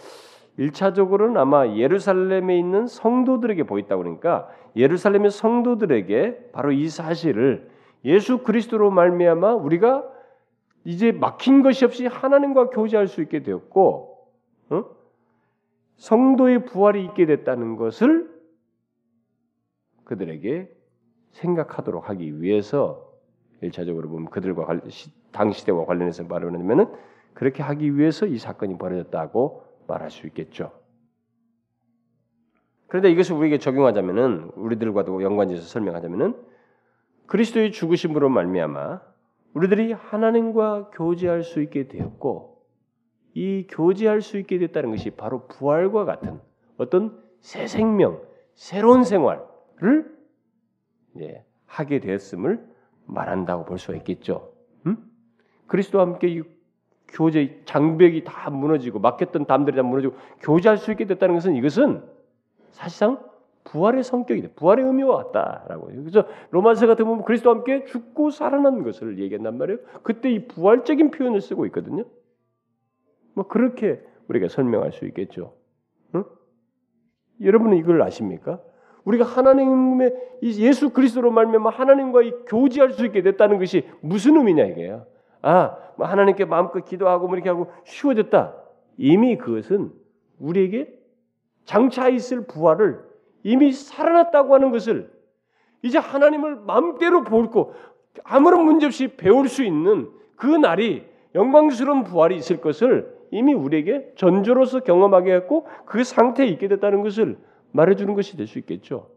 1차적으로는 0.58 1.38
아마 1.38 1.66
예루살렘에 1.66 2.58
있는 2.58 2.86
성도들에게 2.86 3.62
보였다 3.64 3.96
그러니까 3.96 4.48
예루살렘의 4.76 5.30
성도들에게 5.30 6.50
바로 6.52 6.72
이 6.72 6.88
사실을 6.88 7.70
예수 8.04 8.38
그리스도로 8.38 8.90
말미암아 8.90 9.54
우리가 9.54 10.04
이제 10.84 11.12
막힌 11.12 11.62
것이 11.62 11.84
없이 11.84 12.06
하나님과 12.06 12.70
교제할 12.70 13.06
수 13.06 13.22
있게 13.22 13.42
되었고 13.42 14.28
어? 14.70 14.84
성도의 15.96 16.66
부활이 16.66 17.04
있게 17.04 17.26
됐다는 17.26 17.76
것을 17.76 18.30
그들에게 20.04 20.81
생각하도록 21.32 22.08
하기 22.08 22.40
위해서 22.40 23.12
일차적으로 23.60 24.08
보면 24.08 24.30
그들과 24.30 24.64
관, 24.64 24.80
당시대와 25.32 25.86
관련해서 25.86 26.24
말하면은 26.24 26.86
그렇게 27.34 27.62
하기 27.62 27.96
위해서 27.96 28.26
이 28.26 28.38
사건이 28.38 28.78
벌어졌다고 28.78 29.64
말할 29.86 30.10
수 30.10 30.26
있겠죠. 30.26 30.70
그런데 32.88 33.10
이것을 33.10 33.36
우리에게 33.36 33.58
적용하자면은 33.58 34.50
우리들과도 34.56 35.22
연관지어서 35.22 35.62
설명하자면은 35.62 36.36
그리스도의 37.26 37.72
죽으심으로 37.72 38.28
말미암아 38.28 39.00
우리들이 39.54 39.92
하나님과 39.92 40.90
교제할 40.92 41.42
수 41.42 41.62
있게 41.62 41.88
되었고 41.88 42.62
이 43.34 43.66
교제할 43.70 44.20
수 44.20 44.38
있게 44.38 44.58
됐다는 44.58 44.90
것이 44.90 45.10
바로 45.10 45.46
부활과 45.46 46.04
같은 46.04 46.40
어떤 46.76 47.22
새 47.40 47.66
생명, 47.66 48.20
새로운 48.54 49.04
생활을 49.04 50.12
예, 51.20 51.44
하게 51.66 52.00
되었음을 52.00 52.64
말한다고 53.06 53.64
볼 53.64 53.78
수가 53.78 53.96
있겠죠. 53.98 54.52
음? 54.86 54.96
그리스도와 55.66 56.04
함께 56.04 56.28
이 56.28 56.42
교제 57.08 57.62
장벽이 57.66 58.24
다 58.24 58.50
무너지고 58.50 58.98
막혔던 58.98 59.46
담들이 59.46 59.76
다 59.76 59.82
무너지고 59.82 60.16
교제할 60.40 60.78
수 60.78 60.90
있게 60.92 61.06
됐다는 61.06 61.34
것은 61.34 61.56
이것은 61.56 62.02
사실상 62.70 63.22
부활의 63.64 64.02
성격이다. 64.02 64.50
부활의 64.56 64.84
의미와 64.84 65.24
같다라고. 65.24 65.86
그래서 65.86 66.26
로마서 66.50 66.86
같은 66.86 67.04
보면 67.04 67.24
그리스도와 67.24 67.56
함께 67.56 67.84
죽고 67.84 68.30
살아난 68.30 68.82
것을 68.82 69.18
얘기한단 69.18 69.56
말이에요. 69.58 69.78
그때 70.02 70.32
이 70.32 70.48
부활적인 70.48 71.10
표현을 71.10 71.40
쓰고 71.40 71.66
있거든요. 71.66 72.04
뭐 73.34 73.46
그렇게 73.46 74.02
우리가 74.28 74.48
설명할 74.48 74.92
수 74.92 75.06
있겠죠. 75.06 75.54
응? 76.14 76.24
여러분은 77.40 77.76
이걸 77.76 78.02
아십니까? 78.02 78.60
우리가 79.04 79.24
하나님의 79.24 80.14
예수 80.42 80.90
그리스도로 80.90 81.30
말미암아 81.30 81.70
하나님과 81.70 82.20
교제할 82.46 82.92
수 82.92 83.04
있게 83.06 83.22
됐다는 83.22 83.58
것이 83.58 83.88
무슨 84.00 84.36
의미냐 84.36 84.64
이게요. 84.64 85.06
아, 85.42 85.76
뭐 85.96 86.06
하나님께 86.06 86.44
마음껏 86.44 86.84
기도하고 86.84 87.26
뭐 87.26 87.36
이렇게 87.36 87.48
하고 87.48 87.70
쉬워졌다. 87.84 88.54
이미 88.98 89.36
그것은 89.36 89.92
우리에게 90.38 90.88
장차 91.64 92.08
있을 92.08 92.46
부활을 92.46 93.00
이미 93.42 93.72
살아났다고 93.72 94.54
하는 94.54 94.70
것을 94.70 95.10
이제 95.82 95.98
하나님을 95.98 96.56
마음대로 96.56 97.24
볼고 97.24 97.74
아무런 98.24 98.64
문제 98.64 98.86
없이 98.86 99.08
배울 99.16 99.48
수 99.48 99.64
있는 99.64 100.10
그 100.36 100.46
날이 100.46 101.04
영광스러운 101.34 102.04
부활이 102.04 102.36
있을 102.36 102.60
것을 102.60 103.12
이미 103.30 103.54
우리에게 103.54 104.12
전조로서 104.16 104.80
경험하게 104.80 105.32
했고 105.32 105.66
그 105.86 106.04
상태에 106.04 106.46
있게 106.46 106.68
됐다는 106.68 107.02
것을 107.02 107.38
말해주는 107.72 108.14
것이 108.14 108.36
될 108.36 108.46
수 108.46 108.58
있겠죠. 108.58 109.10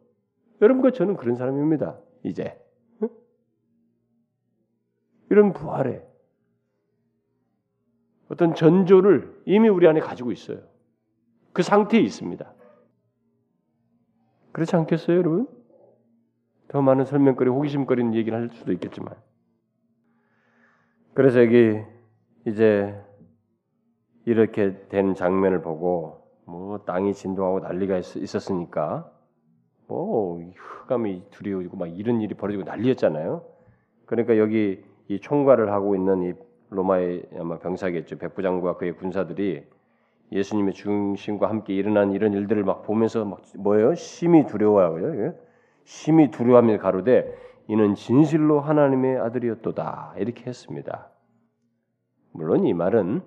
여러분과 0.61 0.91
저는 0.91 1.17
그런 1.17 1.35
사람입니다. 1.35 1.99
이제 2.23 2.59
응? 3.03 3.09
이런 5.29 5.53
부활에 5.53 6.05
어떤 8.29 8.55
전조를 8.55 9.43
이미 9.45 9.69
우리 9.69 9.87
안에 9.87 9.99
가지고 9.99 10.31
있어요. 10.31 10.61
그 11.53 11.61
상태에 11.61 11.99
있습니다. 12.01 12.53
그렇지 14.51 14.75
않겠어요, 14.75 15.17
여러분? 15.17 15.47
더 16.69 16.81
많은 16.81 17.05
설명거리, 17.05 17.49
호기심거리는 17.49 18.15
얘기를 18.15 18.37
할 18.37 18.49
수도 18.49 18.71
있겠지만. 18.71 19.15
그래서 21.13 21.41
여기 21.41 21.81
이제 22.47 22.99
이렇게 24.25 24.87
된 24.87 25.13
장면을 25.13 25.61
보고 25.61 26.24
뭐 26.45 26.79
땅이 26.79 27.13
진동하고 27.13 27.59
난리가 27.61 27.97
있, 27.97 28.35
었으니까 28.35 29.11
뭐 29.87 30.39
흑암이 30.55 31.29
두려워지고 31.31 31.77
막 31.77 31.87
이런 31.87 32.21
일이 32.21 32.33
벌어지고 32.35 32.63
난리였잖아요. 32.63 33.43
그러니까 34.05 34.37
여기 34.37 34.83
이 35.07 35.19
총괄을 35.19 35.71
하고 35.71 35.95
있는 35.95 36.23
이 36.23 36.33
로마의 36.69 37.29
아마 37.39 37.59
병사겠죠. 37.59 38.17
백부장과 38.17 38.77
그의 38.77 38.95
군사들이 38.95 39.63
예수님의 40.31 40.73
중심과 40.73 41.49
함께 41.49 41.75
일어난 41.75 42.11
이런 42.11 42.33
일들을 42.33 42.63
막 42.63 42.83
보면서 42.83 43.25
막 43.25 43.41
뭐예요? 43.57 43.93
심히 43.95 44.45
두려워하고요. 44.45 45.33
심히 45.83 46.31
두려워하며 46.31 46.79
가로되 46.79 47.35
이는 47.67 47.95
진실로 47.95 48.59
하나님의 48.59 49.17
아들이었도다 49.17 50.15
이렇게 50.17 50.45
했습니다. 50.45 51.09
물론 52.31 52.65
이 52.65 52.73
말은 52.73 53.21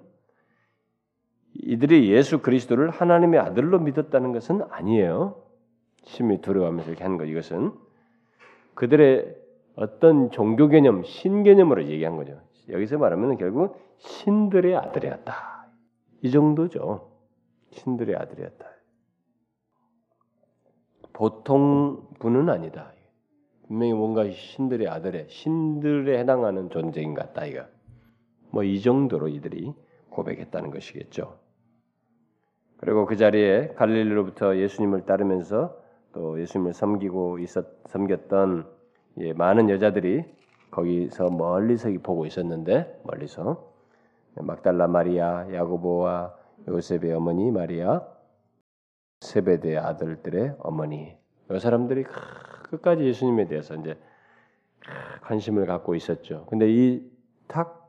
이들이 1.59 2.11
예수 2.11 2.41
그리스도를 2.41 2.91
하나님의 2.91 3.41
아들로 3.41 3.79
믿었다는 3.81 4.33
것은 4.33 4.63
아니에요. 4.71 5.43
심히 6.05 6.41
두려워하면서 6.41 6.91
이렇게 6.91 7.03
하는 7.03 7.19
것 7.19 7.25
이것은 7.27 7.73
그들의 8.75 9.37
어떤 9.77 10.31
종교 10.31 10.69
개념, 10.69 11.03
신 11.05 11.43
개념으로 11.43 11.87
얘기한 11.87 12.17
거죠. 12.17 12.41
여기서 12.69 12.99
말하면 12.99 13.37
결국 13.37 13.81
신들의 13.99 14.77
아들이었다. 14.77 15.69
이 16.23 16.31
정도죠. 16.31 17.11
신들의 17.71 18.15
아들이었다. 18.17 18.67
보통 21.13 22.09
분은 22.21 22.49
아니다. 22.49 22.93
분명히 23.67 23.93
뭔가 23.93 24.31
신들의 24.31 24.89
아들의 24.89 25.27
신들에 25.29 26.19
해당하는 26.19 26.71
존재인 26.71 27.15
것 27.15 27.27
같다 27.27 27.45
이거. 27.47 27.65
뭐 28.51 28.65
이 28.65 28.81
정도로 28.81 29.29
이들이 29.29 29.75
고백했다는 30.11 30.71
것이겠죠. 30.71 31.39
그리고 32.79 33.07
그 33.07 33.17
자리에 33.17 33.75
갈릴리로부터 33.77 34.57
예수님을 34.57 35.05
따르면서 35.05 35.77
또 36.13 36.41
예수님을 36.41 36.73
섬기고 36.73 37.39
있었 37.41 37.67
섬겼던 37.87 38.67
예, 39.19 39.33
많은 39.33 39.69
여자들이 39.69 40.25
거기서 40.71 41.31
멀리서 41.31 41.91
보고 42.03 42.25
있었는데 42.25 43.01
멀리서 43.05 43.73
막달라 44.37 44.87
마리아, 44.87 45.47
야고보와 45.53 46.35
요셉의 46.69 47.13
어머니 47.13 47.51
마리아, 47.51 48.03
세베대 49.21 49.77
아들들의 49.77 50.57
어머니 50.61 51.17
이 51.51 51.59
사람들이 51.59 52.05
끝까지 52.71 53.03
예수님에 53.05 53.49
대해서 53.49 53.75
이제 53.75 53.99
관심을 55.23 55.67
갖고 55.67 55.95
있었죠. 55.97 56.47
근데 56.49 56.71
이탁 56.71 57.89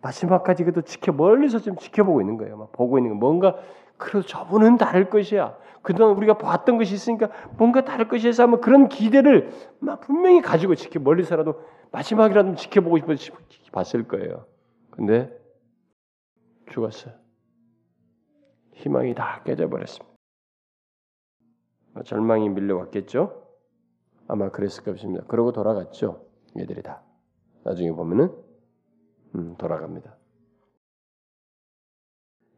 마지막까지 0.00 0.64
그래도 0.64 0.82
지켜 0.82 1.12
멀리서 1.12 1.58
좀 1.58 1.76
지켜보고 1.76 2.20
있는 2.20 2.36
거예요. 2.36 2.56
막 2.56 2.72
보고 2.72 2.98
있는 2.98 3.12
거 3.12 3.16
뭔가 3.16 3.56
그래도 3.98 4.22
저분은 4.22 4.78
다를 4.78 5.10
것이야. 5.10 5.58
그동안 5.82 6.16
우리가 6.16 6.38
봤던 6.38 6.78
것이 6.78 6.94
있으니까 6.94 7.30
뭔가 7.56 7.84
다를 7.84 8.08
것이어서 8.08 8.44
하면 8.44 8.60
그런 8.60 8.88
기대를 8.88 9.50
막 9.80 10.00
분명히 10.00 10.40
가지고 10.40 10.74
지켜 10.74 11.00
멀리서라도 11.00 11.60
마지막이라도 11.92 12.54
지켜보고 12.56 13.16
싶어 13.16 13.38
봤을 13.72 14.06
거예요. 14.06 14.46
근데 14.90 15.30
죽었어요. 16.70 17.14
희망이 18.74 19.14
다 19.14 19.42
깨져버렸습니다. 19.44 20.16
절망이 22.04 22.48
밀려왔겠죠? 22.50 23.48
아마 24.28 24.50
그랬을 24.50 24.84
것입니다. 24.84 25.24
그러고 25.26 25.52
돌아갔죠. 25.52 26.26
얘들이 26.58 26.82
다. 26.82 27.02
나중에 27.64 27.92
보면은 27.92 28.30
음, 29.34 29.56
돌아갑니다. 29.56 30.17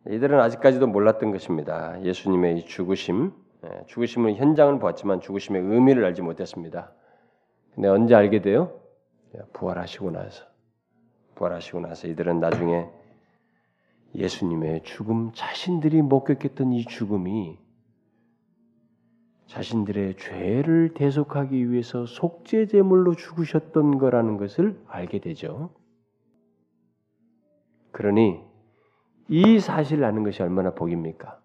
이들은 0.09 0.41
아직까지도 0.41 0.87
몰랐던 0.87 1.31
것입니다. 1.31 2.03
예수님의 2.03 2.65
죽으심, 2.65 3.33
예, 3.65 3.85
죽으심을 3.87 4.37
현장을 4.37 4.79
보았지만 4.79 5.21
죽으심의 5.21 5.63
의미를 5.63 6.05
알지 6.07 6.23
못했습니다. 6.23 6.93
근데 7.75 7.89
언제 7.89 8.15
알게 8.15 8.41
돼요? 8.41 8.81
예, 9.35 9.41
부활하시고 9.53 10.11
나서, 10.11 10.45
부활하시고 11.35 11.81
나서 11.81 12.09
이들은 12.09 12.41
나중에 12.41 12.87
예수님의 14.15 14.83
죽음, 14.85 15.33
자신들이 15.35 16.03
목격했던 16.03 16.73
이 16.73 16.85
죽음이 16.85 17.59
자신들의 19.47 20.17
죄를 20.17 20.95
대속하기 20.95 21.71
위해서 21.71 22.07
속죄 22.07 22.67
제물로 22.67 23.15
죽으셨던 23.15 23.99
거라는 23.99 24.37
것을 24.37 24.81
알게 24.87 25.19
되죠. 25.19 25.75
그러니 27.91 28.50
이 29.31 29.61
사실을 29.61 30.03
아는 30.05 30.24
것이 30.24 30.43
얼마나 30.43 30.72
복입니까? 30.72 31.39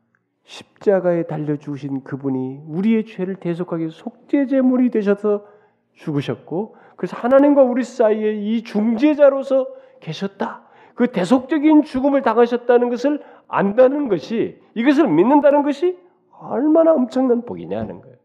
십자가에 0.43 1.27
달려 1.27 1.55
죽으신 1.55 2.03
그분이 2.03 2.63
우리의 2.67 3.05
죄를 3.05 3.35
대속하기 3.35 3.83
위해 3.83 3.91
속죄 3.91 4.47
제물이 4.47 4.89
되셔서 4.89 5.45
죽으셨고 5.93 6.77
그래서 6.95 7.15
하나님과 7.15 7.61
우리 7.61 7.83
사이에 7.83 8.33
이 8.33 8.63
중재자로서 8.63 9.67
계셨다. 9.99 10.63
그 10.95 11.11
대속적인 11.11 11.83
죽음을 11.83 12.23
당하셨다는 12.23 12.89
것을 12.89 13.23
안다는 13.47 14.07
것이 14.07 14.59
이것을 14.73 15.07
믿는다는 15.07 15.61
것이 15.61 15.95
얼마나 16.31 16.91
엄청난 16.91 17.43
복이냐는 17.43 18.01
거예요. 18.01 18.17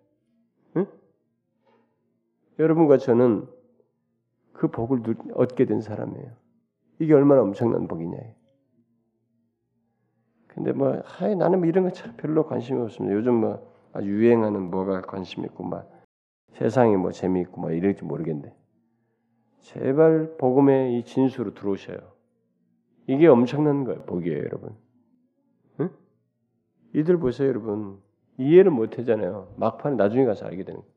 응? 0.79 0.87
여러분과 2.59 2.97
저는 2.97 3.47
그 4.55 4.69
복을 4.69 5.17
얻게 5.35 5.67
된 5.67 5.83
사람이에요. 5.83 6.31
이게 6.99 7.13
얼마나 7.13 7.43
엄청난 7.43 7.89
복이냐요. 7.89 8.40
근데 10.61 10.73
뭐 10.73 11.01
하여 11.05 11.35
나는 11.35 11.61
뭐 11.61 11.69
이런 11.69 11.85
거 11.85 11.91
참 11.91 12.15
별로 12.19 12.47
관심이 12.47 12.81
없습니다. 12.83 13.17
요즘 13.17 13.35
뭐 13.35 13.67
아주 13.93 14.09
유행하는 14.09 14.71
뭐가 14.71 15.01
관심 15.03 15.45
있고 15.47 15.65
막 15.65 15.91
세상이 16.53 16.97
뭐 16.97 17.13
재미있고 17.13 17.61
뭐 17.61 17.71
이럴지 17.73 18.05
모르겠는데 18.05 18.55
제발 19.61 20.37
복음의 20.39 20.99
이 20.99 21.05
진수로 21.05 21.55
들어오셔요. 21.55 21.99
이게 23.07 23.27
엄청난 23.27 23.85
거예요. 23.85 24.03
복이에요, 24.05 24.39
여러분. 24.39 24.75
응? 25.81 25.91
이들 26.95 27.19
보세요, 27.19 27.49
여러분. 27.49 27.99
이해를 28.37 28.71
못 28.71 28.99
하잖아요. 28.99 29.49
막판에 29.57 29.97
나중에 29.97 30.25
가서 30.27 30.47
알게 30.47 30.65
되는 30.65 30.81
거예요. 30.81 30.93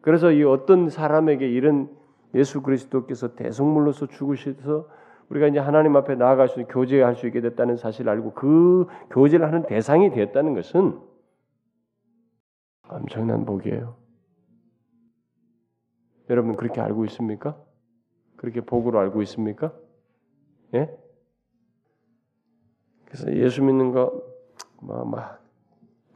그래서 0.00 0.32
이 0.32 0.42
어떤 0.44 0.88
사람에게 0.88 1.48
이런 1.48 1.90
예수 2.34 2.62
그리스도께서 2.62 3.34
대성물로서 3.34 4.06
죽으셔서 4.06 4.88
우리가 5.30 5.46
이제 5.46 5.58
하나님 5.58 5.96
앞에 5.96 6.16
나아갈 6.16 6.48
수 6.48 6.64
교제할 6.64 7.14
수 7.14 7.26
있게 7.26 7.40
됐다는 7.40 7.76
사실을 7.76 8.10
알고 8.10 8.34
그 8.34 8.86
교제를 9.10 9.46
하는 9.46 9.64
대상이 9.64 10.10
되었다는 10.10 10.54
것은 10.54 11.00
엄청난 12.88 13.44
복이에요. 13.44 13.96
여러분 16.28 16.56
그렇게 16.56 16.80
알고 16.80 17.04
있습니까? 17.06 17.56
그렇게 18.36 18.60
복으로 18.60 18.98
알고 18.98 19.22
있습니까? 19.22 19.72
예? 20.74 20.96
그래서 23.04 23.32
예수 23.34 23.62
믿는 23.62 23.92
거막 23.92 24.22
뭐, 24.80 25.04
막 25.04 25.44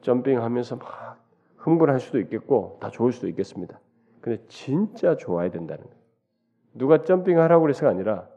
점핑하면서 0.00 0.76
막 0.76 1.24
흥분할 1.56 2.00
수도 2.00 2.18
있겠고 2.20 2.78
다 2.80 2.90
좋을 2.90 3.12
수도 3.12 3.28
있겠습니다. 3.28 3.78
근데 4.20 4.44
진짜 4.48 5.16
좋아야 5.16 5.50
된다는 5.50 5.84
거예요. 5.84 5.98
누가 6.74 7.04
점핑하라고 7.04 7.62
그래서가 7.62 7.90
아니라 7.90 8.33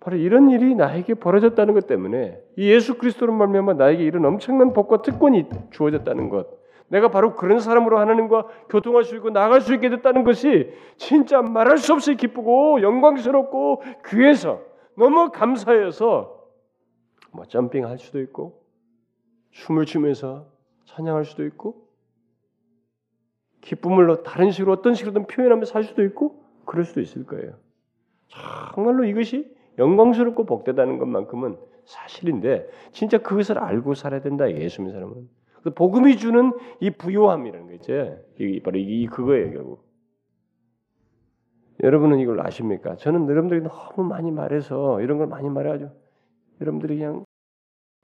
바로 0.00 0.16
이런 0.16 0.50
일이 0.50 0.74
나에게 0.74 1.14
벌어졌다는 1.14 1.74
것 1.74 1.86
때문에 1.86 2.40
이 2.56 2.70
예수 2.70 2.96
그리스도로 2.96 3.32
말미암아 3.34 3.74
나에게 3.74 4.02
이런 4.02 4.24
엄청난 4.24 4.72
복과 4.72 5.02
특권이 5.02 5.46
주어졌다는 5.70 6.30
것, 6.30 6.58
내가 6.88 7.08
바로 7.08 7.36
그런 7.36 7.60
사람으로 7.60 7.98
하나님과 7.98 8.46
교통할 8.68 9.04
수 9.04 9.14
있고 9.16 9.30
나갈 9.30 9.60
수 9.60 9.74
있게 9.74 9.90
됐다는 9.90 10.24
것이 10.24 10.72
진짜 10.96 11.42
말할 11.42 11.78
수 11.78 11.92
없이 11.92 12.16
기쁘고 12.16 12.82
영광스럽고 12.82 13.82
귀해서 14.06 14.62
너무 14.96 15.30
감사해서 15.30 16.36
뭐 17.32 17.44
점핑할 17.44 17.98
수도 17.98 18.20
있고 18.20 18.64
춤을 19.50 19.84
추면서 19.84 20.46
찬양할 20.86 21.24
수도 21.24 21.44
있고 21.44 21.86
기쁨을 23.60 24.22
다른 24.24 24.50
식으로 24.50 24.72
어떤 24.72 24.94
식으로든 24.94 25.26
표현하면서 25.26 25.70
살 25.70 25.84
수도 25.84 26.02
있고 26.04 26.42
그럴 26.64 26.84
수도 26.84 27.00
있을 27.00 27.24
거예요. 27.26 27.52
정말로 28.74 29.04
이것이 29.04 29.59
영광스럽고 29.80 30.44
복되다는 30.44 30.98
것만큼은 30.98 31.56
사실인데 31.84 32.68
진짜 32.92 33.18
그것을 33.18 33.58
알고 33.58 33.94
살아야 33.94 34.20
된다 34.20 34.50
예수 34.50 34.82
믿는 34.82 34.94
사람은 34.94 35.28
복음이 35.74 36.16
주는 36.16 36.52
이 36.80 36.90
부요함이라는 36.90 37.66
거 37.66 37.72
있죠. 37.74 38.18
이 38.38 38.60
바로 38.60 38.78
이 38.78 39.06
그거예요 39.06 39.52
결국. 39.52 39.90
여러분은 41.82 42.18
이걸 42.18 42.40
아십니까? 42.40 42.96
저는 42.96 43.28
여러분들이 43.28 43.62
너무 43.62 44.06
많이 44.06 44.30
말해서 44.30 45.00
이런 45.00 45.18
걸 45.18 45.26
많이 45.26 45.48
말해가지고 45.48 45.90
여러분들이 46.60 46.98
그냥 46.98 47.24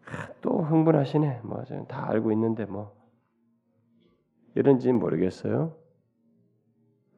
아, 0.07 0.29
또 0.41 0.63
흥분하시네. 0.63 1.41
뭐다 1.45 2.09
알고 2.11 2.33
있는데 2.33 2.65
뭐 2.65 2.95
이런지 4.55 4.93
모르겠어요. 4.93 5.77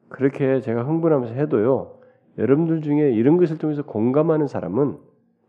그렇게 0.09 0.59
제가 0.59 0.83
흥분하면서 0.83 1.33
해도요. 1.35 1.98
여러분들 2.39 2.81
중에 2.81 3.11
이런 3.11 3.37
것을 3.37 3.57
통해서 3.57 3.83
공감하는 3.83 4.47
사람은 4.47 4.97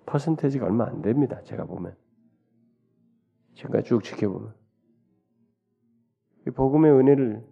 퍼센테이지가 0.07 0.66
얼마 0.66 0.84
안 0.86 1.03
됩니다. 1.03 1.41
제가 1.45 1.64
보면 1.64 1.97
지금까지 3.55 3.88
쭉 3.88 4.03
지켜보면 4.03 4.53
이 6.49 6.51
복음의 6.51 6.91
은혜를 6.93 7.47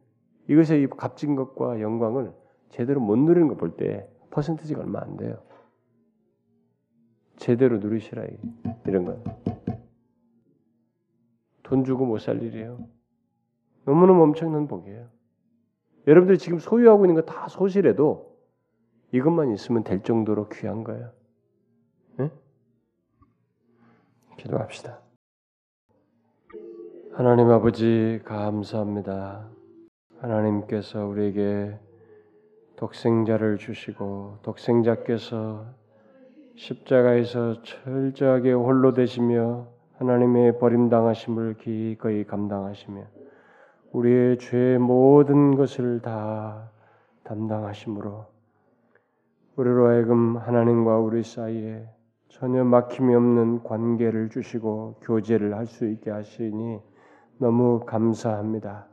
이것의 0.48 0.82
이 0.82 0.86
값진 0.88 1.36
것과 1.36 1.80
영광을 1.80 2.32
제대로 2.70 3.00
못 3.00 3.16
누리는 3.16 3.48
거볼때 3.48 4.10
퍼센트지가 4.30 4.80
얼마 4.80 5.00
안 5.00 5.16
돼요. 5.16 5.40
제대로 7.36 7.78
누리시라 7.78 8.24
이런 8.86 9.04
건. 9.04 9.22
돈 11.62 11.84
주고 11.84 12.06
못 12.06 12.18
살 12.18 12.42
일이에요. 12.42 12.78
너무너무 13.84 14.22
엄청난 14.24 14.66
복이에요. 14.66 15.08
여러분들이 16.08 16.38
지금 16.38 16.58
소유하고 16.58 17.04
있는 17.04 17.14
거 17.14 17.22
다 17.22 17.46
소실해도 17.48 18.27
이것만 19.12 19.52
있으면 19.52 19.84
될 19.84 20.02
정도로 20.02 20.48
귀한 20.48 20.84
거예요. 20.84 21.10
네? 22.16 22.30
기도합시다. 24.36 25.00
하나님 27.12 27.50
아버지 27.50 28.20
감사합니다. 28.24 29.48
하나님께서 30.20 31.06
우리에게 31.06 31.78
독생자를 32.76 33.58
주시고 33.58 34.38
독생자께서 34.42 35.66
십자가에서 36.56 37.62
철저하게 37.62 38.52
홀로 38.52 38.92
되시며 38.92 39.68
하나님의 39.94 40.58
버림당하심을 40.58 41.54
기꺼이 41.58 42.24
감당하시며 42.24 43.02
우리의 43.92 44.38
죄의 44.38 44.78
모든 44.78 45.56
것을 45.56 46.00
다 46.02 46.70
담당하심으로 47.24 48.37
우리로 49.58 49.88
하여금 49.88 50.36
하나님과 50.36 50.98
우리 50.98 51.24
사이에 51.24 51.84
전혀 52.28 52.62
막힘이 52.62 53.12
없는 53.12 53.64
관계를 53.64 54.28
주시고 54.30 55.00
교제를 55.02 55.56
할 55.56 55.66
수 55.66 55.84
있게 55.86 56.12
하시니 56.12 56.78
너무 57.38 57.80
감사합니다. 57.84 58.86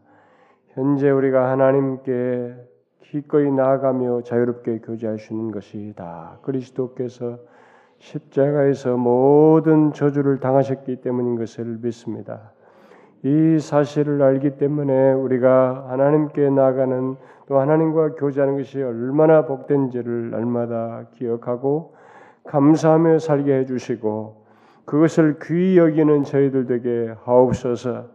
현재 0.70 1.12
우리가 1.12 1.52
하나님께 1.52 2.56
기꺼이 3.04 3.52
나아가며 3.52 4.24
자유롭게 4.24 4.80
교제하시는 4.80 5.52
것이 5.52 5.94
다 5.96 6.40
그리스도께서 6.42 7.38
십자가에서 8.00 8.98
모든 8.98 9.94
저주를 9.94 10.40
당하셨기 10.40 11.02
때문인 11.02 11.36
것을 11.36 11.78
믿습니다. 11.80 12.55
이 13.26 13.58
사실을 13.58 14.22
알기 14.22 14.58
때문에 14.58 15.14
우리가 15.14 15.88
하나님께 15.90 16.48
나아가는 16.52 17.16
또 17.48 17.58
하나님과 17.58 18.14
교제하는 18.14 18.56
것이 18.56 18.84
얼마나 18.84 19.48
복된지를 19.48 20.30
날마다 20.30 21.08
기억하고 21.10 21.96
감사하며 22.44 23.18
살게 23.18 23.52
해주시고 23.62 24.46
그것을 24.86 25.40
귀히 25.42 25.80
여기는 25.80 26.22
저희들 26.22 26.72
에게 26.72 27.16
하옵소서 27.24 28.06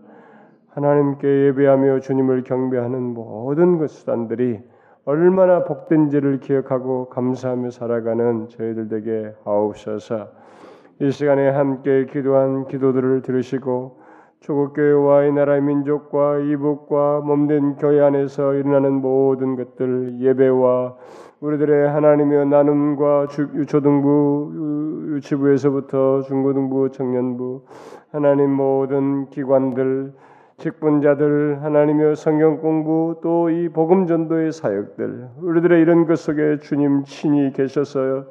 하나님께 0.69 1.47
예배하며 1.47 1.99
주님을 1.99 2.45
경배하는 2.45 3.03
모든 3.03 3.79
그 3.79 3.89
수단들이 3.89 4.61
얼마나 5.07 5.65
복된지를 5.65 6.39
기억하고 6.39 7.09
감사하며 7.09 7.71
살아가는 7.71 8.49
저희들 8.49 8.89
에게 8.93 9.35
하옵소서. 9.43 10.29
이 11.01 11.11
시간에 11.11 11.49
함께 11.49 12.07
기도한 12.07 12.69
기도들을 12.69 13.23
들으시고 13.23 14.00
조국 14.41 14.73
교회와 14.73 15.25
이 15.25 15.33
나라의 15.33 15.61
민족과 15.61 16.39
이북과 16.39 17.21
몸된 17.21 17.77
교회 17.77 18.01
안에서 18.01 18.55
일어나는 18.55 18.95
모든 18.95 19.55
것들 19.55 20.19
예배와 20.19 20.97
우리들의 21.41 21.89
하나님의 21.91 22.47
나눔과 22.47 23.27
초등부 23.67 25.13
유치부에서부터 25.17 26.23
중고등부 26.23 26.91
청년부 26.91 27.65
하나님 28.13 28.51
모든 28.53 29.27
기관들 29.29 30.15
직분자들 30.57 31.63
하나님의 31.63 32.17
성경 32.17 32.61
공부 32.61 33.21
또 33.23 33.51
이 33.51 33.69
복음 33.69 34.07
전도의 34.07 34.53
사역들 34.53 35.29
우리들의 35.43 35.83
이런 35.83 36.07
것 36.07 36.19
속에 36.19 36.59
주님 36.59 37.05
친히 37.05 37.53
계셔서 37.53 38.25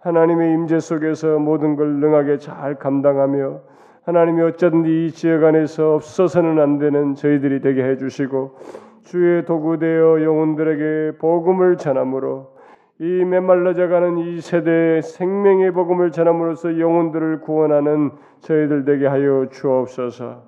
하나님의 0.00 0.52
임재 0.54 0.78
속에서 0.78 1.38
모든 1.40 1.74
걸 1.74 1.94
능하게 1.98 2.38
잘 2.38 2.76
감당하며 2.76 3.60
하나님이 4.08 4.40
어쩐지 4.40 5.04
이 5.04 5.10
지역 5.10 5.44
안에서 5.44 5.96
없어서는 5.96 6.58
안 6.58 6.78
되는 6.78 7.14
저희들이 7.14 7.60
되게 7.60 7.84
해주시고 7.84 8.56
주의 9.02 9.44
도구되어 9.44 10.22
영혼들에게 10.22 11.18
복음을 11.18 11.76
전함으로 11.76 12.56
이 13.00 13.04
메말라져가는 13.04 14.16
이 14.16 14.40
세대의 14.40 15.02
생명의 15.02 15.72
복음을 15.72 16.10
전함으로써 16.10 16.78
영혼들을 16.78 17.40
구원하는 17.40 18.10
저희들 18.40 18.86
되게 18.86 19.06
하여 19.06 19.46
주옵소서. 19.50 20.42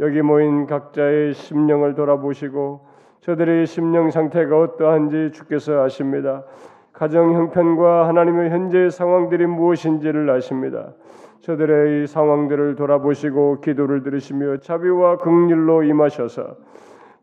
여기 0.00 0.20
모인 0.20 0.66
각자의 0.66 1.34
심령을 1.34 1.94
돌아보시고 1.94 2.88
저들의 3.20 3.66
심령 3.66 4.10
상태가 4.10 4.58
어떠한지 4.58 5.30
주께서 5.30 5.84
아십니다. 5.84 6.42
가정 6.92 7.34
형편과 7.34 8.08
하나님의 8.08 8.50
현재 8.50 8.90
상황들이 8.90 9.46
무엇인지를 9.46 10.28
아십니다. 10.28 10.92
저들의 11.40 12.04
이 12.04 12.06
상황들을 12.06 12.76
돌아보시고 12.76 13.60
기도를 13.60 14.02
들으시며 14.02 14.58
자비와 14.58 15.18
긍휼로 15.18 15.84
임하셔서 15.84 16.56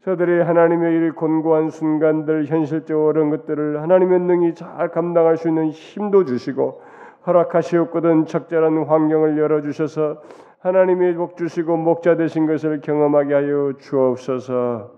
저들이 0.01 0.41
하나님의 0.41 0.93
일 0.93 1.13
곤고한 1.13 1.70
순간들 1.70 2.45
현실적으로 2.45 3.09
어려운 3.09 3.30
것들을 3.30 3.82
하나님의 3.82 4.20
능히 4.22 4.55
잘 4.55 4.89
감당할 4.89 5.38
수 5.38 5.49
있는 5.49 5.70
힘도 5.70 6.24
주시고 6.24 6.82
허락하시옵거든 7.28 8.26
적절한 8.26 8.86
환경을 8.86 9.38
열어 9.38 9.61
주셔서 9.61 10.22
하나님이 10.59 11.13
복 11.15 11.38
주시고 11.38 11.78
목자 11.78 12.15
되신 12.15 12.47
것을 12.47 12.82
경험하게 12.82 13.34
하여 13.34 13.74
주옵소서. 13.78 14.91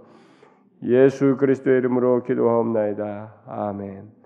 예수 0.84 1.36
그리스도의 1.38 1.80
이름으로 1.80 2.24
기도하옵나이다. 2.24 3.34
아멘. 3.48 4.19